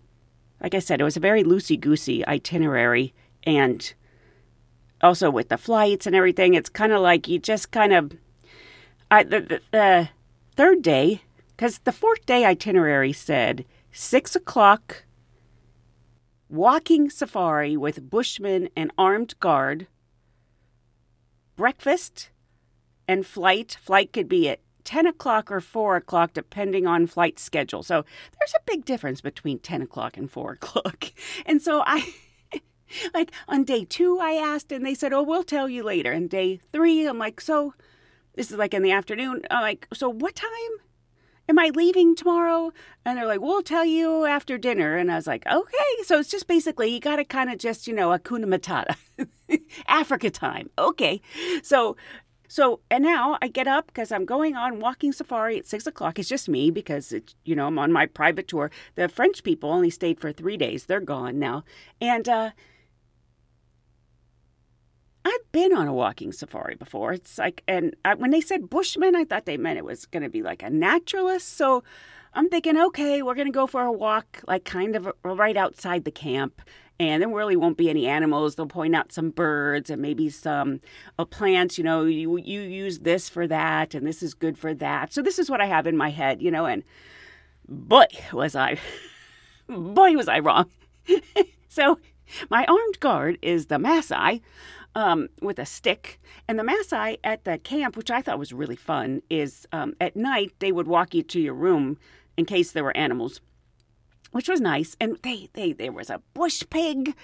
like 0.61 0.75
I 0.75 0.79
said, 0.79 1.01
it 1.01 1.03
was 1.03 1.17
a 1.17 1.27
very 1.29 1.43
loosey 1.43 1.79
goosey 1.79 2.23
itinerary, 2.27 3.11
and 3.43 3.91
also 5.01 5.31
with 5.31 5.49
the 5.49 5.57
flights 5.57 6.05
and 6.05 6.15
everything, 6.15 6.53
it's 6.53 6.69
kind 6.69 6.91
of 6.91 7.01
like 7.01 7.27
you 7.27 7.39
just 7.39 7.71
kind 7.71 7.91
of, 7.91 8.11
I 9.09 9.23
the, 9.23 9.41
the, 9.41 9.61
the 9.71 10.09
third 10.55 10.83
day, 10.83 11.23
because 11.57 11.79
the 11.79 11.91
fourth 11.91 12.23
day 12.27 12.45
itinerary 12.45 13.11
said 13.11 13.65
six 13.91 14.35
o'clock, 14.35 15.05
walking 16.49 17.09
safari 17.09 17.75
with 17.75 18.11
bushmen 18.11 18.69
and 18.75 18.91
armed 18.95 19.33
guard, 19.39 19.87
breakfast 21.55 22.29
and 23.07 23.25
flight. 23.25 23.75
Flight 23.81 24.13
could 24.13 24.29
be 24.29 24.47
at 24.49 24.59
10 24.83 25.07
o'clock 25.07 25.51
or 25.51 25.59
4 25.59 25.97
o'clock, 25.97 26.33
depending 26.33 26.87
on 26.87 27.07
flight 27.07 27.39
schedule. 27.39 27.83
So 27.83 28.05
there's 28.39 28.53
a 28.55 28.63
big 28.65 28.85
difference 28.85 29.21
between 29.21 29.59
10 29.59 29.81
o'clock 29.81 30.17
and 30.17 30.29
4 30.29 30.51
o'clock. 30.61 31.05
And 31.45 31.61
so 31.61 31.83
I, 31.85 32.13
like 33.13 33.31
on 33.47 33.63
day 33.63 33.85
two, 33.85 34.19
I 34.19 34.33
asked 34.33 34.71
and 34.71 34.85
they 34.85 34.93
said, 34.93 35.13
oh, 35.13 35.23
we'll 35.23 35.43
tell 35.43 35.69
you 35.69 35.83
later. 35.83 36.11
And 36.11 36.29
day 36.29 36.57
three, 36.71 37.05
I'm 37.05 37.17
like, 37.17 37.41
so 37.41 37.73
this 38.35 38.51
is 38.51 38.57
like 38.57 38.73
in 38.73 38.81
the 38.83 38.91
afternoon. 38.91 39.41
I'm 39.49 39.61
like, 39.61 39.87
so 39.93 40.09
what 40.09 40.35
time? 40.35 40.49
Am 41.49 41.59
I 41.59 41.71
leaving 41.75 42.15
tomorrow? 42.15 42.71
And 43.03 43.17
they're 43.17 43.27
like, 43.27 43.41
we'll 43.41 43.63
tell 43.63 43.83
you 43.83 44.23
after 44.23 44.57
dinner. 44.57 44.95
And 44.95 45.11
I 45.11 45.15
was 45.15 45.27
like, 45.27 45.45
okay. 45.45 46.03
So 46.03 46.19
it's 46.19 46.29
just 46.29 46.47
basically, 46.47 46.93
you 46.93 47.01
got 47.01 47.17
to 47.17 47.25
kind 47.25 47.49
of 47.49 47.57
just, 47.57 47.85
you 47.85 47.93
know, 47.93 48.17
Akuna 48.17 48.45
Matata, 48.45 48.95
Africa 49.87 50.29
time. 50.29 50.69
Okay. 50.77 51.21
So 51.61 51.97
so, 52.53 52.81
and 52.91 53.03
now 53.03 53.39
I 53.41 53.47
get 53.47 53.65
up 53.65 53.87
because 53.87 54.11
I'm 54.11 54.25
going 54.25 54.55
on 54.55 54.79
walking 54.79 55.11
safari 55.11 55.57
at 55.57 55.65
six 55.65 55.87
o'clock. 55.87 56.19
It's 56.19 56.29
just 56.29 56.47
me 56.47 56.69
because 56.69 57.11
it's, 57.11 57.33
you 57.45 57.55
know, 57.55 57.65
I'm 57.65 57.79
on 57.79 57.91
my 57.91 58.05
private 58.05 58.47
tour. 58.47 58.69
The 58.93 59.09
French 59.09 59.41
people 59.41 59.71
only 59.71 59.89
stayed 59.89 60.19
for 60.19 60.31
three 60.31 60.55
days. 60.55 60.85
They're 60.85 60.99
gone 60.99 61.39
now. 61.39 61.63
And, 61.99 62.29
uh, 62.29 62.51
I've 65.25 65.51
been 65.51 65.73
on 65.73 65.87
a 65.87 65.93
walking 65.93 66.31
safari 66.31 66.75
before. 66.75 67.13
It's 67.13 67.39
like, 67.39 67.63
and 67.67 67.95
I, 68.05 68.13
when 68.13 68.29
they 68.29 68.41
said 68.41 68.69
bushman, 68.69 69.15
I 69.15 69.23
thought 69.23 69.47
they 69.47 69.57
meant 69.57 69.79
it 69.79 69.85
was 69.85 70.05
going 70.05 70.21
to 70.21 70.29
be 70.29 70.43
like 70.43 70.61
a 70.61 70.69
naturalist. 70.69 71.57
So 71.57 71.83
I'm 72.35 72.49
thinking, 72.49 72.77
okay, 72.77 73.23
we're 73.23 73.33
going 73.33 73.47
to 73.47 73.51
go 73.51 73.65
for 73.65 73.81
a 73.81 73.91
walk, 73.91 74.43
like 74.47 74.63
kind 74.63 74.95
of 74.95 75.11
right 75.23 75.57
outside 75.57 76.03
the 76.05 76.11
camp. 76.11 76.61
And 76.99 77.21
there 77.21 77.29
really 77.29 77.55
won't 77.55 77.77
be 77.77 77.89
any 77.89 78.07
animals. 78.07 78.55
They'll 78.55 78.67
point 78.67 78.95
out 78.95 79.11
some 79.11 79.31
birds 79.31 79.89
and 79.89 80.01
maybe 80.01 80.29
some 80.29 80.79
uh, 81.17 81.25
plants. 81.25 81.77
You 81.77 81.83
know, 81.83 82.03
you 82.05 82.37
you 82.37 82.61
use 82.61 82.99
this 82.99 83.29
for 83.29 83.47
that, 83.47 83.93
and 83.95 84.05
this 84.05 84.21
is 84.21 84.33
good 84.33 84.57
for 84.57 84.73
that. 84.75 85.11
So 85.11 85.21
this 85.21 85.39
is 85.39 85.49
what 85.49 85.59
I 85.59 85.65
have 85.65 85.87
in 85.87 85.97
my 85.97 86.09
head, 86.09 86.41
you 86.41 86.51
know. 86.51 86.65
And 86.65 86.83
boy, 87.67 88.05
was 88.31 88.55
I, 88.55 88.77
boy, 89.67 90.13
was 90.13 90.27
I 90.27 90.39
wrong. 90.39 90.69
so 91.67 91.99
my 92.49 92.65
armed 92.65 92.99
guard 92.99 93.37
is 93.41 93.67
the 93.67 93.77
Maasai 93.77 94.41
um, 94.95 95.29
with 95.41 95.59
a 95.59 95.65
stick. 95.65 96.19
And 96.47 96.57
the 96.59 96.63
Maasai 96.63 97.17
at 97.23 97.43
the 97.43 97.57
camp, 97.57 97.97
which 97.97 98.11
I 98.11 98.21
thought 98.21 98.39
was 98.39 98.53
really 98.53 98.75
fun, 98.75 99.21
is 99.29 99.67
um, 99.71 99.93
at 99.99 100.15
night 100.15 100.53
they 100.59 100.71
would 100.71 100.87
walk 100.87 101.13
you 101.13 101.23
to 101.23 101.39
your 101.39 101.53
room 101.53 101.97
in 102.37 102.45
case 102.45 102.71
there 102.71 102.83
were 102.83 102.95
animals, 102.97 103.41
which 104.33 104.49
was 104.49 104.59
nice. 104.59 104.97
And 104.99 105.17
they, 105.23 105.49
they 105.53 105.71
there 105.71 105.91
was 105.91 106.09
a 106.09 106.21
bush 106.33 106.63
pig 106.69 107.15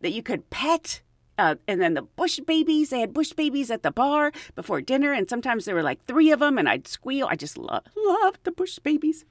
that 0.00 0.12
you 0.12 0.22
could 0.22 0.48
pet. 0.50 1.02
Uh, 1.36 1.54
and 1.68 1.80
then 1.80 1.94
the 1.94 2.02
bush 2.02 2.40
babies, 2.40 2.90
they 2.90 3.00
had 3.00 3.12
bush 3.12 3.32
babies 3.32 3.70
at 3.70 3.84
the 3.84 3.92
bar 3.92 4.32
before 4.56 4.80
dinner, 4.80 5.12
and 5.12 5.30
sometimes 5.30 5.64
there 5.64 5.74
were 5.74 5.84
like 5.84 6.04
three 6.04 6.32
of 6.32 6.40
them, 6.40 6.58
and 6.58 6.68
I'd 6.68 6.88
squeal. 6.88 7.28
I 7.30 7.36
just 7.36 7.56
love 7.56 7.84
loved 7.96 8.42
the 8.42 8.50
bush 8.50 8.78
babies. 8.80 9.24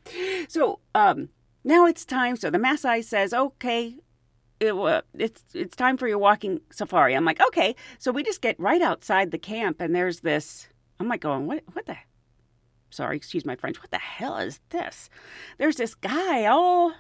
So 0.48 0.80
um, 0.96 1.30
now 1.66 1.86
it's 1.86 2.06
time. 2.06 2.38
So 2.38 2.50
the 2.50 2.60
Maasai 2.60 3.04
says, 3.04 3.34
"Okay, 3.34 3.98
it, 4.62 4.72
uh, 4.72 5.02
it's 5.16 5.44
it's 5.54 5.76
time 5.76 5.98
for 5.98 6.08
your 6.08 6.18
walking 6.18 6.62
safari." 6.72 7.14
I'm 7.14 7.26
like, 7.26 7.42
"Okay." 7.48 7.76
So 8.00 8.14
we 8.14 8.24
just 8.24 8.42
get 8.42 8.58
right 8.58 8.82
outside 8.82 9.32
the 9.32 9.38
camp, 9.38 9.82
and 9.82 9.94
there's 9.94 10.22
this. 10.22 10.70
I'm 11.02 11.10
like, 11.10 11.20
going, 11.20 11.46
"What? 11.46 11.64
What 11.74 11.88
the 11.88 11.98
sorry, 12.90 13.18
excuse 13.18 13.46
my 13.46 13.56
French. 13.56 13.82
What 13.82 13.92
the 13.92 13.98
hell 13.98 14.38
is 14.38 14.60
this? 14.70 15.10
There's 15.58 15.76
this 15.76 15.94
guy 15.94 16.46
all 16.46 16.94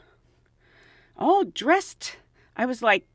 all 1.17 1.43
dressed. 1.43 2.17
I 2.55 2.65
was 2.65 2.81
like, 2.81 3.07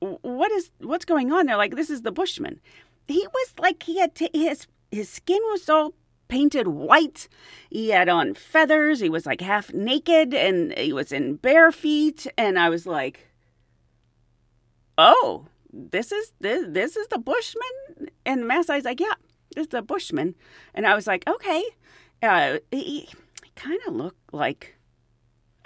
what 0.00 0.52
is 0.52 0.70
what's 0.80 1.04
going 1.04 1.32
on? 1.32 1.46
They're 1.46 1.56
like, 1.56 1.76
this 1.76 1.90
is 1.90 2.02
the 2.02 2.12
Bushman. 2.12 2.60
He 3.08 3.26
was 3.26 3.54
like 3.58 3.82
he 3.82 3.98
had 3.98 4.14
t- 4.14 4.30
his 4.32 4.66
his 4.90 5.08
skin 5.08 5.40
was 5.44 5.68
all 5.68 5.94
painted 6.28 6.68
white. 6.68 7.28
He 7.70 7.90
had 7.90 8.08
on 8.08 8.34
feathers. 8.34 9.00
He 9.00 9.08
was 9.08 9.26
like 9.26 9.40
half 9.40 9.72
naked 9.72 10.34
and 10.34 10.76
he 10.76 10.92
was 10.92 11.12
in 11.12 11.36
bare 11.36 11.72
feet. 11.72 12.26
And 12.36 12.58
I 12.58 12.68
was 12.68 12.86
like, 12.86 13.28
oh, 14.98 15.46
this 15.72 16.12
is 16.12 16.32
this 16.40 16.66
this 16.68 16.96
is 16.96 17.06
the 17.08 17.18
Bushman. 17.18 18.10
And 18.24 18.44
Maasai's 18.44 18.84
like, 18.84 19.00
yeah, 19.00 19.14
this 19.54 19.62
is 19.62 19.68
the 19.68 19.82
Bushman. 19.82 20.34
And 20.74 20.86
I 20.86 20.94
was 20.94 21.06
like, 21.06 21.24
okay. 21.28 21.62
Uh, 22.22 22.58
he, 22.70 22.82
he 22.82 23.08
kind 23.54 23.78
of 23.86 23.94
looked 23.94 24.32
like 24.32 24.75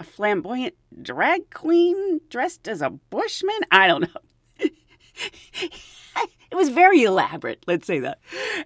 a 0.01 0.03
flamboyant 0.03 0.73
drag 0.99 1.51
queen 1.51 2.21
dressed 2.27 2.67
as 2.67 2.81
a 2.81 2.89
bushman. 2.89 3.61
I 3.69 3.87
don't 3.87 4.01
know. 4.01 4.21
it 5.61 6.55
was 6.55 6.69
very 6.69 7.03
elaborate, 7.03 7.63
let's 7.67 7.85
say 7.85 7.99
that. 7.99 8.17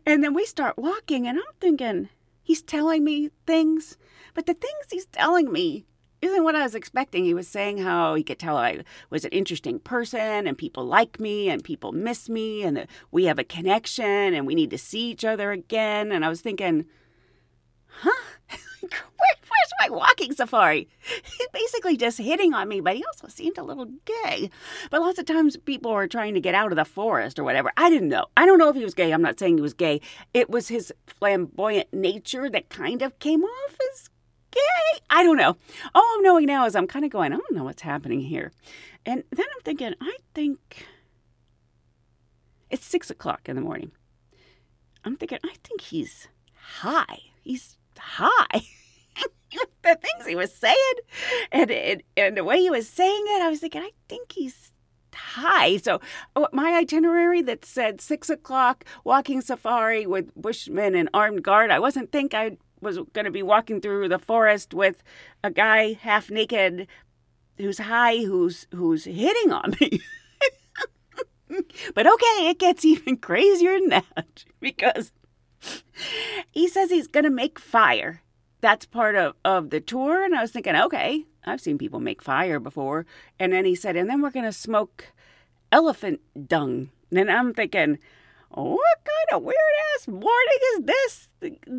And 0.05 0.23
then 0.23 0.33
we 0.33 0.45
start 0.45 0.77
walking, 0.77 1.27
and 1.27 1.37
I'm 1.37 1.53
thinking, 1.59 2.07
he's 2.41 2.61
telling 2.61 3.03
me 3.03 3.31
things, 3.45 3.97
but 4.33 4.45
the 4.45 4.53
things 4.53 4.85
he's 4.89 5.07
telling 5.07 5.51
me 5.51 5.85
isn't 6.21 6.45
what 6.45 6.55
I 6.55 6.63
was 6.63 6.73
expecting. 6.73 7.25
He 7.25 7.33
was 7.33 7.49
saying 7.49 7.79
how 7.79 8.15
he 8.15 8.23
could 8.23 8.39
tell 8.39 8.55
I 8.55 8.85
was 9.09 9.25
an 9.25 9.31
interesting 9.31 9.79
person 9.79 10.47
and 10.47 10.57
people 10.57 10.85
like 10.85 11.19
me 11.19 11.49
and 11.49 11.61
people 11.61 11.91
miss 11.91 12.29
me 12.29 12.63
and 12.63 12.77
that 12.77 12.89
we 13.11 13.25
have 13.25 13.39
a 13.39 13.43
connection 13.43 14.33
and 14.33 14.47
we 14.47 14.55
need 14.55 14.69
to 14.69 14.77
see 14.77 15.11
each 15.11 15.25
other 15.25 15.51
again. 15.51 16.13
And 16.13 16.23
I 16.23 16.29
was 16.29 16.39
thinking, 16.39 16.85
huh? 17.87 18.23
Where, 19.17 19.35
where's 19.41 19.73
my 19.79 19.95
walking 19.95 20.33
safari? 20.33 20.87
He's 21.23 21.47
basically 21.53 21.97
just 21.97 22.17
hitting 22.17 22.53
on 22.53 22.67
me, 22.67 22.81
but 22.81 22.95
he 22.95 23.03
also 23.05 23.27
seemed 23.27 23.57
a 23.57 23.63
little 23.63 23.87
gay. 24.05 24.49
But 24.89 25.01
lots 25.01 25.19
of 25.19 25.25
times 25.25 25.57
people 25.57 25.91
were 25.91 26.07
trying 26.07 26.33
to 26.33 26.39
get 26.39 26.55
out 26.55 26.71
of 26.71 26.75
the 26.75 26.85
forest 26.85 27.39
or 27.39 27.43
whatever. 27.43 27.71
I 27.77 27.89
didn't 27.89 28.09
know. 28.09 28.27
I 28.37 28.45
don't 28.45 28.59
know 28.59 28.69
if 28.69 28.75
he 28.75 28.83
was 28.83 28.93
gay. 28.93 29.11
I'm 29.11 29.21
not 29.21 29.39
saying 29.39 29.57
he 29.57 29.61
was 29.61 29.73
gay. 29.73 30.01
It 30.33 30.49
was 30.49 30.67
his 30.67 30.93
flamboyant 31.07 31.93
nature 31.93 32.49
that 32.49 32.69
kind 32.69 33.01
of 33.01 33.17
came 33.19 33.43
off 33.43 33.77
as 33.93 34.09
gay. 34.51 34.99
I 35.09 35.23
don't 35.23 35.37
know. 35.37 35.57
All 35.93 36.15
I'm 36.15 36.23
knowing 36.23 36.45
now 36.45 36.65
is 36.65 36.75
I'm 36.75 36.87
kind 36.87 37.05
of 37.05 37.11
going, 37.11 37.33
I 37.33 37.37
don't 37.37 37.51
know 37.55 37.63
what's 37.63 37.81
happening 37.81 38.21
here. 38.21 38.51
And 39.05 39.23
then 39.31 39.45
I'm 39.55 39.61
thinking, 39.63 39.93
I 40.01 40.17
think 40.33 40.85
it's 42.69 42.85
six 42.85 43.09
o'clock 43.09 43.47
in 43.47 43.55
the 43.55 43.61
morning. 43.61 43.91
I'm 45.03 45.15
thinking, 45.15 45.39
I 45.43 45.53
think 45.63 45.81
he's 45.81 46.27
high. 46.79 47.19
He's 47.43 47.77
high. 47.99 48.61
the 49.83 49.95
things 49.95 50.27
he 50.27 50.35
was 50.35 50.53
saying 50.53 50.75
and, 51.51 51.71
and 51.71 52.03
and 52.17 52.37
the 52.37 52.43
way 52.43 52.59
he 52.59 52.69
was 52.69 52.87
saying 52.89 53.23
it, 53.27 53.41
I 53.41 53.49
was 53.49 53.59
thinking, 53.59 53.81
I 53.81 53.91
think 54.09 54.31
he's 54.33 54.73
high. 55.13 55.77
So 55.77 55.99
oh, 56.35 56.47
my 56.51 56.73
itinerary 56.73 57.41
that 57.43 57.65
said 57.65 58.01
six 58.01 58.29
o'clock 58.29 58.85
walking 59.03 59.41
safari 59.41 60.05
with 60.05 60.33
bushmen 60.35 60.95
and 60.95 61.09
armed 61.13 61.43
guard, 61.43 61.71
I 61.71 61.79
wasn't 61.79 62.11
think 62.11 62.33
I 62.33 62.57
was 62.81 62.99
going 63.13 63.25
to 63.25 63.31
be 63.31 63.43
walking 63.43 63.81
through 63.81 64.09
the 64.09 64.19
forest 64.19 64.73
with 64.73 65.03
a 65.43 65.49
guy 65.49 65.93
half 65.93 66.29
naked 66.29 66.87
who's 67.57 67.79
high 67.79 68.17
who's 68.17 68.67
who's 68.71 69.05
hitting 69.05 69.51
on 69.51 69.75
me. 69.79 70.01
but 71.93 72.07
okay, 72.07 72.49
it 72.49 72.59
gets 72.59 72.85
even 72.85 73.17
crazier 73.29 73.79
than 73.79 73.89
that 73.89 74.45
because 74.59 75.11
he 76.51 76.67
says 76.67 76.89
he's 76.89 77.07
going 77.07 77.23
to 77.23 77.29
make 77.29 77.59
fire. 77.59 78.21
That's 78.61 78.85
part 78.85 79.15
of, 79.15 79.35
of 79.43 79.69
the 79.69 79.79
tour. 79.79 80.23
And 80.23 80.35
I 80.35 80.41
was 80.41 80.51
thinking, 80.51 80.75
okay, 80.75 81.25
I've 81.45 81.61
seen 81.61 81.77
people 81.77 81.99
make 81.99 82.21
fire 82.21 82.59
before. 82.59 83.05
And 83.39 83.53
then 83.53 83.65
he 83.65 83.75
said, 83.75 83.95
and 83.95 84.09
then 84.09 84.21
we're 84.21 84.31
going 84.31 84.45
to 84.45 84.51
smoke 84.51 85.11
elephant 85.71 86.21
dung. 86.47 86.89
And 87.11 87.29
I'm 87.29 87.53
thinking, 87.53 87.99
what 88.49 88.99
kind 89.03 89.37
of 89.37 89.43
weird 89.43 89.57
ass 89.95 90.07
morning 90.07 90.59
is 90.73 90.85
this? 90.85 91.27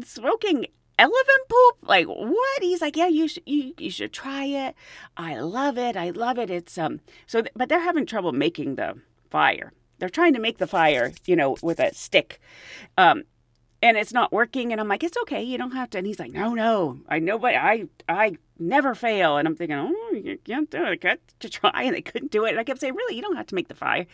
Smoking 0.05 0.66
elephant 0.99 1.49
poop? 1.49 1.89
Like 1.89 2.07
what? 2.07 2.62
He's 2.62 2.80
like, 2.80 2.97
yeah, 2.97 3.09
you 3.09 3.28
should 3.28 3.43
you, 3.47 3.74
you 3.78 3.91
should 3.91 4.12
try 4.12 4.45
it. 4.45 4.74
I 5.16 5.39
love 5.39 5.78
it. 5.78 5.97
I 5.97 6.11
love 6.11 6.39
it. 6.39 6.51
It's 6.51 6.76
um 6.78 7.01
so 7.26 7.43
th- 7.43 7.53
but 7.57 7.68
they're 7.68 7.80
having 7.80 8.07
trouble 8.07 8.32
making 8.32 8.76
the 8.76 8.99
fire. 9.30 9.72
They're 9.99 10.09
trying 10.09 10.34
to 10.34 10.41
make 10.41 10.59
the 10.59 10.66
fire, 10.66 11.12
you 11.24 11.37
know, 11.37 11.57
with 11.62 11.80
a 11.80 11.95
stick. 11.95 12.41
Um 12.99 13.24
and 13.83 13.97
it's 13.97 14.12
not 14.12 14.33
working 14.33 14.72
and 14.72 14.81
I'm 14.81 14.89
like, 14.89 15.05
it's 15.05 15.16
okay, 15.22 15.43
you 15.43 15.59
don't 15.59 15.72
have 15.72 15.91
to. 15.91 15.99
And 15.99 16.07
he's 16.07 16.18
like, 16.18 16.33
no, 16.33 16.55
no, 16.55 16.99
I 17.09 17.18
know, 17.18 17.39
but 17.39 17.55
I 17.55 17.87
I 18.09 18.37
never 18.59 18.95
fail. 18.95 19.37
And 19.37 19.47
I'm 19.47 19.57
thinking, 19.57 19.77
oh, 19.77 20.12
you 20.12 20.39
can't 20.45 20.70
do 20.70 20.85
it. 20.85 21.05
I 21.05 21.18
to 21.41 21.49
try, 21.49 21.83
and 21.83 21.95
they 21.95 22.03
couldn't 22.03 22.31
do 22.31 22.45
it. 22.45 22.51
And 22.51 22.61
I 22.61 22.64
kept 22.64 22.81
saying, 22.81 22.95
really, 22.95 23.16
you 23.16 23.22
don't 23.22 23.37
have 23.37 23.47
to 23.49 23.55
make 23.55 23.68
the 23.68 23.74
fire. 23.74 24.07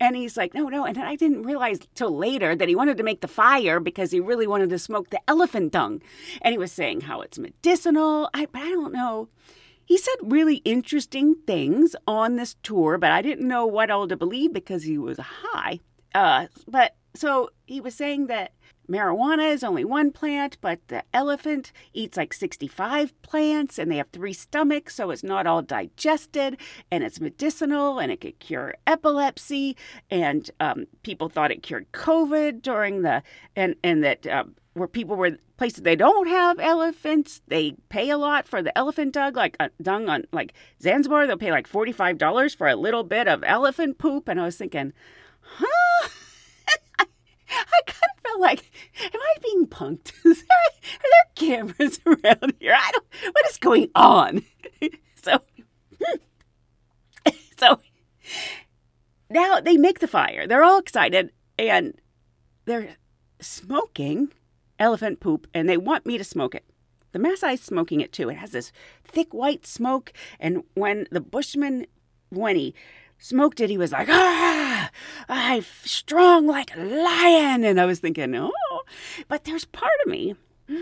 And 0.00 0.16
he's 0.16 0.36
like, 0.36 0.54
no, 0.54 0.68
no. 0.68 0.84
And 0.84 0.96
then 0.96 1.06
I 1.06 1.16
didn't 1.16 1.42
realize 1.42 1.80
till 1.94 2.16
later 2.16 2.54
that 2.54 2.68
he 2.68 2.74
wanted 2.74 2.96
to 2.98 3.02
make 3.02 3.20
the 3.20 3.28
fire 3.28 3.80
because 3.80 4.10
he 4.10 4.20
really 4.20 4.46
wanted 4.46 4.70
to 4.70 4.78
smoke 4.78 5.10
the 5.10 5.20
elephant 5.28 5.72
dung. 5.72 6.02
And 6.40 6.52
he 6.52 6.58
was 6.58 6.72
saying 6.72 7.02
how 7.02 7.20
it's 7.20 7.38
medicinal. 7.38 8.30
I, 8.34 8.46
but 8.46 8.62
I 8.62 8.70
don't 8.70 8.92
know. 8.92 9.28
He 9.84 9.98
said 9.98 10.14
really 10.22 10.56
interesting 10.58 11.34
things 11.46 11.94
on 12.06 12.36
this 12.36 12.56
tour, 12.62 12.98
but 12.98 13.10
I 13.10 13.20
didn't 13.20 13.48
know 13.48 13.66
what 13.66 13.90
all 13.90 14.08
to 14.08 14.16
believe 14.16 14.52
because 14.52 14.84
he 14.84 14.96
was 14.96 15.18
high. 15.18 15.80
Uh, 16.14 16.46
but 16.66 16.94
so 17.14 17.50
he 17.66 17.80
was 17.80 17.94
saying 17.94 18.28
that 18.28 18.52
marijuana 18.88 19.52
is 19.52 19.64
only 19.64 19.84
one 19.84 20.10
plant, 20.10 20.58
but 20.60 20.80
the 20.88 21.04
elephant 21.12 21.72
eats 21.92 22.16
like 22.16 22.32
65 22.32 23.20
plants 23.22 23.78
and 23.78 23.90
they 23.90 23.96
have 23.96 24.10
three 24.10 24.32
stomachs, 24.32 24.94
so 24.94 25.10
it's 25.10 25.22
not 25.22 25.46
all 25.46 25.62
digested 25.62 26.56
and 26.90 27.04
it's 27.04 27.20
medicinal 27.20 27.98
and 27.98 28.12
it 28.12 28.20
could 28.20 28.38
cure 28.38 28.74
epilepsy. 28.86 29.76
And 30.10 30.50
um, 30.60 30.86
people 31.02 31.28
thought 31.28 31.50
it 31.50 31.62
cured 31.62 31.90
COVID 31.92 32.62
during 32.62 33.02
the, 33.02 33.22
and, 33.56 33.76
and 33.82 34.02
that 34.04 34.26
uh, 34.26 34.44
where 34.74 34.88
people 34.88 35.16
were 35.16 35.38
places 35.56 35.82
they 35.82 35.94
don't 35.94 36.28
have 36.28 36.58
elephants, 36.58 37.40
they 37.46 37.76
pay 37.88 38.10
a 38.10 38.18
lot 38.18 38.48
for 38.48 38.62
the 38.62 38.76
elephant 38.76 39.12
dung, 39.12 39.32
like 39.34 39.56
uh, 39.60 39.68
dung 39.80 40.08
on 40.08 40.24
like 40.32 40.54
Zanzibar, 40.80 41.26
they'll 41.26 41.36
pay 41.36 41.52
like 41.52 41.68
$45 41.68 42.56
for 42.56 42.68
a 42.68 42.74
little 42.74 43.04
bit 43.04 43.28
of 43.28 43.44
elephant 43.44 43.98
poop. 43.98 44.28
And 44.28 44.40
I 44.40 44.44
was 44.44 44.56
thinking, 44.56 44.92
huh? 45.40 46.08
I 46.98 47.80
kind 47.86 48.12
of 48.16 48.22
felt 48.22 48.40
like, 48.40 48.71
am 49.02 49.20
I 49.20 49.34
being 49.42 49.66
punked? 49.66 50.12
Are 50.24 50.34
there 50.34 51.34
cameras 51.34 52.00
around 52.06 52.54
here? 52.60 52.74
I 52.76 52.90
don't. 52.92 53.06
What 53.32 53.50
is 53.50 53.58
going 53.58 53.90
on? 53.94 54.42
so, 55.22 55.42
so 57.58 57.80
now 59.30 59.60
they 59.60 59.76
make 59.76 60.00
the 60.00 60.08
fire. 60.08 60.46
They're 60.46 60.64
all 60.64 60.78
excited 60.78 61.32
and 61.58 61.94
they're 62.64 62.96
smoking 63.40 64.32
elephant 64.78 65.20
poop, 65.20 65.46
and 65.54 65.68
they 65.68 65.76
want 65.76 66.06
me 66.06 66.18
to 66.18 66.24
smoke 66.24 66.54
it. 66.54 66.64
The 67.12 67.18
Maasai's 67.18 67.62
smoking 67.62 68.00
it 68.00 68.12
too. 68.12 68.28
It 68.28 68.38
has 68.38 68.50
this 68.50 68.72
thick 69.04 69.32
white 69.32 69.66
smoke, 69.66 70.12
and 70.40 70.64
when 70.74 71.06
the 71.10 71.20
Bushman, 71.20 71.86
when 72.30 72.56
he 72.56 72.74
smoked 73.18 73.60
it, 73.60 73.70
he 73.70 73.78
was 73.78 73.92
like, 73.92 74.08
ah, 74.10 74.90
I'm 75.28 75.64
strong 75.84 76.46
like 76.46 76.76
a 76.76 76.80
lion. 76.80 77.64
And 77.64 77.80
I 77.80 77.86
was 77.86 78.00
thinking, 78.00 78.34
oh, 78.34 78.71
but 79.28 79.44
there's 79.44 79.64
part 79.64 79.92
of 80.04 80.10
me, 80.10 80.34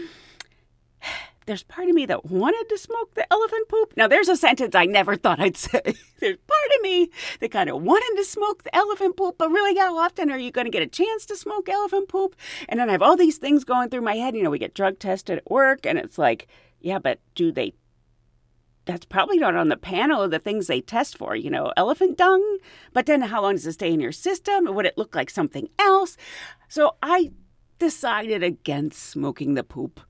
there's 1.46 1.62
part 1.62 1.88
of 1.88 1.94
me 1.94 2.06
that 2.06 2.26
wanted 2.26 2.68
to 2.68 2.78
smoke 2.78 3.14
the 3.14 3.30
elephant 3.32 3.68
poop. 3.68 3.94
Now, 3.96 4.06
there's 4.06 4.28
a 4.28 4.36
sentence 4.36 4.74
I 4.74 4.86
never 4.86 5.16
thought 5.16 5.40
I'd 5.40 5.56
say. 5.56 5.80
there's 6.20 6.36
part 6.36 6.76
of 6.76 6.82
me 6.82 7.10
that 7.40 7.50
kind 7.50 7.70
of 7.70 7.82
wanted 7.82 8.16
to 8.16 8.24
smoke 8.24 8.62
the 8.62 8.74
elephant 8.74 9.16
poop, 9.16 9.36
but 9.38 9.50
really, 9.50 9.78
how 9.78 9.96
often 9.98 10.30
are 10.30 10.38
you 10.38 10.50
going 10.50 10.66
to 10.66 10.70
get 10.70 10.82
a 10.82 10.86
chance 10.86 11.26
to 11.26 11.36
smoke 11.36 11.68
elephant 11.68 12.08
poop? 12.08 12.36
And 12.68 12.78
then 12.78 12.88
I 12.88 12.92
have 12.92 13.02
all 13.02 13.16
these 13.16 13.38
things 13.38 13.64
going 13.64 13.88
through 13.88 14.02
my 14.02 14.16
head. 14.16 14.36
You 14.36 14.42
know, 14.42 14.50
we 14.50 14.58
get 14.58 14.74
drug 14.74 14.98
tested 14.98 15.38
at 15.38 15.50
work, 15.50 15.86
and 15.86 15.98
it's 15.98 16.18
like, 16.18 16.46
yeah, 16.80 16.98
but 16.98 17.20
do 17.34 17.50
they 17.52 17.74
that's 18.86 19.06
probably 19.06 19.38
not 19.38 19.54
on 19.54 19.68
the 19.68 19.76
panel 19.76 20.22
of 20.22 20.30
the 20.30 20.38
things 20.38 20.66
they 20.66 20.80
test 20.80 21.16
for, 21.16 21.36
you 21.36 21.50
know, 21.50 21.72
elephant 21.76 22.16
dung. 22.16 22.58
But 22.92 23.06
then 23.06 23.22
how 23.22 23.42
long 23.42 23.54
does 23.54 23.66
it 23.66 23.74
stay 23.74 23.92
in 23.92 24.00
your 24.00 24.12
system? 24.12 24.74
Would 24.74 24.86
it 24.86 24.98
look 24.98 25.14
like 25.14 25.30
something 25.30 25.68
else? 25.78 26.16
So 26.68 26.96
I 27.02 27.30
decided 27.80 28.44
against 28.44 29.02
smoking 29.02 29.54
the 29.54 29.64
poop. 29.64 30.00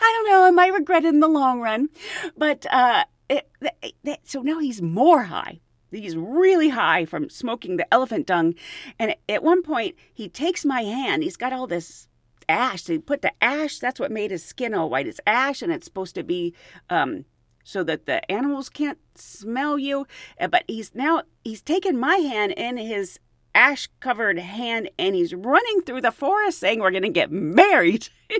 I 0.00 0.22
don't 0.24 0.30
know. 0.30 0.44
I 0.44 0.50
might 0.50 0.72
regret 0.72 1.04
it 1.04 1.08
in 1.08 1.20
the 1.20 1.28
long 1.28 1.60
run. 1.60 1.90
But 2.36 2.66
uh, 2.70 3.04
it, 3.28 3.48
it, 3.60 3.94
it, 4.02 4.20
so 4.24 4.42
now 4.42 4.58
he's 4.58 4.82
more 4.82 5.24
high. 5.24 5.60
He's 5.90 6.16
really 6.16 6.70
high 6.70 7.04
from 7.04 7.30
smoking 7.30 7.76
the 7.76 7.92
elephant 7.94 8.26
dung. 8.26 8.54
And 8.98 9.14
at 9.28 9.44
one 9.44 9.62
point, 9.62 9.94
he 10.12 10.28
takes 10.28 10.64
my 10.64 10.82
hand. 10.82 11.22
He's 11.22 11.36
got 11.36 11.52
all 11.52 11.68
this 11.68 12.08
ash. 12.48 12.82
They 12.82 12.98
put 12.98 13.22
the 13.22 13.32
ash. 13.40 13.78
That's 13.78 14.00
what 14.00 14.10
made 14.10 14.30
his 14.32 14.44
skin 14.44 14.74
all 14.74 14.90
white. 14.90 15.06
It's 15.06 15.20
ash, 15.26 15.62
and 15.62 15.72
it's 15.72 15.84
supposed 15.84 16.14
to 16.16 16.24
be 16.24 16.54
um, 16.90 17.26
so 17.62 17.84
that 17.84 18.06
the 18.06 18.28
animals 18.30 18.68
can't 18.68 18.98
smell 19.14 19.78
you. 19.78 20.06
Uh, 20.40 20.48
but 20.48 20.64
he's 20.66 20.94
now 20.94 21.22
he's 21.44 21.62
taken 21.62 21.98
my 21.98 22.16
hand 22.16 22.52
in 22.52 22.76
his 22.76 23.20
ash 23.54 23.88
covered 24.00 24.38
hand, 24.38 24.90
and 24.98 25.14
he's 25.14 25.34
running 25.34 25.82
through 25.82 26.00
the 26.00 26.12
forest 26.12 26.58
saying 26.58 26.80
we're 26.80 26.90
going 26.90 27.02
to 27.02 27.08
get 27.08 27.30
married. 27.30 28.08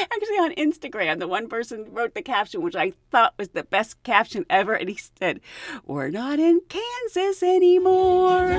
Actually, 0.00 0.38
on 0.38 0.52
Instagram, 0.54 1.20
the 1.20 1.28
one 1.28 1.48
person 1.48 1.86
wrote 1.90 2.14
the 2.14 2.22
caption, 2.22 2.60
which 2.60 2.74
I 2.74 2.92
thought 3.10 3.34
was 3.38 3.50
the 3.50 3.62
best 3.62 4.02
caption 4.02 4.44
ever, 4.50 4.74
and 4.74 4.88
he 4.88 4.98
said, 5.18 5.40
We're 5.84 6.08
not 6.08 6.38
in 6.38 6.60
Kansas 6.68 7.42
anymore. 7.42 8.54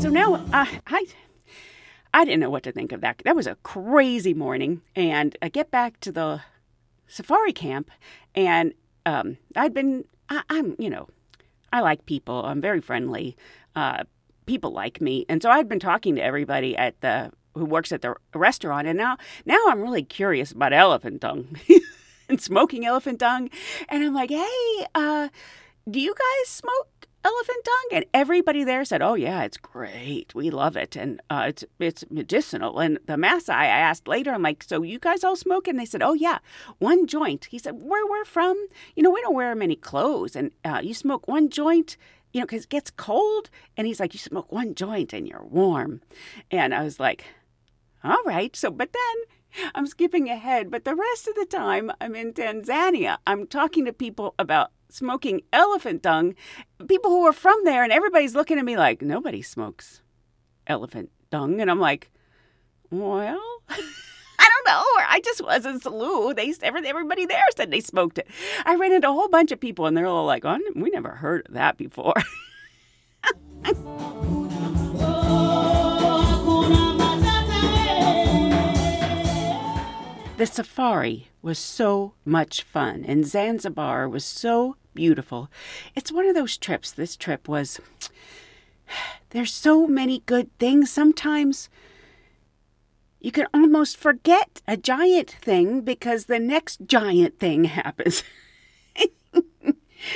So 0.00 0.08
now 0.08 0.34
uh, 0.52 0.66
I, 0.86 1.06
I 2.14 2.24
didn't 2.24 2.40
know 2.40 2.50
what 2.50 2.62
to 2.62 2.72
think 2.72 2.92
of 2.92 3.02
that. 3.02 3.20
That 3.24 3.36
was 3.36 3.46
a 3.46 3.56
crazy 3.56 4.32
morning, 4.32 4.80
and 4.96 5.36
I 5.42 5.48
get 5.50 5.70
back 5.70 6.00
to 6.00 6.12
the 6.12 6.40
safari 7.06 7.52
camp, 7.52 7.90
and 8.34 8.72
um, 9.06 9.36
I'd 9.56 9.74
been, 9.74 10.04
I, 10.28 10.42
am 10.50 10.76
you 10.78 10.90
know, 10.90 11.08
I 11.72 11.80
like 11.80 12.06
people. 12.06 12.44
I'm 12.44 12.60
very 12.60 12.80
friendly. 12.80 13.36
Uh, 13.74 14.04
people 14.46 14.70
like 14.70 15.00
me, 15.00 15.26
and 15.28 15.42
so 15.42 15.50
I'd 15.50 15.68
been 15.68 15.80
talking 15.80 16.14
to 16.16 16.22
everybody 16.22 16.76
at 16.76 17.00
the 17.00 17.32
who 17.54 17.64
works 17.64 17.92
at 17.92 18.02
the 18.02 18.14
restaurant, 18.34 18.86
and 18.86 18.96
now 18.96 19.16
now 19.44 19.58
I'm 19.68 19.80
really 19.80 20.02
curious 20.02 20.52
about 20.52 20.72
elephant 20.72 21.20
dung 21.20 21.56
and 22.28 22.40
smoking 22.40 22.86
elephant 22.86 23.18
dung, 23.18 23.50
and 23.88 24.04
I'm 24.04 24.14
like, 24.14 24.30
hey, 24.30 24.86
uh, 24.94 25.28
do 25.90 26.00
you 26.00 26.14
guys 26.14 26.48
smoke 26.48 26.88
elephant 27.24 27.64
dung? 27.64 27.88
And 27.92 28.04
everybody 28.12 28.64
there 28.64 28.84
said, 28.84 29.02
"Oh 29.02 29.14
yeah, 29.14 29.42
it's 29.42 29.56
great. 29.56 30.34
We 30.34 30.50
love 30.50 30.76
it, 30.76 30.96
and 30.96 31.20
uh, 31.30 31.46
it's 31.48 31.64
it's 31.78 32.04
medicinal." 32.10 32.78
And 32.78 32.98
the 33.06 33.14
Maasai, 33.14 33.50
I 33.50 33.66
asked 33.66 34.06
later, 34.06 34.32
I'm 34.32 34.42
like, 34.42 34.62
"So 34.62 34.82
you 34.82 34.98
guys 34.98 35.24
all 35.24 35.36
smoke?" 35.36 35.66
And 35.66 35.78
they 35.78 35.84
said, 35.84 36.02
"Oh 36.02 36.14
yeah, 36.14 36.38
one 36.78 37.06
joint." 37.06 37.46
He 37.46 37.58
said, 37.58 37.74
"Where 37.80 38.06
we're 38.06 38.24
from, 38.24 38.56
you 38.94 39.02
know, 39.02 39.10
we 39.10 39.22
don't 39.22 39.34
wear 39.34 39.54
many 39.54 39.76
clothes, 39.76 40.36
and 40.36 40.52
uh, 40.64 40.80
you 40.82 40.94
smoke 40.94 41.26
one 41.28 41.48
joint." 41.48 41.96
You 42.32 42.40
know, 42.40 42.46
because 42.46 42.64
it 42.64 42.68
gets 42.68 42.90
cold. 42.90 43.48
And 43.76 43.86
he's 43.86 44.00
like, 44.00 44.12
You 44.12 44.18
smoke 44.18 44.50
one 44.50 44.74
joint 44.74 45.12
and 45.12 45.28
you're 45.28 45.44
warm. 45.44 46.00
And 46.50 46.74
I 46.74 46.82
was 46.82 46.98
like, 46.98 47.24
All 48.02 48.24
right. 48.26 48.56
So, 48.56 48.72
but 48.72 48.92
then 48.92 49.70
I'm 49.74 49.86
skipping 49.86 50.28
ahead, 50.28 50.70
but 50.70 50.84
the 50.84 50.94
rest 50.94 51.28
of 51.28 51.34
the 51.36 51.46
time 51.46 51.92
I'm 52.00 52.14
in 52.14 52.32
Tanzania. 52.32 53.18
I'm 53.26 53.46
talking 53.46 53.84
to 53.84 53.92
people 53.92 54.34
about 54.38 54.72
smoking 54.88 55.42
elephant 55.52 56.02
dung, 56.02 56.34
people 56.88 57.10
who 57.10 57.24
are 57.26 57.32
from 57.32 57.58
there, 57.64 57.82
and 57.82 57.92
everybody's 57.92 58.34
looking 58.34 58.58
at 58.58 58.64
me 58.64 58.76
like, 58.76 59.02
nobody 59.02 59.42
smokes 59.42 60.02
elephant 60.66 61.10
dung. 61.30 61.60
And 61.60 61.70
I'm 61.70 61.80
like, 61.80 62.10
well, 62.90 63.40
I 63.68 64.48
don't 64.48 64.66
know. 64.66 64.80
Or 64.80 65.04
I 65.08 65.20
just 65.24 65.42
was 65.42 65.66
in 65.66 65.80
Selous. 65.80 66.36
They 66.36 66.52
everybody 66.62 67.26
there 67.26 67.44
said 67.56 67.70
they 67.70 67.80
smoked 67.80 68.18
it. 68.18 68.28
I 68.64 68.76
ran 68.76 68.92
into 68.92 69.08
a 69.08 69.12
whole 69.12 69.28
bunch 69.28 69.52
of 69.52 69.60
people, 69.60 69.86
and 69.86 69.96
they're 69.96 70.06
all 70.06 70.26
like, 70.26 70.44
"Oh, 70.44 70.58
we 70.74 70.90
never 70.90 71.10
heard 71.10 71.46
of 71.46 71.54
that 71.54 71.76
before." 71.76 72.14
The 80.36 80.46
safari 80.46 81.28
was 81.42 81.60
so 81.60 82.14
much 82.24 82.64
fun, 82.64 83.04
and 83.06 83.24
Zanzibar 83.24 84.08
was 84.08 84.24
so 84.24 84.76
beautiful. 84.92 85.48
It's 85.94 86.10
one 86.10 86.26
of 86.26 86.34
those 86.34 86.56
trips. 86.56 86.90
This 86.90 87.16
trip 87.16 87.48
was. 87.48 87.80
There's 89.30 89.54
so 89.54 89.86
many 89.86 90.24
good 90.26 90.50
things. 90.58 90.90
Sometimes 90.90 91.68
you 93.20 93.30
can 93.30 93.46
almost 93.54 93.96
forget 93.96 94.60
a 94.66 94.76
giant 94.76 95.30
thing 95.30 95.82
because 95.82 96.24
the 96.24 96.40
next 96.40 96.80
giant 96.84 97.38
thing 97.38 97.64
happens. 97.80 98.24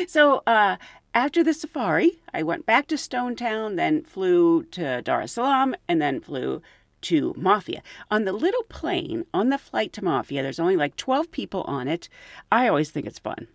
so, 0.08 0.42
uh, 0.48 0.78
after 1.14 1.44
the 1.44 1.54
safari, 1.54 2.20
I 2.34 2.42
went 2.42 2.66
back 2.66 2.88
to 2.88 2.98
Stone 2.98 3.36
Town, 3.36 3.76
then 3.76 4.02
flew 4.02 4.64
to 4.72 5.00
Dar 5.00 5.22
es 5.22 5.32
Salaam, 5.32 5.76
and 5.88 6.02
then 6.02 6.20
flew 6.20 6.60
to 7.02 7.34
Mafia. 7.36 7.82
On 8.10 8.24
the 8.24 8.32
little 8.32 8.64
plane 8.64 9.24
on 9.32 9.48
the 9.48 9.58
flight 9.58 9.92
to 9.94 10.04
Mafia, 10.04 10.42
there's 10.42 10.60
only 10.60 10.76
like 10.76 10.96
12 10.96 11.30
people 11.30 11.62
on 11.62 11.88
it. 11.88 12.08
I 12.50 12.68
always 12.68 12.90
think 12.90 13.06
it's 13.06 13.18
fun 13.18 13.48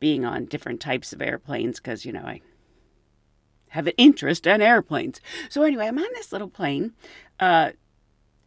being 0.00 0.24
on 0.24 0.44
different 0.44 0.80
types 0.80 1.12
of 1.12 1.20
airplanes 1.20 1.78
because, 1.78 2.04
you 2.04 2.12
know, 2.12 2.22
I 2.24 2.40
have 3.70 3.86
an 3.86 3.94
interest 3.96 4.46
in 4.46 4.62
airplanes. 4.62 5.20
So, 5.48 5.62
anyway, 5.62 5.86
I'm 5.86 5.98
on 5.98 6.08
this 6.14 6.32
little 6.32 6.48
plane. 6.48 6.92
Uh, 7.38 7.72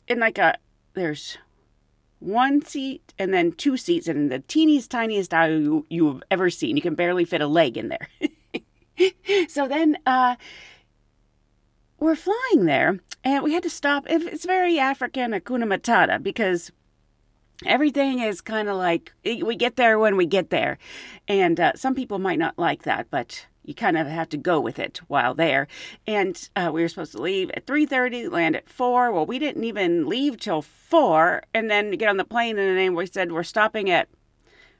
in 0.08 0.20
like 0.20 0.38
a, 0.38 0.58
there's 0.94 1.38
one 2.20 2.64
seat 2.64 3.14
and 3.18 3.34
then 3.34 3.52
two 3.52 3.78
seats, 3.78 4.08
and 4.08 4.32
the 4.32 4.40
teeniest, 4.40 4.92
tiniest 4.92 5.34
aisle 5.34 5.60
you, 5.60 5.86
you've 5.90 6.24
ever 6.32 6.50
seen. 6.50 6.76
You 6.76 6.82
can 6.82 6.96
barely 6.96 7.26
fit 7.26 7.42
a 7.42 7.48
leg 7.48 7.78
in 7.78 7.90
there. 7.90 8.08
so 9.48 9.68
then, 9.68 9.98
uh, 10.06 10.36
we're 12.02 12.16
flying 12.16 12.66
there 12.66 13.00
and 13.24 13.44
we 13.44 13.54
had 13.54 13.64
to 13.64 13.70
stop. 13.70 14.06
It's 14.10 14.44
very 14.44 14.80
African 14.80 15.32
Hakuna 15.32 15.66
Matata 15.66 16.22
because 16.22 16.72
everything 17.64 18.20
is 18.20 18.42
kind 18.42 18.68
of 18.68 18.76
like 18.76 19.14
we 19.24 19.56
get 19.56 19.76
there 19.76 20.00
when 20.00 20.18
we 20.18 20.26
get 20.26 20.50
there. 20.50 20.80
And 21.28 21.60
uh, 21.60 21.74
some 21.76 21.94
people 21.94 22.18
might 22.18 22.40
not 22.40 22.58
like 22.58 22.84
that, 22.84 23.08
but 23.12 23.46
you 23.64 23.76
kind 23.76 24.00
of 24.00 24.08
have 24.08 24.30
to 24.30 24.38
go 24.38 24.60
with 24.60 24.80
it 24.80 25.00
while 25.08 25.36
there. 25.36 25.68
And 26.08 26.50
uh, 26.56 26.72
we 26.74 26.82
were 26.82 26.88
supposed 26.88 27.12
to 27.12 27.22
leave 27.22 27.52
at 27.52 27.68
3.30, 27.68 28.32
land 28.32 28.56
at 28.56 28.68
4. 28.68 29.12
Well, 29.12 29.28
we 29.28 29.38
didn't 29.38 29.64
even 29.64 30.08
leave 30.08 30.40
till 30.40 30.64
4 30.64 31.44
and 31.54 31.70
then 31.70 31.92
get 31.92 32.10
on 32.10 32.18
the 32.18 32.26
plane 32.26 32.58
and 32.58 32.80
then 32.80 32.96
we 32.96 33.06
said 33.06 33.32
we're 33.32 33.44
stopping 33.44 33.92
at, 33.92 34.10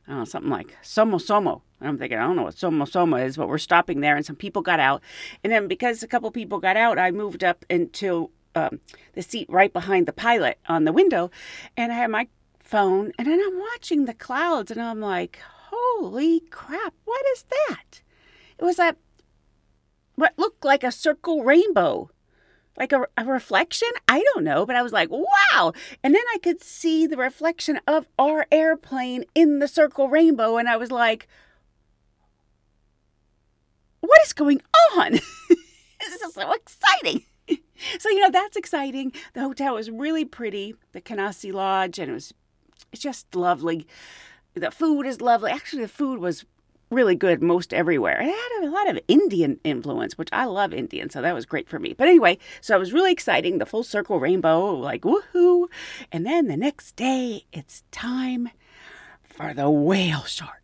know, 0.08 0.26
something 0.26 0.52
like 0.52 0.76
Somo 0.82 1.22
Somo. 1.22 1.62
I'm 1.82 1.98
thinking, 1.98 2.18
I 2.18 2.24
don't 2.24 2.36
know 2.36 2.44
what 2.44 2.58
Soma 2.58 2.86
Soma 2.86 3.18
is, 3.18 3.38
but 3.38 3.48
we're 3.48 3.58
stopping 3.58 4.02
there. 4.02 4.16
And 4.16 4.26
some 4.26 4.36
people 4.36 4.62
got 4.62 4.80
out. 4.80 5.02
And 5.44 5.52
then 5.52 5.68
because 5.68 6.04
a 6.04 6.08
couple 6.08 6.30
people 6.32 6.60
got 6.60 6.78
out, 6.78 7.00
I 7.00 7.12
moved 7.12 7.44
up 7.44 7.66
into 7.70 8.30
um, 8.56 8.80
the 9.14 9.22
seat 9.22 9.48
right 9.50 9.72
behind 9.72 10.06
the 10.06 10.14
pilot 10.14 10.60
on 10.68 10.84
the 10.84 10.94
window. 10.94 11.32
And 11.76 11.92
I 11.92 11.96
had 11.96 12.12
my 12.12 12.28
phone. 12.60 13.12
And 13.18 13.28
then 13.28 13.42
I'm 13.46 13.60
watching 13.60 14.06
the 14.06 14.14
clouds. 14.14 14.72
And 14.72 14.82
I'm 14.82 15.00
like, 15.00 15.40
holy 15.72 16.42
crap, 16.52 16.94
what 17.06 17.26
is 17.34 17.46
that? 17.50 18.02
It 18.60 18.64
was 18.64 18.78
a, 18.78 18.96
what 20.16 20.34
looked 20.38 20.64
like 20.64 20.84
a 20.84 20.92
circle 20.92 21.44
rainbow 21.44 22.12
like 22.78 22.94
a, 22.94 23.06
a, 23.18 23.26
reflection 23.26 23.90
i 24.08 24.24
don't 24.34 24.44
know 24.44 24.66
but 24.66 24.76
i 24.76 24.82
was 24.82 24.94
like 24.94 25.10
wow 25.10 25.74
and 26.04 26.16
then 26.16 26.24
i 26.34 26.38
could 26.38 26.64
see 26.64 27.06
the 27.06 27.18
reflection 27.18 27.80
of 27.86 28.08
our 28.18 28.48
airplane 28.52 29.26
in 29.36 29.60
the 29.60 29.68
circle 29.68 30.08
rainbow 30.08 30.58
and 30.58 30.70
i 30.70 30.78
was 30.78 30.90
like 30.90 31.28
what 34.02 34.22
is 34.24 34.34
going 34.34 34.62
on? 34.98 35.12
this 36.00 36.22
is 36.22 36.34
so 36.34 36.52
exciting. 36.54 37.24
So, 38.00 38.10
you 38.10 38.20
know, 38.20 38.30
that's 38.30 38.56
exciting. 38.56 39.12
The 39.34 39.42
hotel 39.42 39.76
was 39.76 39.90
really 39.90 40.26
pretty, 40.26 40.76
the 40.92 41.02
Kinasi 41.02 41.52
Lodge, 41.52 41.98
and 42.00 42.12
it 42.12 42.14
was 42.14 42.34
just 42.94 43.34
lovely. 43.36 43.88
The 44.54 44.72
food 44.72 45.06
is 45.06 45.22
lovely. 45.22 45.52
Actually, 45.52 45.84
the 45.84 45.88
food 45.88 46.20
was 46.20 46.46
really 46.92 47.16
good 47.16 47.42
most 47.42 47.74
everywhere. 47.74 48.22
It 48.22 48.26
had 48.26 48.64
a 48.64 48.70
lot 48.70 48.90
of 48.90 49.00
Indian 49.08 49.60
influence, 49.64 50.18
which 50.18 50.30
I 50.32 50.46
love 50.46 50.74
Indian, 50.74 51.10
so 51.10 51.22
that 51.22 51.34
was 51.34 51.46
great 51.46 51.70
for 51.70 51.80
me. 51.80 51.94
But 51.94 52.08
anyway, 52.08 52.38
so 52.60 52.76
it 52.76 52.80
was 52.80 52.94
really 52.94 53.12
exciting. 53.12 53.58
The 53.58 53.66
full 53.66 53.84
circle 53.84 54.20
rainbow, 54.20 54.74
like 54.74 55.02
woohoo! 55.02 55.68
And 56.12 56.26
then 56.26 56.48
the 56.48 56.58
next 56.58 56.96
day, 56.96 57.46
it's 57.52 57.84
time 57.92 58.50
for 59.24 59.54
the 59.54 59.70
whale 59.70 60.24
sharks 60.24 60.61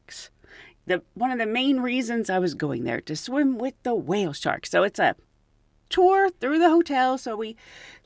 the 0.88 1.04
one 1.14 1.32
of 1.32 1.38
the 1.38 1.46
main 1.46 1.82
reasons 1.82 2.30
I 2.30 2.40
was 2.40 2.56
going 2.56 2.86
there 2.86 3.02
to 3.02 3.16
swim 3.16 3.58
with 3.58 3.76
the 3.84 3.94
whale 3.94 4.34
sharks. 4.34 4.72
So 4.72 4.84
it's 4.84 5.00
a 5.00 5.16
tour 5.90 6.30
through 6.30 6.60
the 6.60 6.70
hotel. 6.70 7.18
So 7.18 7.36
we 7.36 7.56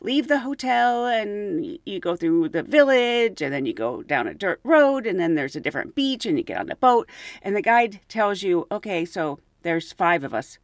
leave 0.02 0.28
the 0.28 0.40
hotel 0.40 1.06
and 1.06 1.80
you 1.86 2.00
go 2.00 2.16
through 2.16 2.50
the 2.50 2.64
village 2.64 3.42
and 3.42 3.54
then 3.54 3.66
you 3.66 3.74
go 3.74 4.04
down 4.04 4.28
a 4.28 4.34
dirt 4.34 4.60
road 4.64 5.06
and 5.08 5.20
then 5.20 5.36
there's 5.36 5.56
a 5.56 5.62
different 5.62 5.96
beach 5.96 6.26
and 6.26 6.38
you 6.38 6.44
get 6.44 6.60
on 6.60 6.68
the 6.68 6.76
boat 6.76 7.08
and 7.42 7.56
the 7.56 7.62
guide 7.62 8.02
tells 8.08 8.42
you, 8.44 8.68
okay, 8.72 9.06
so 9.06 9.40
there's 9.62 9.94
five 9.94 10.24
of 10.24 10.34
us. 10.34 10.58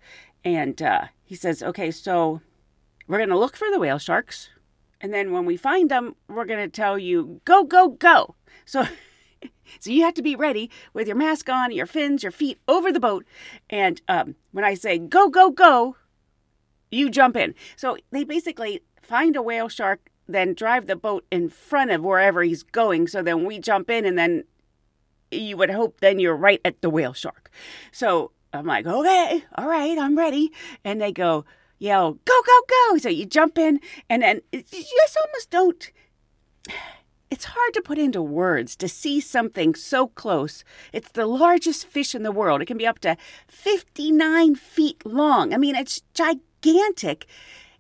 And 0.44 0.82
uh, 0.82 1.06
he 1.24 1.36
says, 1.36 1.62
okay, 1.62 1.92
so 1.92 2.42
we're 3.08 3.18
going 3.18 3.30
to 3.30 3.38
look 3.38 3.56
for 3.56 3.70
the 3.72 3.80
whale 3.80 4.00
sharks. 4.00 4.50
And 5.00 5.14
then 5.14 5.32
when 5.32 5.46
we 5.46 5.58
find 5.58 5.92
them, 5.92 6.16
we're 6.28 6.46
going 6.46 6.64
to 6.64 6.76
tell 6.76 6.98
you, 6.98 7.42
go, 7.46 7.64
go, 7.64 7.90
go. 7.90 8.36
So 8.66 8.88
so 9.80 9.92
you 9.92 10.04
have 10.04 10.14
to 10.16 10.22
be 10.22 10.36
ready 10.36 10.70
with 10.94 11.08
your 11.08 11.16
mask 11.16 11.50
on, 11.50 11.72
your 11.72 11.86
fins, 11.86 12.24
your 12.24 12.32
feet 12.32 12.60
over 12.68 12.92
the 12.92 13.00
boat. 13.00 13.26
And 13.70 14.02
um, 14.08 14.36
when 14.52 14.66
I 14.66 14.74
say 14.74 14.98
go, 14.98 15.30
go, 15.30 15.50
go, 15.50 15.96
you 16.92 17.10
jump 17.10 17.36
in. 17.36 17.56
So 17.76 17.98
they 18.12 18.24
basically 18.24 18.82
find 19.02 19.36
a 19.36 19.42
whale 19.42 19.70
shark, 19.70 20.10
then 20.28 20.54
drive 20.54 20.88
the 20.88 20.96
boat 20.96 21.26
in 21.32 21.50
front 21.50 21.92
of 21.92 22.04
wherever 22.04 22.44
he's 22.44 22.64
going. 22.64 23.08
So 23.08 23.22
then 23.22 23.46
we 23.46 23.60
jump 23.60 23.90
in, 23.90 24.06
and 24.06 24.18
then 24.18 24.44
you 25.32 25.58
would 25.58 25.70
hope 25.70 26.00
then 26.00 26.20
you're 26.20 26.36
right 26.36 26.62
at 26.64 26.82
the 26.82 26.90
whale 26.90 27.14
shark. 27.14 27.50
So 27.92 28.32
I'm 28.54 28.66
like, 28.66 28.86
okay, 28.86 29.44
all 29.56 29.68
right, 29.68 29.98
I'm 29.98 30.18
ready. 30.18 30.52
And 30.84 31.02
they 31.02 31.12
go, 31.12 31.46
yell, 31.80 32.14
go, 32.14 32.42
go, 32.46 32.62
go. 32.68 32.98
So 32.98 33.10
you 33.10 33.26
jump 33.26 33.58
in, 33.58 33.80
and 34.10 34.22
then 34.22 34.42
you 34.52 34.64
just 34.64 35.18
almost 35.18 35.50
don't 35.50 35.92
it's 37.30 37.46
hard 37.46 37.74
to 37.74 37.82
put 37.82 37.98
into 37.98 38.22
words 38.22 38.76
to 38.78 38.88
see 38.88 39.20
something 39.20 39.76
so 39.76 40.08
close. 40.08 40.64
It's 40.94 41.12
the 41.12 41.26
largest 41.26 41.86
fish 41.86 42.16
in 42.16 42.24
the 42.24 42.32
world. 42.32 42.62
It 42.62 42.66
can 42.66 42.78
be 42.78 42.88
up 42.88 43.00
to 43.00 43.18
59 43.48 44.56
feet 44.56 45.06
long. 45.06 45.54
I 45.54 45.58
mean, 45.58 45.76
it's 45.76 46.02
gigantic. 46.14 47.26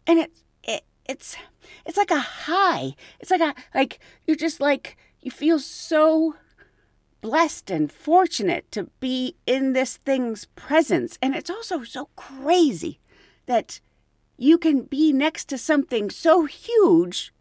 And 0.05 0.19
it, 0.19 0.31
it 0.63 0.83
it's 1.05 1.37
it's 1.85 1.97
like 1.97 2.11
a 2.11 2.19
high. 2.19 2.95
It's 3.19 3.31
like 3.31 3.41
a 3.41 3.55
like 3.73 3.99
you're 4.25 4.35
just 4.35 4.59
like 4.59 4.97
you 5.21 5.31
feel 5.31 5.59
so 5.59 6.35
blessed 7.21 7.71
and 7.71 7.91
fortunate 7.91 8.71
to 8.71 8.89
be 8.99 9.35
in 9.45 9.73
this 9.73 9.97
thing's 9.97 10.45
presence. 10.55 11.17
And 11.21 11.35
it's 11.35 11.49
also 11.49 11.83
so 11.83 12.09
crazy 12.15 12.99
that 13.45 13.79
you 14.37 14.57
can 14.57 14.81
be 14.81 15.11
next 15.11 15.45
to 15.45 15.57
something 15.57 16.09
so 16.09 16.45
huge 16.45 17.33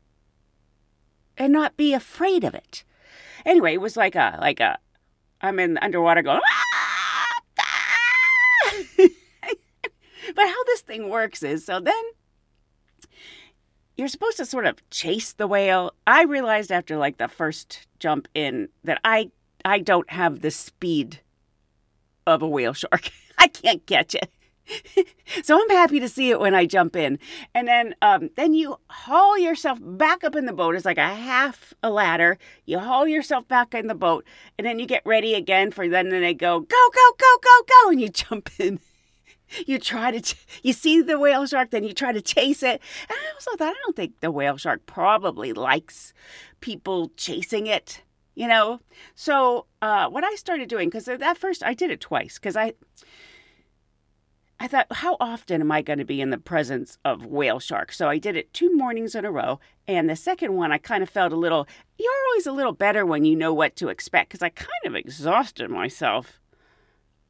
and 1.37 1.53
not 1.53 1.76
be 1.76 1.93
afraid 1.93 2.45
of 2.45 2.55
it. 2.55 2.84
Anyway, 3.45 3.74
it 3.74 3.80
was 3.80 3.97
like 3.97 4.14
a 4.14 4.39
like 4.41 4.61
a 4.61 4.78
I'm 5.41 5.59
in 5.59 5.78
underwater 5.78 6.22
going. 6.22 6.41
Ah, 6.43 7.37
ah. 7.61 8.82
but 10.34 10.47
how 10.49 10.64
this 10.64 10.80
thing 10.80 11.09
works 11.09 11.43
is 11.43 11.64
so 11.64 11.80
then 11.80 12.05
you're 13.97 14.09
supposed 14.09 14.37
to 14.37 14.45
sort 14.45 14.66
of 14.66 14.89
chase 14.91 15.32
the 15.32 15.47
whale. 15.47 15.93
I 16.07 16.24
realized 16.24 16.70
after 16.70 16.97
like 16.97 17.16
the 17.16 17.28
first 17.28 17.87
jump 17.99 18.28
in 18.34 18.68
that 18.84 19.01
I 19.05 19.30
I 19.64 19.78
don't 19.78 20.11
have 20.11 20.41
the 20.41 20.51
speed 20.51 21.20
of 22.26 22.43
a 22.43 22.49
whale 22.49 22.74
shark. 22.74 23.11
I 23.39 23.49
can't 23.49 23.84
catch 23.87 24.14
it. 24.14 24.30
so 25.42 25.60
I'm 25.60 25.70
happy 25.70 26.00
to 26.00 26.08
see 26.08 26.30
it 26.30 26.40
when 26.40 26.54
I 26.54 26.66
jump 26.66 26.96
in. 26.96 27.18
And 27.54 27.68
then 27.68 27.94
um, 28.02 28.30
then 28.36 28.54
you 28.54 28.76
haul 28.88 29.38
yourself 29.38 29.78
back 29.80 30.24
up 30.24 30.36
in 30.36 30.46
the 30.46 30.52
boat. 30.52 30.74
It's 30.74 30.84
like 30.84 30.98
a 30.98 31.14
half 31.14 31.74
a 31.82 31.90
ladder. 31.90 32.38
You 32.64 32.78
haul 32.78 33.06
yourself 33.06 33.46
back 33.48 33.74
in 33.74 33.86
the 33.86 33.94
boat, 33.94 34.24
and 34.58 34.66
then 34.66 34.78
you 34.78 34.86
get 34.86 35.02
ready 35.04 35.34
again 35.34 35.70
for 35.70 35.88
then. 35.88 36.08
Then 36.08 36.22
they 36.22 36.34
go 36.34 36.60
go 36.60 36.90
go 36.92 37.12
go 37.18 37.38
go 37.42 37.62
go, 37.68 37.90
and 37.90 38.00
you 38.00 38.08
jump 38.10 38.50
in. 38.58 38.80
You 39.64 39.78
try 39.78 40.10
to, 40.10 40.20
ch- 40.20 40.44
you 40.64 40.72
see 40.72 41.00
the 41.00 41.20
whale 41.20 41.46
shark, 41.46 41.70
then 41.70 41.84
you 41.84 41.92
try 41.92 42.12
to 42.12 42.20
chase 42.20 42.64
it. 42.64 42.80
And 43.08 43.16
I 43.16 43.32
also 43.32 43.52
thought, 43.56 43.76
I 43.76 43.80
don't 43.84 43.94
think 43.94 44.20
the 44.20 44.32
whale 44.32 44.56
shark 44.56 44.86
probably 44.86 45.52
likes 45.52 46.12
people 46.60 47.12
chasing 47.16 47.68
it, 47.68 48.02
you 48.34 48.48
know? 48.48 48.80
So, 49.14 49.66
uh, 49.80 50.08
what 50.08 50.24
I 50.24 50.34
started 50.34 50.68
doing, 50.68 50.88
because 50.88 51.06
at 51.06 51.38
first 51.38 51.62
I 51.62 51.74
did 51.74 51.92
it 51.92 52.00
twice, 52.00 52.40
because 52.40 52.56
I, 52.56 52.72
I 54.59 54.68
thought, 54.68 54.86
how 54.90 55.16
often 55.20 55.61
am 55.61 55.70
I 55.70 55.82
going 55.82 55.98
to 55.98 56.04
be 56.04 56.20
in 56.20 56.30
the 56.30 56.38
presence 56.38 56.96
of 57.04 57.26
whale 57.26 57.61
sharks? 57.61 57.96
So 57.96 58.09
I 58.09 58.18
did 58.18 58.36
it 58.36 58.54
two 58.54 58.74
mornings 58.74 59.14
in 59.14 59.24
a 59.24 59.30
row. 59.30 59.61
And 59.86 60.09
the 60.09 60.16
second 60.16 60.54
one, 60.54 60.72
I 60.72 60.78
kind 60.78 61.02
of 61.02 61.11
felt 61.11 61.32
a 61.32 61.36
little, 61.36 61.68
you're 61.98 62.12
always 62.30 62.46
a 62.46 62.52
little 62.52 62.72
better 62.72 63.04
when 63.04 63.24
you 63.24 63.36
know 63.36 63.52
what 63.52 63.76
to 63.76 63.88
expect 63.88 64.30
because 64.30 64.42
I 64.42 64.48
kind 64.48 64.70
of 64.86 64.94
exhausted 64.94 65.70
myself. 65.70 66.40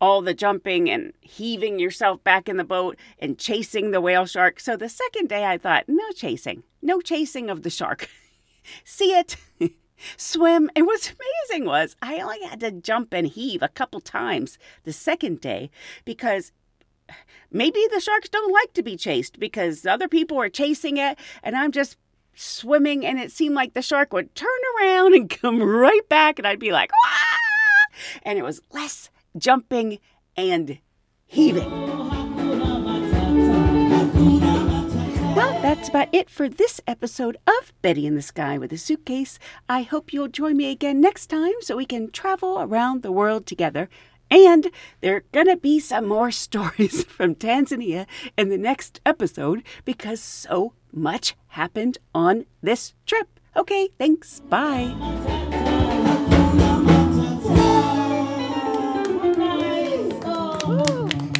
All 0.00 0.22
the 0.22 0.34
jumping 0.34 0.88
and 0.88 1.14
heaving 1.20 1.78
yourself 1.78 2.22
back 2.22 2.48
in 2.48 2.58
the 2.58 2.64
boat 2.64 2.96
and 3.18 3.38
chasing 3.38 3.90
the 3.90 4.00
whale 4.00 4.26
shark. 4.26 4.60
So 4.60 4.76
the 4.76 4.88
second 4.88 5.28
day, 5.28 5.46
I 5.46 5.58
thought, 5.58 5.88
no 5.88 6.10
chasing, 6.14 6.62
no 6.82 7.00
chasing 7.00 7.50
of 7.50 7.62
the 7.62 7.70
shark. 7.70 8.08
See 8.84 9.16
it, 9.16 9.36
swim. 10.16 10.70
And 10.76 10.86
what's 10.86 11.12
amazing 11.50 11.66
was 11.66 11.96
I 12.02 12.20
only 12.20 12.42
had 12.44 12.60
to 12.60 12.70
jump 12.70 13.12
and 13.12 13.26
heave 13.26 13.62
a 13.62 13.68
couple 13.68 14.00
times 14.00 14.58
the 14.84 14.92
second 14.92 15.40
day 15.40 15.70
because 16.04 16.52
maybe 17.50 17.80
the 17.92 18.00
sharks 18.00 18.28
don't 18.28 18.52
like 18.52 18.72
to 18.74 18.82
be 18.82 18.96
chased 18.96 19.38
because 19.38 19.86
other 19.86 20.08
people 20.08 20.38
are 20.40 20.48
chasing 20.48 20.96
it 20.96 21.18
and 21.42 21.56
I'm 21.56 21.72
just 21.72 21.96
swimming 22.34 23.04
and 23.04 23.18
it 23.18 23.32
seemed 23.32 23.54
like 23.54 23.74
the 23.74 23.82
shark 23.82 24.12
would 24.12 24.34
turn 24.34 24.48
around 24.78 25.14
and 25.14 25.30
come 25.42 25.62
right 25.62 26.08
back 26.08 26.38
and 26.38 26.46
I'd 26.46 26.58
be 26.58 26.72
like, 26.72 26.90
ah! 27.06 27.38
and 28.22 28.38
it 28.38 28.42
was 28.42 28.60
less 28.72 29.10
jumping 29.36 29.98
and 30.36 30.78
heaving. 31.26 31.70
Well, 35.36 35.60
that's 35.60 35.90
about 35.90 36.14
it 36.14 36.30
for 36.30 36.48
this 36.48 36.80
episode 36.86 37.36
of 37.46 37.72
Betty 37.82 38.06
in 38.06 38.14
the 38.14 38.22
Sky 38.22 38.56
with 38.56 38.72
a 38.72 38.78
Suitcase. 38.78 39.38
I 39.68 39.82
hope 39.82 40.12
you'll 40.12 40.28
join 40.28 40.56
me 40.56 40.70
again 40.70 40.98
next 40.98 41.26
time 41.26 41.52
so 41.60 41.76
we 41.76 41.84
can 41.84 42.10
travel 42.10 42.58
around 42.58 43.02
the 43.02 43.12
world 43.12 43.44
together. 43.44 43.90
And 44.30 44.70
there 45.00 45.16
are 45.16 45.24
going 45.32 45.46
to 45.46 45.56
be 45.56 45.78
some 45.80 46.06
more 46.06 46.30
stories 46.46 47.04
from 47.04 47.34
Tanzania 47.34 48.06
in 48.36 48.48
the 48.48 48.58
next 48.58 49.00
episode 49.06 49.62
because 49.84 50.20
so 50.20 50.72
much 50.92 51.34
happened 51.48 51.98
on 52.14 52.46
this 52.62 52.94
trip. 53.06 53.28
Okay, 53.56 53.88
thanks. 53.98 54.40
Bye. 54.40 54.94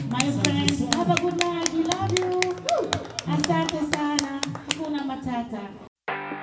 My 0.09 0.31
friends, 0.43 0.95
have 0.95 1.11
a 1.11 1.21
good 1.21 1.39
night. 1.39 1.73
We 1.73 1.83
love 1.85 2.19
you. 2.19 2.41
Asante 3.27 3.95
sana. 3.95 4.41
Kuna 4.71 5.03
matata. 5.05 5.69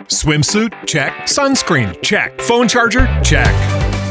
Swimsuit? 0.07 0.73
Check. 0.85 1.13
Sunscreen? 1.25 2.01
Check. 2.03 2.39
Phone 2.41 2.67
charger? 2.67 3.07
Check. 3.23 3.82